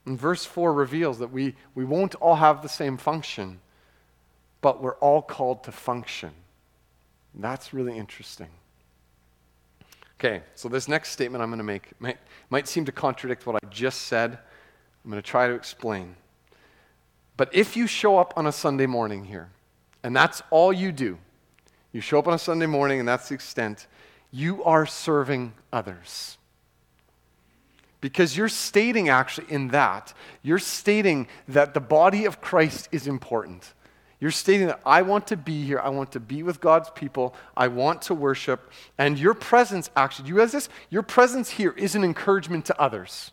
And 0.05 0.19
verse 0.19 0.45
4 0.45 0.71
reveals 0.71 1.19
that 1.19 1.31
we, 1.31 1.55
we 1.75 1.83
won't 1.83 2.15
all 2.15 2.35
have 2.35 2.61
the 2.61 2.69
same 2.69 2.97
function, 2.97 3.59
but 4.61 4.81
we're 4.81 4.95
all 4.95 5.21
called 5.21 5.63
to 5.65 5.71
function 5.71 6.31
That's 7.33 7.73
really 7.73 7.97
interesting. 7.97 8.49
Okay, 10.19 10.41
so 10.55 10.67
this 10.67 10.87
next 10.87 11.11
statement 11.11 11.43
I'm 11.43 11.49
going 11.49 11.59
to 11.59 11.63
make 11.63 11.91
might, 11.99 12.17
might 12.49 12.67
seem 12.67 12.85
to 12.85 12.91
contradict 12.91 13.45
what 13.45 13.55
I 13.55 13.67
just 13.69 14.03
said. 14.03 14.39
I'm 15.03 15.11
going 15.11 15.21
to 15.21 15.27
try 15.27 15.47
to 15.47 15.53
explain. 15.53 16.15
But 17.37 17.53
if 17.53 17.77
you 17.77 17.85
show 17.85 18.17
up 18.17 18.33
on 18.35 18.47
a 18.47 18.51
Sunday 18.51 18.87
morning 18.87 19.25
here, 19.25 19.51
and 20.03 20.15
that's 20.15 20.41
all 20.49 20.73
you 20.73 20.91
do, 20.91 21.19
you 21.91 22.01
show 22.01 22.17
up 22.17 22.27
on 22.27 22.33
a 22.33 22.39
Sunday 22.39 22.65
morning 22.65 22.99
and 22.99 23.07
that's 23.07 23.29
the 23.29 23.35
extent, 23.35 23.85
you 24.31 24.63
are 24.63 24.87
serving 24.87 25.53
others. 25.71 26.37
Because 28.01 28.35
you're 28.35 28.49
stating, 28.49 29.09
actually, 29.09 29.47
in 29.51 29.69
that, 29.69 30.13
you're 30.41 30.59
stating 30.59 31.27
that 31.47 31.73
the 31.73 31.79
body 31.79 32.25
of 32.25 32.41
Christ 32.41 32.89
is 32.91 33.07
important. 33.07 33.73
You're 34.19 34.31
stating 34.31 34.67
that 34.67 34.81
I 34.85 35.03
want 35.03 35.27
to 35.27 35.37
be 35.37 35.63
here. 35.63 35.79
I 35.79 35.89
want 35.89 36.13
to 36.13 36.19
be 36.19 36.41
with 36.41 36.59
God's 36.59 36.89
people. 36.89 37.35
I 37.55 37.67
want 37.67 38.01
to 38.03 38.15
worship. 38.15 38.71
And 38.97 39.19
your 39.19 39.35
presence, 39.35 39.91
actually, 39.95 40.23
do 40.23 40.29
you 40.29 40.35
realize 40.35 40.53
this? 40.53 40.69
Your 40.89 41.03
presence 41.03 41.51
here 41.51 41.71
is 41.71 41.93
an 41.93 42.03
encouragement 42.03 42.65
to 42.65 42.81
others. 42.81 43.31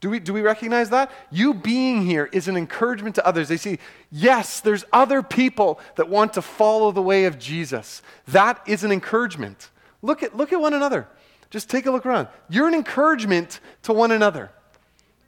Do 0.00 0.10
we, 0.10 0.20
do 0.20 0.32
we 0.32 0.42
recognize 0.42 0.90
that? 0.90 1.10
You 1.30 1.52
being 1.52 2.06
here 2.06 2.28
is 2.32 2.48
an 2.48 2.56
encouragement 2.56 3.14
to 3.16 3.26
others. 3.26 3.48
They 3.48 3.56
see, 3.56 3.78
yes, 4.10 4.60
there's 4.60 4.84
other 4.92 5.22
people 5.22 5.80
that 5.96 6.08
want 6.08 6.34
to 6.34 6.42
follow 6.42 6.92
the 6.92 7.02
way 7.02 7.24
of 7.24 7.38
Jesus. 7.38 8.02
That 8.28 8.60
is 8.66 8.84
an 8.84 8.92
encouragement. 8.92 9.70
Look 10.02 10.22
at, 10.22 10.36
look 10.36 10.52
at 10.52 10.60
one 10.60 10.74
another. 10.74 11.08
Just 11.50 11.68
take 11.70 11.86
a 11.86 11.90
look 11.90 12.06
around. 12.06 12.28
You're 12.48 12.68
an 12.68 12.74
encouragement 12.74 13.60
to 13.82 13.92
one 13.92 14.10
another. 14.10 14.50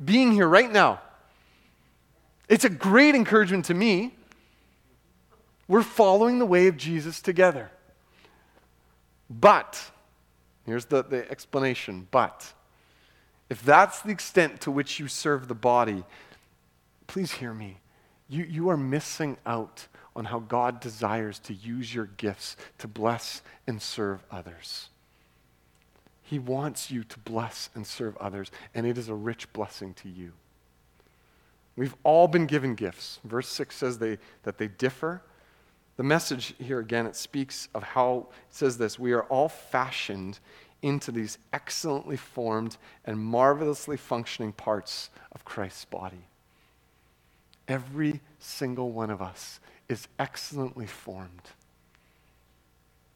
Being 0.03 0.33
here 0.33 0.49
right 0.49 0.71
now. 0.71 1.01
It's 2.49 2.65
a 2.65 2.71
great 2.71 3.15
encouragement 3.15 3.67
to 3.67 3.75
me. 3.75 4.15
We're 5.67 5.83
following 5.83 6.39
the 6.39 6.47
way 6.47 6.67
of 6.67 6.77
Jesus 6.77 7.21
together. 7.21 7.71
But, 9.29 9.91
here's 10.65 10.87
the, 10.87 11.05
the 11.05 11.31
explanation 11.31 12.09
but, 12.11 12.53
if 13.51 13.63
that's 13.63 14.03
the 14.03 14.11
extent 14.11 14.63
to 14.63 14.71
which 14.71 14.99
you 14.99 15.09
serve 15.09 15.49
the 15.49 15.55
body, 15.55 16.05
please 17.07 17.33
hear 17.33 17.53
me. 17.53 17.79
You, 18.29 18.45
you 18.45 18.69
are 18.69 18.77
missing 18.77 19.39
out 19.47 19.87
on 20.15 20.27
how 20.27 20.41
God 20.41 20.81
desires 20.81 21.39
to 21.41 21.55
use 21.55 21.95
your 21.95 22.07
gifts 22.17 22.57
to 22.79 22.89
bless 22.89 23.43
and 23.67 23.81
serve 23.81 24.23
others. 24.31 24.89
He 26.23 26.39
wants 26.39 26.91
you 26.91 27.05
to 27.05 27.19
bless 27.21 27.71
and 27.75 27.87
serve 27.87 28.17
others, 28.19 28.51
and 28.75 28.87
it 28.87 28.99
is 28.99 29.09
a 29.09 29.15
rich 29.15 29.51
blessing 29.55 29.95
to 29.95 30.09
you. 30.11 30.33
We've 31.79 31.95
all 32.03 32.27
been 32.27 32.47
given 32.47 32.75
gifts. 32.75 33.21
Verse 33.23 33.49
6 33.51 33.77
says 33.77 33.99
they, 33.99 34.19
that 34.43 34.59
they 34.59 34.67
differ. 34.67 35.23
The 35.97 36.03
message 36.03 36.55
here 36.59 36.81
again, 36.81 37.07
it 37.07 37.15
speaks 37.15 37.69
of 37.73 37.85
how 37.85 38.27
it 38.31 38.55
says 38.55 38.79
this 38.79 38.99
we 38.99 39.13
are 39.13 39.23
all 39.23 39.49
fashioned 39.49 40.41
into 40.83 41.13
these 41.13 41.39
excellently 41.53 42.17
formed 42.17 42.79
and 43.05 43.21
marvelously 43.21 43.97
functioning 43.97 44.53
parts 44.53 45.11
of 45.31 45.45
Christ's 45.45 45.85
body. 45.85 46.27
Every 47.69 48.23
single 48.41 48.91
one 48.91 49.11
of 49.11 49.23
us 49.23 49.61
is 49.89 50.09
excellently 50.19 50.87
formed. 50.87 51.51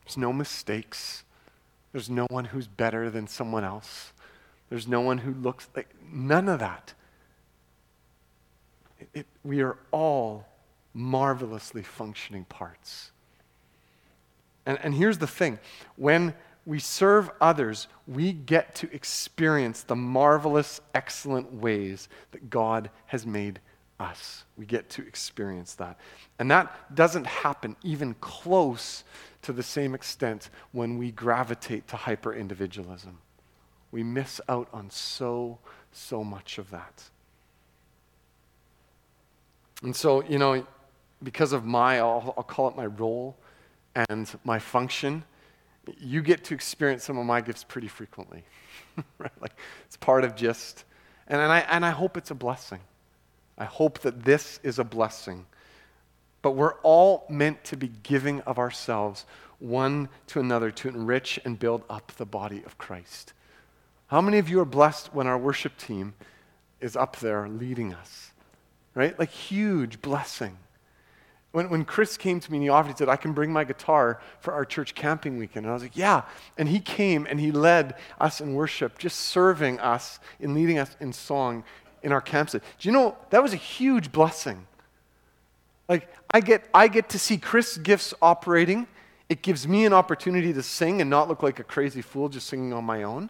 There's 0.05 0.17
no 0.17 0.33
mistakes. 0.33 1.25
There's 1.91 2.09
no 2.09 2.27
one 2.31 2.45
who's 2.45 2.69
better 2.69 3.11
than 3.11 3.27
someone 3.27 3.65
else. 3.65 4.13
There's 4.71 4.87
no 4.87 5.01
one 5.01 5.19
who 5.19 5.33
looks 5.35 5.69
like 5.75 5.89
none 6.13 6.49
of 6.49 6.61
that. 6.61 6.95
It, 9.15 9.27
we 9.45 9.63
are 9.63 9.77
all 9.91 10.47
marvelously 10.95 11.83
functioning 11.83 12.45
parts. 12.45 13.11
And, 14.67 14.79
and 14.83 14.95
here's 14.95 15.19
the 15.19 15.27
thing 15.27 15.59
when 15.97 16.35
we 16.65 16.79
serve 16.79 17.31
others, 17.41 17.89
we 18.07 18.33
get 18.33 18.75
to 18.77 18.95
experience 18.95 19.83
the 19.83 19.97
marvelous, 19.97 20.81
excellent 20.95 21.53
ways 21.53 22.09
that 22.31 22.51
God 22.51 22.91
has 23.07 23.27
made 23.27 23.61
us. 23.99 24.45
We 24.57 24.67
get 24.67 24.89
to 24.91 25.03
experience 25.07 25.75
that. 25.75 25.99
And 26.39 26.51
that 26.51 26.95
doesn't 26.95 27.27
happen 27.27 27.77
even 27.83 28.15
close 28.21 29.05
to 29.43 29.53
the 29.53 29.63
same 29.63 29.95
extent 29.95 30.51
when 30.71 30.99
we 30.99 31.11
gravitate 31.11 31.89
to 31.89 31.97
hyper 31.97 32.33
individualism. 32.33 33.19
We 33.91 34.03
miss 34.03 34.41
out 34.49 34.69
on 34.73 34.89
so, 34.91 35.59
so 35.91 36.23
much 36.23 36.59
of 36.59 36.71
that. 36.71 37.11
And 39.83 39.95
so, 39.95 40.23
you 40.25 40.39
know, 40.39 40.65
because 41.23 41.53
of 41.53 41.65
my, 41.65 41.99
I'll, 41.99 42.35
I'll 42.37 42.45
call 42.45 42.69
it 42.69 42.77
my 42.77 42.87
role 42.87 43.37
and 43.95 44.31
my 44.45 44.59
function, 44.59 45.25
you 45.99 46.23
get 46.23 46.45
to 46.45 46.55
experience 46.55 47.05
some 47.05 47.19
of 47.19 47.27
my 47.27 47.41
gifts 47.41 47.65
pretty 47.65 47.89
frequently. 47.89 48.45
right? 49.19 49.33
Like 49.41 49.57
it's 49.87 49.97
part 49.97 50.25
of 50.25 50.37
just, 50.37 50.85
and, 51.27 51.41
and, 51.41 51.53
I, 51.53 51.61
and 51.61 51.85
I 51.85 51.91
hope 51.91 52.17
it's 52.17 52.31
a 52.31 52.35
blessing. 52.35 52.81
I 53.59 53.65
hope 53.65 54.01
that 54.01 54.25
this 54.25 54.61
is 54.63 54.79
a 54.79 54.85
blessing. 54.85 55.47
But 56.41 56.53
we're 56.53 56.75
all 56.83 57.27
meant 57.29 57.63
to 57.65 57.77
be 57.77 57.91
giving 58.03 58.41
of 58.43 58.59
ourselves 58.59 59.27
one 59.59 60.09
to 60.29 60.41
another 60.41 60.71
to 60.73 60.89
enrich 60.89 61.39
and 61.45 61.59
build 61.59 61.85
up 61.89 62.13
the 62.17 62.27
body 62.27 62.63
of 62.65 62.79
Christ. 62.79 63.33
How 64.09 64.21
many 64.21 64.39
of 64.39 64.49
you 64.49 64.61
are 64.61 64.65
blessed 64.65 65.15
when 65.15 65.27
our 65.27 65.39
worship 65.39 65.77
team 65.79 66.15
is 66.81 66.97
up 66.97 67.17
there 67.17 67.49
leading 67.49 67.95
us? 67.95 68.33
Right? 68.95 69.19
Like, 69.19 69.31
huge 69.31 70.03
blessing. 70.03 70.59
When, 71.53 71.69
when 71.69 71.85
Chris 71.85 72.17
came 72.17 72.41
to 72.41 72.51
me 72.51 72.59
and 72.59 72.65
he 72.65 72.69
offered, 72.71 72.93
he 72.93 72.97
said, 72.97 73.09
I 73.09 73.17
can 73.17 73.33
bring 73.33 73.53
my 73.53 73.65
guitar 73.65 74.21
for 74.41 74.55
our 74.55 74.65
church 74.65 74.95
camping 74.95 75.37
weekend. 75.37 75.67
And 75.67 75.71
I 75.71 75.75
was 75.75 75.83
like, 75.83 75.97
yeah. 75.97 76.23
And 76.57 76.69
he 76.69 76.81
came 76.81 77.27
and 77.29 77.39
he 77.39 77.53
led 77.53 77.95
us 78.21 78.41
in 78.41 78.55
worship, 78.55 78.99
just 78.99 79.21
serving 79.21 79.79
us 79.79 80.19
and 80.41 80.55
leading 80.55 80.79
us 80.79 80.97
in 80.99 81.13
song 81.13 81.65
in 82.03 82.11
our 82.11 82.23
campsite. 82.23 82.63
Do 82.79 82.89
you 82.89 82.93
know, 82.93 83.17
that 83.31 83.43
was 83.43 83.53
a 83.53 83.57
huge 83.57 84.13
blessing. 84.13 84.67
Like, 85.89 86.09
I 86.31 86.41
get, 86.41 86.69
I 86.73 86.89
get 86.89 87.11
to 87.11 87.19
see 87.19 87.37
Chris' 87.37 87.77
gifts 87.77 88.15
operating. 88.23 88.87
It 89.29 89.43
gives 89.43 89.69
me 89.69 89.85
an 89.85 89.93
opportunity 89.93 90.53
to 90.55 90.63
sing 90.63 91.03
and 91.03 91.11
not 91.11 91.29
look 91.29 91.43
like 91.43 91.59
a 91.59 91.65
crazy 91.65 92.01
fool 92.01 92.31
just 92.31 92.47
singing 92.47 92.73
on 92.73 92.85
my 92.85 93.03
own. 93.03 93.29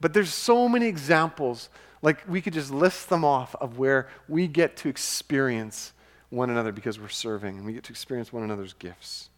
But 0.00 0.14
there's 0.14 0.32
so 0.32 0.68
many 0.68 0.86
examples 0.86 1.68
like 2.02 2.28
we 2.28 2.40
could 2.40 2.52
just 2.52 2.70
list 2.70 3.08
them 3.08 3.24
off 3.24 3.54
of 3.56 3.78
where 3.78 4.08
we 4.28 4.46
get 4.46 4.76
to 4.78 4.88
experience 4.88 5.92
one 6.30 6.50
another 6.50 6.72
because 6.72 6.98
we're 6.98 7.08
serving 7.08 7.56
and 7.56 7.66
we 7.66 7.72
get 7.72 7.84
to 7.84 7.92
experience 7.92 8.32
one 8.32 8.42
another's 8.42 8.74
gifts. 8.74 9.28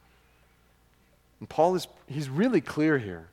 And 1.41 1.49
Paul 1.49 1.75
is 1.75 1.87
he's 2.07 2.29
really 2.29 2.61
clear 2.61 2.99
here. 2.99 3.29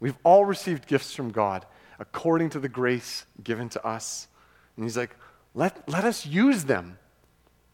We've 0.00 0.16
all 0.24 0.44
received 0.44 0.86
gifts 0.86 1.14
from 1.14 1.30
God 1.30 1.66
according 1.98 2.50
to 2.50 2.60
the 2.60 2.68
grace 2.68 3.24
given 3.42 3.68
to 3.70 3.86
us. 3.86 4.26
And 4.76 4.84
he's 4.84 4.96
like, 4.96 5.14
let, 5.54 5.88
let 5.88 6.04
us 6.04 6.26
use 6.26 6.64
them. 6.64 6.98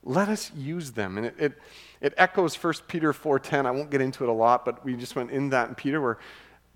Let 0.04 0.28
us 0.28 0.52
use 0.54 0.92
them. 0.92 1.16
And 1.16 1.26
it, 1.26 1.34
it, 1.38 1.52
it 2.00 2.14
echoes 2.16 2.54
1 2.62 2.74
Peter 2.88 3.12
4.10. 3.12 3.66
I 3.66 3.70
won't 3.70 3.90
get 3.90 4.00
into 4.00 4.24
it 4.24 4.28
a 4.28 4.32
lot, 4.32 4.64
but 4.64 4.84
we 4.84 4.96
just 4.96 5.16
went 5.16 5.30
in 5.30 5.50
that 5.50 5.68
in 5.70 5.74
Peter 5.74 6.00
where 6.00 6.18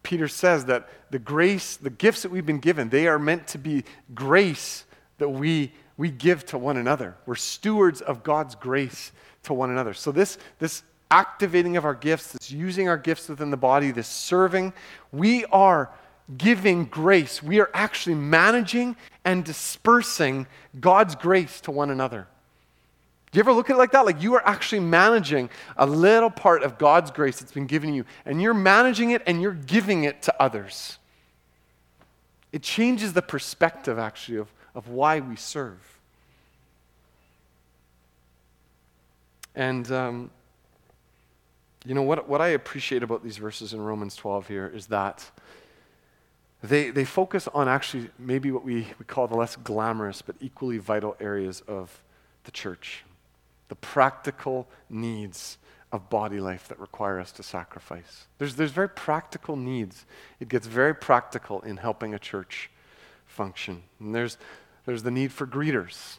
Peter 0.03 0.29
says 0.29 0.65
that 0.67 0.89
the 1.11 1.19
grace, 1.19 1.77
the 1.77 1.91
gifts 1.91 2.23
that 2.23 2.31
we've 2.31 2.47
been 2.47 2.59
given, 2.59 2.89
they 2.89 3.07
are 3.07 3.19
meant 3.19 3.47
to 3.49 3.59
be 3.59 3.85
grace 4.15 4.85
that 5.19 5.29
we, 5.29 5.73
we 5.97 6.11
give 6.11 6.45
to 6.47 6.59
one 6.59 6.77
another. 6.77 7.17
We're 7.27 7.35
stewards 7.35 8.01
of 8.01 8.23
God's 8.23 8.55
grace 8.55 9.13
to 9.45 9.55
one 9.55 9.71
another. 9.71 9.95
So, 9.95 10.13
this, 10.13 10.39
this 10.59 10.83
activating 11.11 11.77
of 11.77 11.85
our 11.85 11.95
gifts, 11.95 12.33
this 12.33 12.51
using 12.51 12.89
our 12.89 12.97
gifts 12.97 13.29
within 13.29 13.51
the 13.51 13.57
body, 13.57 13.91
this 13.91 14.09
serving, 14.09 14.73
we 15.13 15.45
are 15.47 15.91
giving 16.37 16.87
grace. 16.87 17.43
We 17.43 17.61
are 17.61 17.71
actually 17.75 18.15
managing 18.15 18.97
and 19.25 19.45
dispersing 19.45 20.47
God's 20.81 21.15
grace 21.15 21.61
to 21.63 21.71
one 21.71 21.91
another. 21.91 22.27
Do 23.33 23.39
you 23.39 23.41
ever 23.41 23.55
look 23.55 23.71
at 23.71 23.77
it 23.77 23.79
like 23.79 23.93
that? 23.93 24.05
Like 24.05 24.23
you 24.23 24.35
are 24.35 24.47
actually 24.47 24.81
managing 24.81 25.49
a 25.79 25.87
little 25.87 26.29
part 26.29 26.63
of 26.63 26.77
God's 26.77 27.11
grace 27.11 27.41
that's 27.41 27.53
been 27.53 27.67
given 27.67 27.95
you, 27.95 28.05
and 28.27 28.43
you're 28.43 28.53
managing 28.53 29.11
it 29.11 29.23
and 29.27 29.41
you're 29.41 29.55
giving 29.55 30.05
it 30.05 30.21
to 30.23 30.43
others. 30.43 30.99
It 32.53 32.63
changes 32.63 33.15
the 33.15 33.23
perspective, 33.23 33.99
actually, 33.99 34.37
of, 34.37 34.53
of 34.75 34.89
why 34.89 35.21
we 35.21 35.37
serve. 35.37 35.81
And, 39.55 39.91
um, 39.91 40.31
you 41.87 41.95
know, 41.95 42.03
what, 42.03 42.29
what 42.29 42.43
I 42.43 42.49
appreciate 42.49 43.03
about 43.03 43.25
these 43.25 43.39
verses 43.39 43.73
in 43.73 43.81
Romans 43.81 44.15
12 44.15 44.47
here 44.47 44.71
is 44.75 44.89
that 44.89 45.31
they, 46.63 46.91
they 46.91 47.07
focus 47.07 47.49
on 47.55 47.67
actually 47.67 48.11
maybe 48.19 48.53
what 48.53 48.63
we, 48.63 48.89
we 48.99 49.07
call 49.07 49.27
the 49.27 49.37
less 49.37 49.57
glamorous 49.57 50.21
but 50.21 50.37
equally 50.41 50.77
vital 50.77 51.17
areas 51.19 51.63
of 51.63 52.03
the 52.45 52.51
church 52.51 53.05
the 53.73 53.77
practical 53.77 54.69
needs 54.91 55.57
of 55.93 56.11
body 56.11 56.39
life 56.41 56.69
that 56.69 56.79
require 56.79 57.19
us 57.19 57.33
to 57.33 57.43
sacrifice. 57.43 58.27
There's, 58.37 58.55
there's 58.55 58.71
very 58.71 58.91
practical 58.91 59.57
needs. 59.57 60.05
It 60.41 60.51
gets 60.51 60.67
very 60.67 60.95
practical 60.95 61.63
in 61.63 61.79
helping 61.79 62.13
a 62.13 62.19
church 62.19 62.71
function. 63.25 63.83
And 63.99 64.15
there's, 64.15 64.37
there's 64.85 65.05
the 65.05 65.11
need 65.11 65.33
for 65.33 65.47
greeters. 65.47 66.19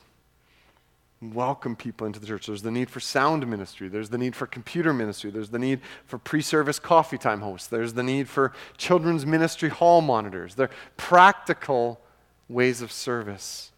welcome 1.22 1.76
people 1.76 2.08
into 2.08 2.20
the 2.20 2.26
church. 2.26 2.48
There's 2.48 2.64
the 2.64 2.72
need 2.72 2.90
for 2.90 3.00
sound 3.00 3.46
ministry. 3.46 3.88
There's 3.88 4.10
the 4.10 4.18
need 4.18 4.36
for 4.36 4.48
computer 4.48 4.92
ministry. 4.92 5.30
There's 5.30 5.52
the 5.52 5.60
need 5.60 5.82
for 6.08 6.18
pre 6.18 6.42
service 6.42 6.80
coffee 6.80 7.20
time 7.20 7.42
hosts. 7.42 7.68
There's 7.68 7.94
the 7.94 8.02
need 8.02 8.28
for 8.28 8.52
children's 8.78 9.28
ministry 9.28 9.70
hall 9.70 10.02
monitors. 10.02 10.56
They're 10.56 10.72
practical 10.98 12.02
ways 12.50 12.82
of 12.82 12.92
service. 12.92 13.72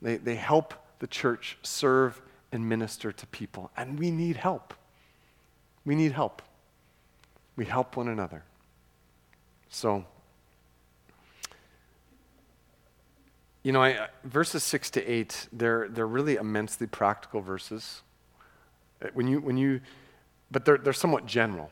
They, 0.00 0.18
they 0.18 0.36
help 0.36 0.74
the 1.00 1.08
church 1.08 1.58
serve 1.62 2.20
and 2.52 2.68
minister 2.68 3.12
to 3.12 3.26
people. 3.26 3.70
And 3.76 3.98
we 3.98 4.10
need 4.10 4.36
help. 4.36 4.74
We 5.84 5.94
need 5.94 6.12
help. 6.12 6.42
We 7.56 7.64
help 7.64 7.96
one 7.96 8.08
another. 8.08 8.42
So, 9.68 10.04
you 13.62 13.72
know, 13.72 13.82
I, 13.82 14.08
verses 14.24 14.62
6 14.62 14.90
to 14.90 15.04
8, 15.04 15.48
they're, 15.52 15.88
they're 15.88 16.06
really 16.06 16.36
immensely 16.36 16.86
practical 16.86 17.40
verses. 17.40 18.02
Uh, 19.02 19.08
when 19.14 19.28
you, 19.28 19.40
when 19.40 19.56
you, 19.56 19.80
but 20.50 20.64
they're, 20.64 20.78
they're 20.78 20.92
somewhat 20.92 21.26
general, 21.26 21.70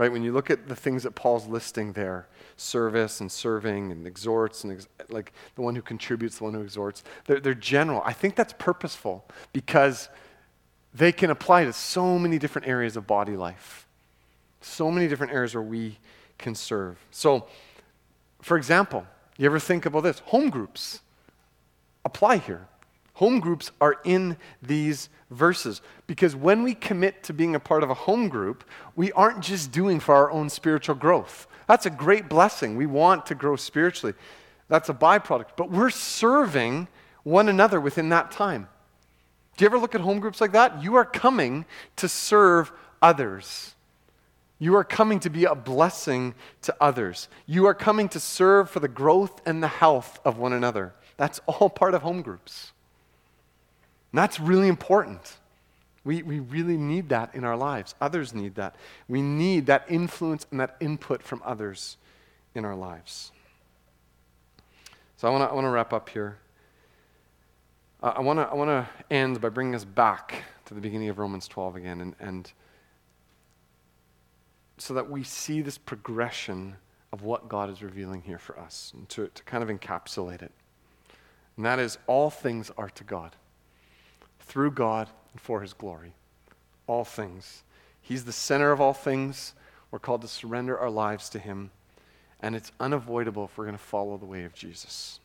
right? 0.00 0.10
When 0.10 0.22
you 0.22 0.32
look 0.32 0.48
at 0.48 0.66
the 0.66 0.74
things 0.74 1.02
that 1.02 1.14
Paul's 1.14 1.46
listing 1.46 1.92
there, 1.92 2.26
service 2.56 3.20
and 3.20 3.30
serving 3.30 3.92
and 3.92 4.06
exhorts 4.06 4.64
and 4.64 4.72
ex- 4.72 4.88
like 5.10 5.30
the 5.56 5.60
one 5.60 5.74
who 5.74 5.82
contributes, 5.82 6.38
the 6.38 6.44
one 6.44 6.54
who 6.54 6.62
exhorts, 6.62 7.04
they're, 7.26 7.38
they're 7.38 7.52
general. 7.52 8.00
I 8.06 8.14
think 8.14 8.34
that's 8.34 8.54
purposeful 8.54 9.26
because 9.52 10.08
they 10.94 11.12
can 11.12 11.28
apply 11.28 11.64
to 11.64 11.74
so 11.74 12.18
many 12.18 12.38
different 12.38 12.66
areas 12.66 12.96
of 12.96 13.06
body 13.06 13.36
life, 13.36 13.86
so 14.62 14.90
many 14.90 15.06
different 15.06 15.34
areas 15.34 15.54
where 15.54 15.62
we 15.62 15.98
can 16.38 16.54
serve. 16.54 16.96
So, 17.10 17.46
for 18.40 18.56
example, 18.56 19.06
you 19.36 19.44
ever 19.44 19.60
think 19.60 19.84
about 19.84 20.02
this? 20.02 20.20
Home 20.20 20.48
groups 20.48 21.00
apply 22.06 22.38
here. 22.38 22.68
Home 23.20 23.38
groups 23.38 23.70
are 23.82 23.98
in 24.02 24.38
these 24.62 25.10
verses 25.30 25.82
because 26.06 26.34
when 26.34 26.62
we 26.62 26.74
commit 26.74 27.22
to 27.24 27.34
being 27.34 27.54
a 27.54 27.60
part 27.60 27.82
of 27.82 27.90
a 27.90 27.94
home 27.94 28.30
group, 28.30 28.64
we 28.96 29.12
aren't 29.12 29.40
just 29.42 29.70
doing 29.70 30.00
for 30.00 30.14
our 30.14 30.30
own 30.30 30.48
spiritual 30.48 30.94
growth. 30.94 31.46
That's 31.68 31.84
a 31.84 31.90
great 31.90 32.30
blessing. 32.30 32.78
We 32.78 32.86
want 32.86 33.26
to 33.26 33.34
grow 33.34 33.56
spiritually. 33.56 34.14
That's 34.68 34.88
a 34.88 34.94
byproduct. 34.94 35.48
But 35.58 35.70
we're 35.70 35.90
serving 35.90 36.88
one 37.22 37.50
another 37.50 37.78
within 37.78 38.08
that 38.08 38.30
time. 38.30 38.68
Do 39.58 39.64
you 39.64 39.66
ever 39.66 39.78
look 39.78 39.94
at 39.94 40.00
home 40.00 40.20
groups 40.20 40.40
like 40.40 40.52
that? 40.52 40.82
You 40.82 40.94
are 40.94 41.04
coming 41.04 41.66
to 41.96 42.08
serve 42.08 42.72
others. 43.02 43.74
You 44.58 44.76
are 44.76 44.84
coming 44.84 45.20
to 45.20 45.28
be 45.28 45.44
a 45.44 45.54
blessing 45.54 46.34
to 46.62 46.74
others. 46.80 47.28
You 47.44 47.66
are 47.66 47.74
coming 47.74 48.08
to 48.08 48.18
serve 48.18 48.70
for 48.70 48.80
the 48.80 48.88
growth 48.88 49.42
and 49.44 49.62
the 49.62 49.68
health 49.68 50.18
of 50.24 50.38
one 50.38 50.54
another. 50.54 50.94
That's 51.18 51.38
all 51.44 51.68
part 51.68 51.92
of 51.92 52.00
home 52.00 52.22
groups. 52.22 52.72
And 54.12 54.18
that's 54.18 54.40
really 54.40 54.68
important. 54.68 55.36
We, 56.04 56.22
we 56.22 56.40
really 56.40 56.76
need 56.76 57.10
that 57.10 57.34
in 57.34 57.44
our 57.44 57.56
lives. 57.56 57.94
Others 58.00 58.34
need 58.34 58.54
that. 58.54 58.74
We 59.08 59.22
need 59.22 59.66
that 59.66 59.84
influence 59.88 60.46
and 60.50 60.58
that 60.60 60.76
input 60.80 61.22
from 61.22 61.42
others 61.44 61.96
in 62.54 62.64
our 62.64 62.74
lives. 62.74 63.32
So 65.16 65.28
I 65.28 65.30
want 65.30 65.44
to 65.44 65.50
I 65.50 65.54
wanna 65.54 65.70
wrap 65.70 65.92
up 65.92 66.08
here. 66.08 66.38
Uh, 68.02 68.14
I 68.16 68.20
want 68.20 68.38
to 68.38 68.46
I 68.46 68.54
wanna 68.54 68.88
end 69.10 69.40
by 69.40 69.50
bringing 69.50 69.74
us 69.74 69.84
back 69.84 70.44
to 70.64 70.74
the 70.74 70.80
beginning 70.80 71.10
of 71.10 71.18
Romans 71.18 71.46
12 71.46 71.76
again, 71.76 72.00
and, 72.00 72.14
and 72.18 72.50
so 74.78 74.94
that 74.94 75.10
we 75.10 75.22
see 75.22 75.60
this 75.60 75.76
progression 75.76 76.76
of 77.12 77.22
what 77.22 77.48
God 77.48 77.68
is 77.68 77.82
revealing 77.82 78.22
here 78.22 78.38
for 78.38 78.58
us, 78.58 78.92
and 78.96 79.08
to, 79.10 79.28
to 79.28 79.42
kind 79.42 79.62
of 79.62 79.68
encapsulate 79.68 80.42
it. 80.42 80.52
And 81.56 81.66
that 81.66 81.78
is, 81.78 81.98
all 82.06 82.30
things 82.30 82.70
are 82.78 82.88
to 82.88 83.04
God, 83.04 83.36
through 84.50 84.72
God 84.72 85.08
and 85.32 85.40
for 85.40 85.60
his 85.60 85.72
glory. 85.72 86.12
All 86.88 87.04
things. 87.04 87.62
He's 88.02 88.24
the 88.24 88.32
center 88.32 88.72
of 88.72 88.80
all 88.80 88.92
things. 88.92 89.54
We're 89.92 90.00
called 90.00 90.22
to 90.22 90.28
surrender 90.28 90.76
our 90.76 90.90
lives 90.90 91.28
to 91.30 91.38
him. 91.38 91.70
And 92.40 92.56
it's 92.56 92.72
unavoidable 92.80 93.44
if 93.44 93.56
we're 93.56 93.66
going 93.66 93.76
to 93.76 93.82
follow 93.82 94.16
the 94.16 94.26
way 94.26 94.42
of 94.42 94.52
Jesus. 94.52 95.20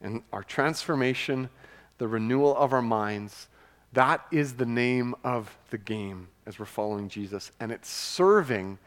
And 0.00 0.22
our 0.32 0.42
transformation, 0.42 1.50
the 1.98 2.08
renewal 2.08 2.56
of 2.56 2.72
our 2.72 2.80
minds, 2.80 3.48
that 3.92 4.24
is 4.30 4.54
the 4.54 4.66
name 4.66 5.14
of 5.22 5.54
the 5.68 5.78
game 5.78 6.28
as 6.46 6.58
we're 6.58 6.64
following 6.64 7.10
Jesus. 7.10 7.52
And 7.60 7.70
it's 7.70 7.90
serving 7.90 8.78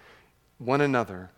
one 0.57 0.81
another 0.81 1.29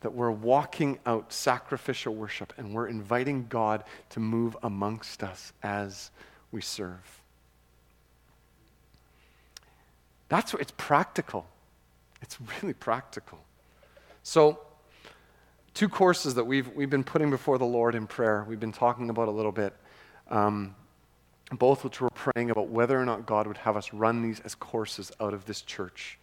that 0.00 0.14
we're 0.14 0.30
walking 0.30 1.00
out 1.06 1.32
sacrificial 1.32 2.14
worship 2.14 2.52
and 2.56 2.72
we're 2.72 2.86
inviting 2.86 3.46
God 3.48 3.82
to 4.10 4.20
move 4.20 4.56
amongst 4.62 5.24
us 5.24 5.52
as 5.62 6.12
we 6.52 6.60
serve. 6.60 7.23
That's 10.28 10.52
what 10.52 10.62
it's 10.62 10.72
practical. 10.76 11.46
It's 12.22 12.38
really 12.62 12.74
practical. 12.74 13.38
So, 14.22 14.58
two 15.74 15.88
courses 15.88 16.34
that 16.34 16.44
we've, 16.44 16.68
we've 16.68 16.90
been 16.90 17.04
putting 17.04 17.30
before 17.30 17.58
the 17.58 17.66
Lord 17.66 17.94
in 17.94 18.06
prayer, 18.06 18.44
we've 18.48 18.60
been 18.60 18.72
talking 18.72 19.10
about 19.10 19.28
a 19.28 19.30
little 19.30 19.52
bit, 19.52 19.74
um, 20.30 20.74
both 21.52 21.84
which 21.84 22.00
we're 22.00 22.08
praying 22.10 22.50
about 22.50 22.68
whether 22.68 22.98
or 22.98 23.04
not 23.04 23.26
God 23.26 23.46
would 23.46 23.58
have 23.58 23.76
us 23.76 23.92
run 23.92 24.22
these 24.22 24.40
as 24.40 24.54
courses 24.54 25.12
out 25.20 25.34
of 25.34 25.44
this 25.44 25.60
church 25.62 26.18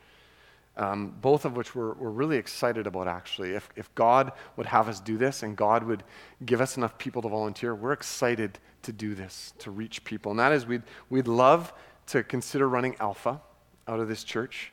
um, 0.78 1.14
both 1.22 1.46
of 1.46 1.58
which 1.58 1.76
we're, 1.76 1.94
we're 1.94 2.10
really 2.10 2.38
excited 2.38 2.88
about, 2.88 3.08
actually. 3.08 3.52
If, 3.52 3.70
if 3.76 3.94
God 3.96 4.32
would 4.56 4.66
have 4.66 4.88
us 4.88 5.00
do 5.00 5.18
this 5.18 5.44
and 5.44 5.56
God 5.56 5.84
would 5.84 6.04
give 6.46 6.62
us 6.62 6.78
enough 6.78 6.98
people 6.98 7.22
to 7.24 7.30
volunteer, 7.30 7.76
we're 7.76 7.92
excited 7.92 8.58
to 8.84 8.92
do 8.92 9.14
this, 9.14 9.54
to 9.60 9.72
reach 9.72 10.04
people. 10.04 10.32
And 10.32 10.40
that 10.40 10.52
is, 10.52 10.66
we'd, 10.66 10.84
we'd 11.10 11.28
love 11.28 11.74
to 12.08 12.24
consider 12.24 12.70
running 12.70 12.96
Alpha 13.00 13.42
out 13.92 14.00
of 14.00 14.08
this 14.08 14.24
church, 14.24 14.72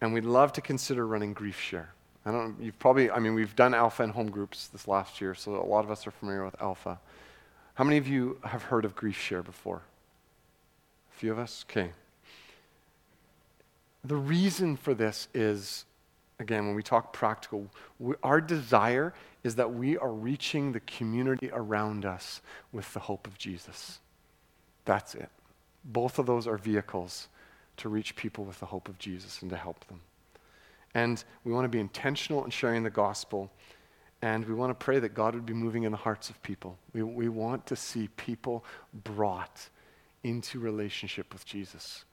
and 0.00 0.14
we'd 0.14 0.24
love 0.24 0.52
to 0.52 0.60
consider 0.60 1.04
running 1.04 1.32
Grief 1.32 1.60
Share. 1.60 1.90
I 2.24 2.30
don't 2.30 2.56
you've 2.60 2.78
probably, 2.78 3.10
I 3.10 3.18
mean, 3.18 3.34
we've 3.34 3.56
done 3.56 3.74
Alpha 3.74 4.04
and 4.04 4.12
home 4.12 4.30
groups 4.30 4.68
this 4.68 4.86
last 4.86 5.20
year, 5.20 5.34
so 5.34 5.60
a 5.60 5.66
lot 5.66 5.84
of 5.84 5.90
us 5.90 6.06
are 6.06 6.12
familiar 6.12 6.44
with 6.44 6.60
Alpha. 6.62 6.98
How 7.74 7.84
many 7.84 7.96
of 7.96 8.06
you 8.06 8.38
have 8.44 8.62
heard 8.62 8.84
of 8.84 8.94
Grief 8.94 9.20
Share 9.20 9.42
before? 9.42 9.82
A 11.12 11.18
few 11.18 11.32
of 11.32 11.38
us? 11.38 11.64
Okay. 11.68 11.90
The 14.04 14.16
reason 14.16 14.76
for 14.76 14.94
this 14.94 15.26
is, 15.34 15.84
again, 16.38 16.66
when 16.66 16.76
we 16.76 16.82
talk 16.84 17.12
practical, 17.12 17.66
we, 17.98 18.14
our 18.22 18.40
desire 18.40 19.12
is 19.42 19.56
that 19.56 19.74
we 19.74 19.98
are 19.98 20.12
reaching 20.12 20.70
the 20.70 20.80
community 20.80 21.50
around 21.52 22.04
us 22.04 22.40
with 22.72 22.92
the 22.94 23.00
hope 23.00 23.26
of 23.26 23.38
Jesus. 23.38 23.98
That's 24.84 25.16
it. 25.16 25.30
Both 25.84 26.20
of 26.20 26.26
those 26.26 26.46
are 26.46 26.56
vehicles 26.56 27.28
to 27.78 27.88
reach 27.88 28.16
people 28.16 28.44
with 28.44 28.60
the 28.60 28.66
hope 28.66 28.88
of 28.88 28.98
Jesus 28.98 29.42
and 29.42 29.50
to 29.50 29.56
help 29.56 29.86
them. 29.88 30.00
And 30.94 31.22
we 31.44 31.52
want 31.52 31.64
to 31.64 31.68
be 31.68 31.80
intentional 31.80 32.44
in 32.44 32.50
sharing 32.50 32.82
the 32.82 32.90
gospel. 32.90 33.50
And 34.22 34.46
we 34.46 34.54
want 34.54 34.70
to 34.70 34.84
pray 34.84 34.98
that 34.98 35.14
God 35.14 35.34
would 35.34 35.44
be 35.44 35.52
moving 35.52 35.82
in 35.82 35.92
the 35.92 35.98
hearts 35.98 36.30
of 36.30 36.42
people. 36.42 36.78
We, 36.94 37.02
we 37.02 37.28
want 37.28 37.66
to 37.66 37.76
see 37.76 38.08
people 38.16 38.64
brought 39.04 39.68
into 40.24 40.58
relationship 40.58 41.32
with 41.32 41.44
Jesus. 41.44 42.04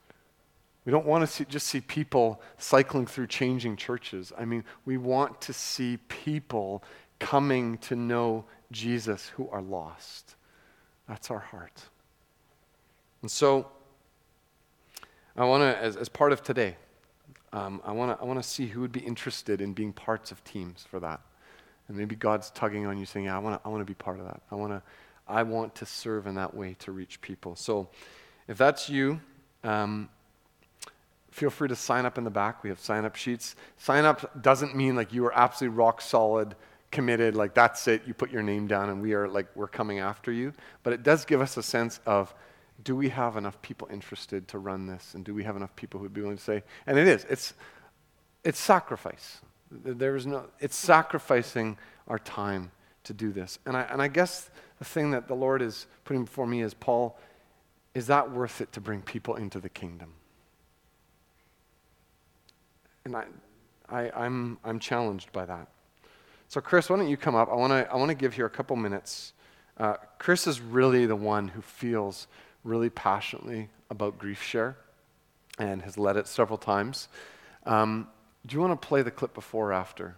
We 0.86 0.92
don't 0.92 1.06
want 1.06 1.22
to 1.22 1.28
see, 1.28 1.46
just 1.46 1.68
see 1.68 1.80
people 1.80 2.42
cycling 2.58 3.06
through 3.06 3.28
changing 3.28 3.78
churches. 3.78 4.34
I 4.38 4.44
mean, 4.44 4.66
we 4.86 4.98
want 4.98 5.40
to 5.42 5.54
see 5.54 5.98
people 6.10 6.84
coming 7.20 7.78
to 7.80 7.96
know 7.96 8.44
Jesus 8.72 9.30
who 9.30 9.48
are 9.50 9.62
lost. 9.62 10.36
That's 11.08 11.32
our 11.32 11.40
heart. 11.40 11.82
And 13.22 13.32
so, 13.32 13.68
I 15.36 15.46
want 15.46 15.62
to, 15.62 15.82
as, 15.82 15.96
as 15.96 16.10
part 16.10 16.32
of 16.32 16.44
today, 16.44 16.78
um, 17.52 17.82
I 17.84 17.92
want 17.92 18.18
to 18.18 18.22
I 18.24 18.28
wanna 18.28 18.44
see 18.44 18.68
who 18.68 18.82
would 18.82 18.92
be 18.92 19.00
interested 19.00 19.62
in 19.62 19.74
being 19.74 19.94
parts 19.94 20.32
of 20.32 20.44
teams 20.44 20.86
for 20.90 21.00
that. 21.00 21.22
And 21.88 21.98
maybe 21.98 22.16
God's 22.16 22.50
tugging 22.52 22.86
on 22.86 22.98
you 22.98 23.06
saying, 23.06 23.26
Yeah, 23.26 23.36
I 23.36 23.40
want 23.40 23.62
to 23.62 23.68
I 23.68 23.72
wanna 23.72 23.86
be 23.86 23.94
part 23.94 24.20
of 24.20 24.26
that. 24.26 24.42
I, 24.52 24.56
wanna, 24.56 24.82
I 25.28 25.44
want 25.44 25.76
to 25.76 25.86
serve 25.86 26.28
in 26.28 26.36
that 26.36 26.54
way 26.54 26.76
to 26.80 26.92
reach 26.92 27.22
people. 27.22 27.56
So, 27.56 27.90
if 28.48 28.58
that's 28.58 28.90
you, 28.90 29.22
um, 29.64 30.10
feel 31.32 31.50
free 31.50 31.68
to 31.68 31.76
sign 31.76 32.06
up 32.06 32.18
in 32.18 32.24
the 32.24 32.30
back. 32.30 32.64
We 32.64 32.70
have 32.70 32.80
sign 32.80 33.06
up 33.06 33.16
sheets. 33.16 33.56
Sign 33.78 34.06
up 34.06 34.42
doesn't 34.42 34.76
mean 34.76 34.96
like 34.96 35.14
you 35.14 35.26
are 35.26 35.34
absolutely 35.34 35.78
rock 35.78 36.02
solid, 36.02 36.56
committed, 36.92 37.36
like 37.36 37.54
that's 37.54 37.88
it, 37.88 38.04
you 38.06 38.14
put 38.14 38.32
your 38.32 38.44
name 38.44 38.68
down 38.68 38.90
and 38.90 39.02
we 39.02 39.14
are 39.14 39.28
like, 39.28 39.48
we're 39.56 39.68
coming 39.68 40.00
after 40.00 40.32
you. 40.32 40.54
But 40.84 40.94
it 40.94 41.04
does 41.04 41.26
give 41.26 41.42
us 41.42 41.58
a 41.58 41.64
sense 41.64 42.00
of 42.06 42.34
do 42.84 42.96
we 42.96 43.10
have 43.10 43.38
enough 43.38 43.62
people 43.62 43.88
interested 43.92 44.48
to 44.50 44.58
run 44.58 44.88
this? 44.88 45.14
And 45.14 45.24
do 45.24 45.34
we 45.34 45.44
have 45.44 45.56
enough 45.56 45.76
people 45.76 46.00
who 46.00 46.04
would 46.04 46.14
be 46.14 46.22
willing 46.22 46.38
to 46.38 46.44
say, 46.44 46.64
and 46.86 46.98
it 46.98 47.08
is, 47.08 47.26
it's, 47.30 47.54
it's 48.44 48.60
sacrifice. 48.60 49.40
There 49.72 50.16
is 50.16 50.26
no, 50.26 50.46
it's 50.60 50.76
sacrificing 50.76 51.78
our 52.08 52.20
time 52.20 52.72
to 53.06 53.14
do 53.14 53.32
this. 53.32 53.60
And 53.66 53.76
I, 53.76 53.82
and 53.84 54.02
I 54.02 54.08
guess 54.08 54.50
the 54.80 54.86
thing 54.86 55.12
that 55.12 55.28
the 55.28 55.36
Lord 55.36 55.62
is 55.62 55.88
putting 56.06 56.26
before 56.26 56.48
me 56.48 56.62
is, 56.62 56.74
Paul, 56.74 57.18
is 57.94 58.08
that 58.08 58.32
worth 58.32 58.62
it 58.62 58.72
to 58.74 58.82
bring 58.82 59.02
people 59.02 59.36
into 59.36 59.60
the 59.60 59.70
kingdom? 59.70 60.14
And 63.06 63.16
I, 63.16 63.26
I, 63.90 64.12
I'm, 64.12 64.58
I'm 64.64 64.80
challenged 64.80 65.32
by 65.32 65.46
that. 65.46 65.68
So, 66.48 66.62
Chris, 66.62 66.90
why 66.90 66.98
don't 66.98 67.10
you 67.10 67.18
come 67.18 67.36
up? 67.36 67.50
I 67.52 67.56
want 67.56 67.72
to 67.72 67.92
I 67.92 67.96
wanna 67.96 68.14
give 68.14 68.34
here 68.34 68.46
a 68.46 68.50
couple 68.50 68.76
minutes. 68.76 69.34
Uh, 69.78 69.96
Chris 70.20 70.46
is 70.46 70.62
really 70.62 71.06
the 71.06 71.16
one 71.16 71.48
who 71.48 71.62
feels 71.62 72.28
really 72.64 72.90
passionately 72.90 73.70
about 73.90 74.18
Grief 74.18 74.42
Share 74.42 74.78
and 75.60 75.82
has 75.82 75.98
led 75.98 76.18
it 76.18 76.28
several 76.28 76.58
times. 76.58 77.08
Um, 77.66 78.08
do 78.46 78.56
you 78.56 78.62
want 78.62 78.80
to 78.80 78.88
play 78.88 79.02
the 79.02 79.12
clip 79.12 79.34
before 79.34 79.70
or 79.70 79.74
after? 79.74 80.16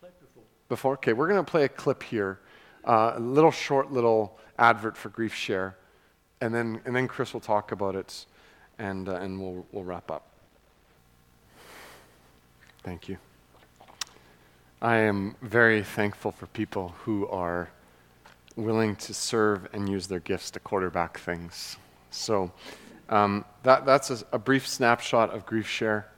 before. 0.00 0.42
Before? 0.68 0.92
Okay, 0.94 1.12
we're 1.12 1.28
going 1.28 1.44
to 1.44 1.50
play 1.50 1.64
a 1.64 1.68
clip 1.68 2.02
here, 2.02 2.40
uh, 2.84 3.12
a 3.16 3.20
little 3.20 3.50
short 3.50 3.92
little 3.92 4.38
advert 4.58 4.96
for 4.96 5.08
Grief 5.08 5.34
Share, 5.34 5.76
and 6.40 6.54
then, 6.54 6.80
and 6.84 6.96
then 6.96 7.06
Chris 7.06 7.32
will 7.32 7.40
talk 7.40 7.72
about 7.72 7.94
it, 7.94 8.26
and, 8.78 9.08
uh, 9.08 9.16
and 9.16 9.40
we'll, 9.40 9.66
we'll 9.72 9.84
wrap 9.84 10.10
up. 10.10 10.26
Thank 12.82 13.08
you. 13.08 13.18
I 14.80 14.96
am 14.96 15.36
very 15.42 15.82
thankful 15.82 16.32
for 16.32 16.46
people 16.46 16.94
who 17.04 17.28
are 17.28 17.68
willing 18.64 18.96
to 18.96 19.14
serve 19.14 19.68
and 19.72 19.88
use 19.88 20.06
their 20.06 20.20
gifts 20.20 20.50
to 20.52 20.60
quarterback 20.60 21.18
things. 21.18 21.76
So 22.10 22.52
um, 23.08 23.44
that, 23.62 23.84
that's 23.84 24.10
a, 24.10 24.18
a, 24.32 24.38
brief 24.38 24.66
snapshot 24.66 25.34
of 25.34 25.46
Grief 25.46 25.68
Share. 25.68 26.08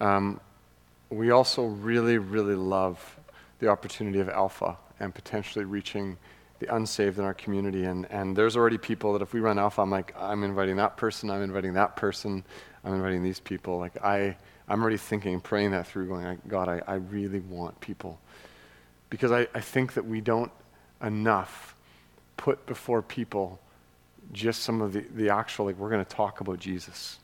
Um, 0.00 0.40
we 1.10 1.30
also 1.30 1.64
really, 1.64 2.18
really 2.18 2.54
love 2.54 3.18
the 3.60 3.68
opportunity 3.68 4.20
of 4.20 4.28
Alpha 4.28 4.76
and 5.00 5.14
potentially 5.14 5.64
reaching 5.64 6.18
the 6.58 6.74
unsaved 6.74 7.18
in 7.18 7.24
our 7.24 7.34
community. 7.34 7.84
And, 7.84 8.06
and 8.10 8.36
there's 8.36 8.56
already 8.56 8.78
people 8.78 9.12
that 9.14 9.22
if 9.22 9.32
we 9.32 9.40
run 9.40 9.58
Alpha, 9.58 9.80
I'm 9.80 9.90
like, 9.90 10.14
I'm 10.18 10.44
inviting 10.44 10.76
that 10.76 10.96
person, 10.96 11.30
I'm 11.30 11.42
inviting 11.42 11.74
that 11.74 11.96
person, 11.96 12.44
I'm 12.84 12.94
inviting 12.94 13.22
these 13.22 13.40
people. 13.40 13.78
Like, 13.78 14.02
I, 14.04 14.36
I'm 14.68 14.82
already 14.82 14.96
thinking, 14.96 15.40
praying 15.40 15.70
that 15.70 15.86
through, 15.86 16.08
going, 16.08 16.40
God, 16.46 16.68
I, 16.68 16.82
I 16.86 16.94
really 16.94 17.40
want 17.40 17.80
people. 17.80 18.20
Because 19.08 19.32
I, 19.32 19.46
I 19.54 19.60
think 19.60 19.94
that 19.94 20.04
we 20.04 20.20
don't 20.20 20.52
enough 21.02 21.74
put 22.36 22.64
before 22.66 23.02
people 23.02 23.58
just 24.32 24.62
some 24.62 24.80
of 24.80 24.92
the, 24.92 25.04
the 25.14 25.30
actual, 25.30 25.66
like, 25.66 25.76
we're 25.76 25.90
going 25.90 26.04
to 26.04 26.10
talk 26.10 26.40
about 26.40 26.58
Jesus. 26.58 27.18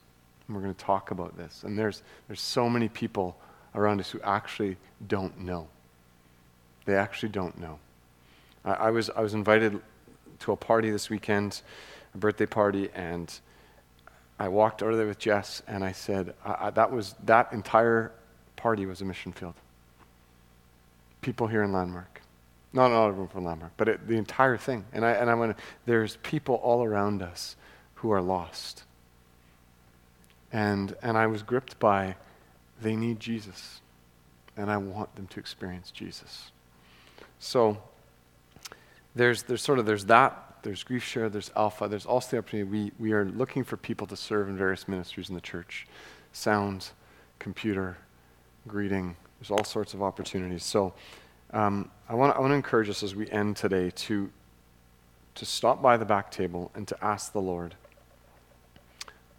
And 0.47 0.57
we're 0.57 0.63
going 0.63 0.75
to 0.75 0.85
talk 0.85 1.11
about 1.11 1.37
this. 1.37 1.63
And 1.65 1.79
there's, 1.79 2.03
there's 2.29 2.41
so 2.41 2.69
many 2.69 2.89
people 2.89 3.37
around 3.75 4.01
us 4.01 4.11
who 4.11 4.21
actually 4.23 4.77
don't 5.07 5.41
know. 5.41 5.67
They 6.85 6.95
actually 6.97 7.31
don't 7.31 7.59
know. 7.59 7.79
I, 8.65 8.73
I 8.73 8.91
was, 8.91 9.11
I 9.11 9.21
was 9.21 9.35
invited 9.35 9.81
to 10.41 10.53
a 10.53 10.57
party 10.57 10.91
this 10.91 11.11
weekend, 11.11 11.63
a 12.15 12.19
birthday 12.19 12.47
party, 12.47 12.91
and 12.95 13.33
I 14.39 14.49
walked 14.49 14.83
over 14.83 14.97
there 14.97 15.07
with 15.07 15.19
Jess, 15.19 15.63
and 15.67 15.85
I 15.85 15.93
said, 15.93 16.35
I, 16.45 16.67
I, 16.67 16.71
that, 16.71 16.91
was, 16.91 17.15
that 17.25 17.53
entire 17.53 18.13
party 18.57 18.87
was 18.87 19.01
a 19.01 19.05
mission 19.05 19.33
field. 19.33 19.55
People 21.23 21.47
here 21.47 21.63
in 21.63 21.73
Landmark. 21.73 22.21
Not 22.75 22.91
all 22.91 23.09
of 23.09 23.17
them 23.17 23.29
from 23.29 23.45
Landmark, 23.45 23.73
but 23.79 23.89
it, 23.89 24.07
the 24.07 24.17
entire 24.17 24.59
thing. 24.59 24.85
And 24.93 25.05
I, 25.05 25.13
and 25.13 25.31
I 25.31 25.35
went, 25.35 25.57
there's 25.87 26.17
people 26.17 26.57
all 26.57 26.85
around 26.85 27.23
us 27.23 27.57
who 27.95 28.11
are 28.11 28.21
lost. 28.21 28.83
And, 30.53 30.95
and 31.01 31.17
I 31.17 31.27
was 31.27 31.43
gripped 31.43 31.79
by, 31.79 32.17
they 32.83 32.97
need 32.97 33.21
Jesus. 33.21 33.81
And 34.57 34.71
I 34.71 34.77
want 34.77 35.15
them 35.17 35.27
to 35.29 35.41
experience 35.41 35.91
Jesus. 35.91 36.51
So 37.39 37.79
there's, 39.15 39.45
there's 39.45 39.63
sort 39.63 39.79
of, 39.79 39.87
there's 39.87 40.05
that 40.07 40.45
there's 40.65 40.83
grief 40.83 41.05
share, 41.05 41.29
there's 41.29 41.51
alpha, 41.55 41.87
there's 41.87 42.07
also 42.07 42.31
the 42.31 42.39
opportunity. 42.39 42.69
We, 42.69 42.93
we 42.99 43.13
are 43.13 43.27
looking 43.27 43.63
for 43.63 43.77
people 43.77 44.07
to 44.09 44.17
serve 44.17 44.49
in 44.49 44.57
various 44.57 44.89
ministries 44.89 45.29
in 45.29 45.35
the 45.35 45.41
church 45.41 45.87
sound, 46.33 46.89
computer, 47.39 47.99
greeting. 48.67 49.15
There's 49.39 49.51
all 49.51 49.63
sorts 49.63 49.95
of 49.95 50.03
opportunities. 50.03 50.65
So 50.65 50.95
um, 51.55 51.89
I 52.09 52.15
want 52.15 52.37
to 52.37 52.53
encourage 52.53 52.91
us 52.91 53.05
as 53.05 53.15
we 53.15 53.31
end 53.31 53.57
today 53.57 53.91
to, 53.91 54.29
to 55.37 55.47
stop 55.47 55.81
by 55.81 55.97
the 55.97 56.05
back 56.05 56.33
table 56.33 56.73
and 56.75 56.87
to 56.89 57.03
ask 57.03 57.33
the 57.33 57.41
Lord, 57.41 57.77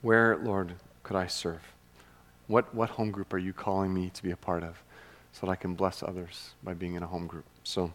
where, 0.02 0.38
Lord, 0.38 0.76
could 1.04 1.18
I 1.18 1.28
serve? 1.28 1.62
What, 2.48 2.74
what 2.74 2.92
home 2.92 3.12
group 3.12 3.34
are 3.34 3.38
you 3.38 3.52
calling 3.52 3.94
me 3.94 4.12
to 4.12 4.24
be 4.24 4.32
a 4.32 4.38
part 4.38 4.64
of 4.64 4.82
so 5.34 5.46
that 5.46 5.52
I 5.52 5.56
can 5.58 5.76
bless 5.76 6.02
others 6.02 6.52
by 6.64 6.74
being 6.74 6.96
in 6.96 7.04
a 7.04 7.08
home 7.08 7.28
group? 7.28 7.46
So 7.66 7.92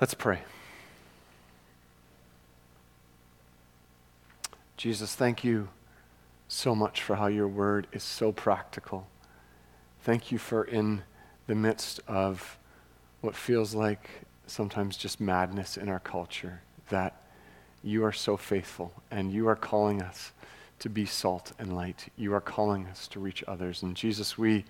let's 0.00 0.14
pray. 0.14 0.42
Jesus, 4.76 5.16
thank 5.16 5.42
you 5.42 5.68
so 6.46 6.76
much 6.76 7.02
for 7.02 7.16
how 7.16 7.26
your 7.26 7.48
word 7.48 7.88
is 7.92 8.04
so 8.04 8.30
practical. 8.30 9.08
Thank 10.02 10.30
you 10.30 10.38
for 10.38 10.62
in 10.62 11.02
the 11.46 11.54
midst 11.54 12.00
of 12.06 12.58
what 13.20 13.34
feels 13.34 13.74
like 13.74 14.08
sometimes 14.46 14.96
just 14.96 15.20
madness 15.20 15.76
in 15.76 15.88
our 15.88 16.00
culture, 16.00 16.62
that 16.88 17.20
you 17.82 18.04
are 18.04 18.12
so 18.12 18.36
faithful 18.36 18.92
and 19.10 19.32
you 19.32 19.48
are 19.48 19.56
calling 19.56 20.02
us 20.02 20.32
to 20.78 20.88
be 20.88 21.06
salt 21.06 21.52
and 21.58 21.74
light. 21.74 22.08
You 22.16 22.34
are 22.34 22.40
calling 22.40 22.86
us 22.86 23.08
to 23.08 23.20
reach 23.20 23.42
others. 23.48 23.82
And 23.82 23.96
Jesus, 23.96 24.36
we, 24.36 24.64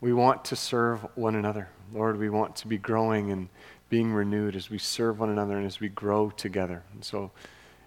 we 0.00 0.12
want 0.12 0.44
to 0.46 0.56
serve 0.56 1.06
one 1.14 1.34
another. 1.34 1.68
Lord, 1.92 2.18
we 2.18 2.28
want 2.28 2.56
to 2.56 2.68
be 2.68 2.78
growing 2.78 3.30
and 3.30 3.48
being 3.88 4.12
renewed 4.12 4.54
as 4.54 4.68
we 4.68 4.78
serve 4.78 5.18
one 5.18 5.30
another 5.30 5.56
and 5.56 5.66
as 5.66 5.80
we 5.80 5.88
grow 5.88 6.30
together. 6.30 6.82
And 6.92 7.04
so, 7.04 7.30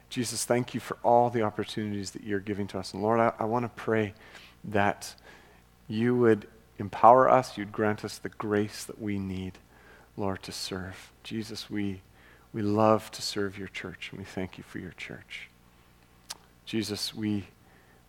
Jesus, 0.09 0.43
thank 0.43 0.73
you 0.73 0.79
for 0.79 0.97
all 1.03 1.29
the 1.29 1.43
opportunities 1.43 2.11
that 2.11 2.23
you're 2.23 2.39
giving 2.39 2.67
to 2.67 2.79
us. 2.79 2.93
And 2.93 3.03
Lord, 3.03 3.19
I, 3.19 3.33
I 3.39 3.45
want 3.45 3.63
to 3.63 3.69
pray 3.81 4.13
that 4.65 5.13
you 5.87 6.15
would 6.15 6.47
empower 6.81 7.29
us, 7.29 7.57
you'd 7.57 7.71
grant 7.71 8.03
us 8.03 8.17
the 8.17 8.29
grace 8.29 8.83
that 8.83 9.01
we 9.01 9.17
need, 9.17 9.53
Lord, 10.17 10.43
to 10.43 10.51
serve. 10.51 11.11
Jesus, 11.23 11.69
we, 11.69 12.01
we 12.51 12.61
love 12.61 13.09
to 13.11 13.21
serve 13.21 13.57
your 13.57 13.69
church, 13.69 14.09
and 14.11 14.19
we 14.19 14.25
thank 14.25 14.57
you 14.57 14.63
for 14.63 14.79
your 14.79 14.91
church. 14.91 15.49
Jesus, 16.65 17.13
we, 17.13 17.45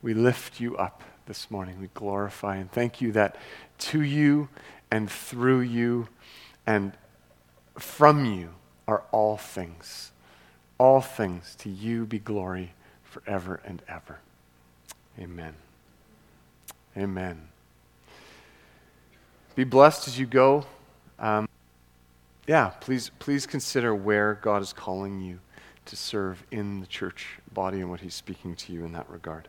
we 0.03 0.15
lift 0.15 0.61
you 0.61 0.77
up 0.77 1.03
this 1.27 1.51
morning. 1.51 1.81
We 1.81 1.91
glorify 1.95 2.57
and 2.57 2.71
thank 2.71 3.01
you 3.01 3.13
that 3.13 3.37
to 3.79 4.03
you 4.03 4.49
and 4.91 5.09
through 5.09 5.61
you 5.61 6.09
and 6.67 6.93
from 7.79 8.25
you 8.25 8.51
are 8.89 9.05
all 9.13 9.37
things 9.37 10.13
all 10.83 11.01
things 11.01 11.55
to 11.61 11.71
you 11.71 12.05
be 12.05 12.19
glory 12.19 12.73
forever 13.05 13.61
and 13.65 13.81
ever. 13.87 14.19
Amen. 15.17 15.55
Amen. 16.97 17.52
Be 19.55 19.65
blessed 19.65 20.09
as 20.09 20.19
you 20.19 20.25
go. 20.25 20.65
Um, 21.19 21.47
yeah, 22.47 22.69
please, 22.81 23.11
please 23.19 23.47
consider 23.47 23.95
where 23.95 24.39
God 24.41 24.63
is 24.63 24.73
calling 24.73 25.21
you 25.21 25.41
to 25.85 25.97
serve 25.97 26.43
in 26.51 26.81
the 26.81 26.87
church 26.87 27.39
body 27.53 27.81
and 27.81 27.91
what 27.91 28.01
He's 28.01 28.15
speaking 28.15 28.55
to 28.57 28.73
you 28.73 28.85
in 28.85 28.93
that 28.93 29.09
regard. 29.11 29.49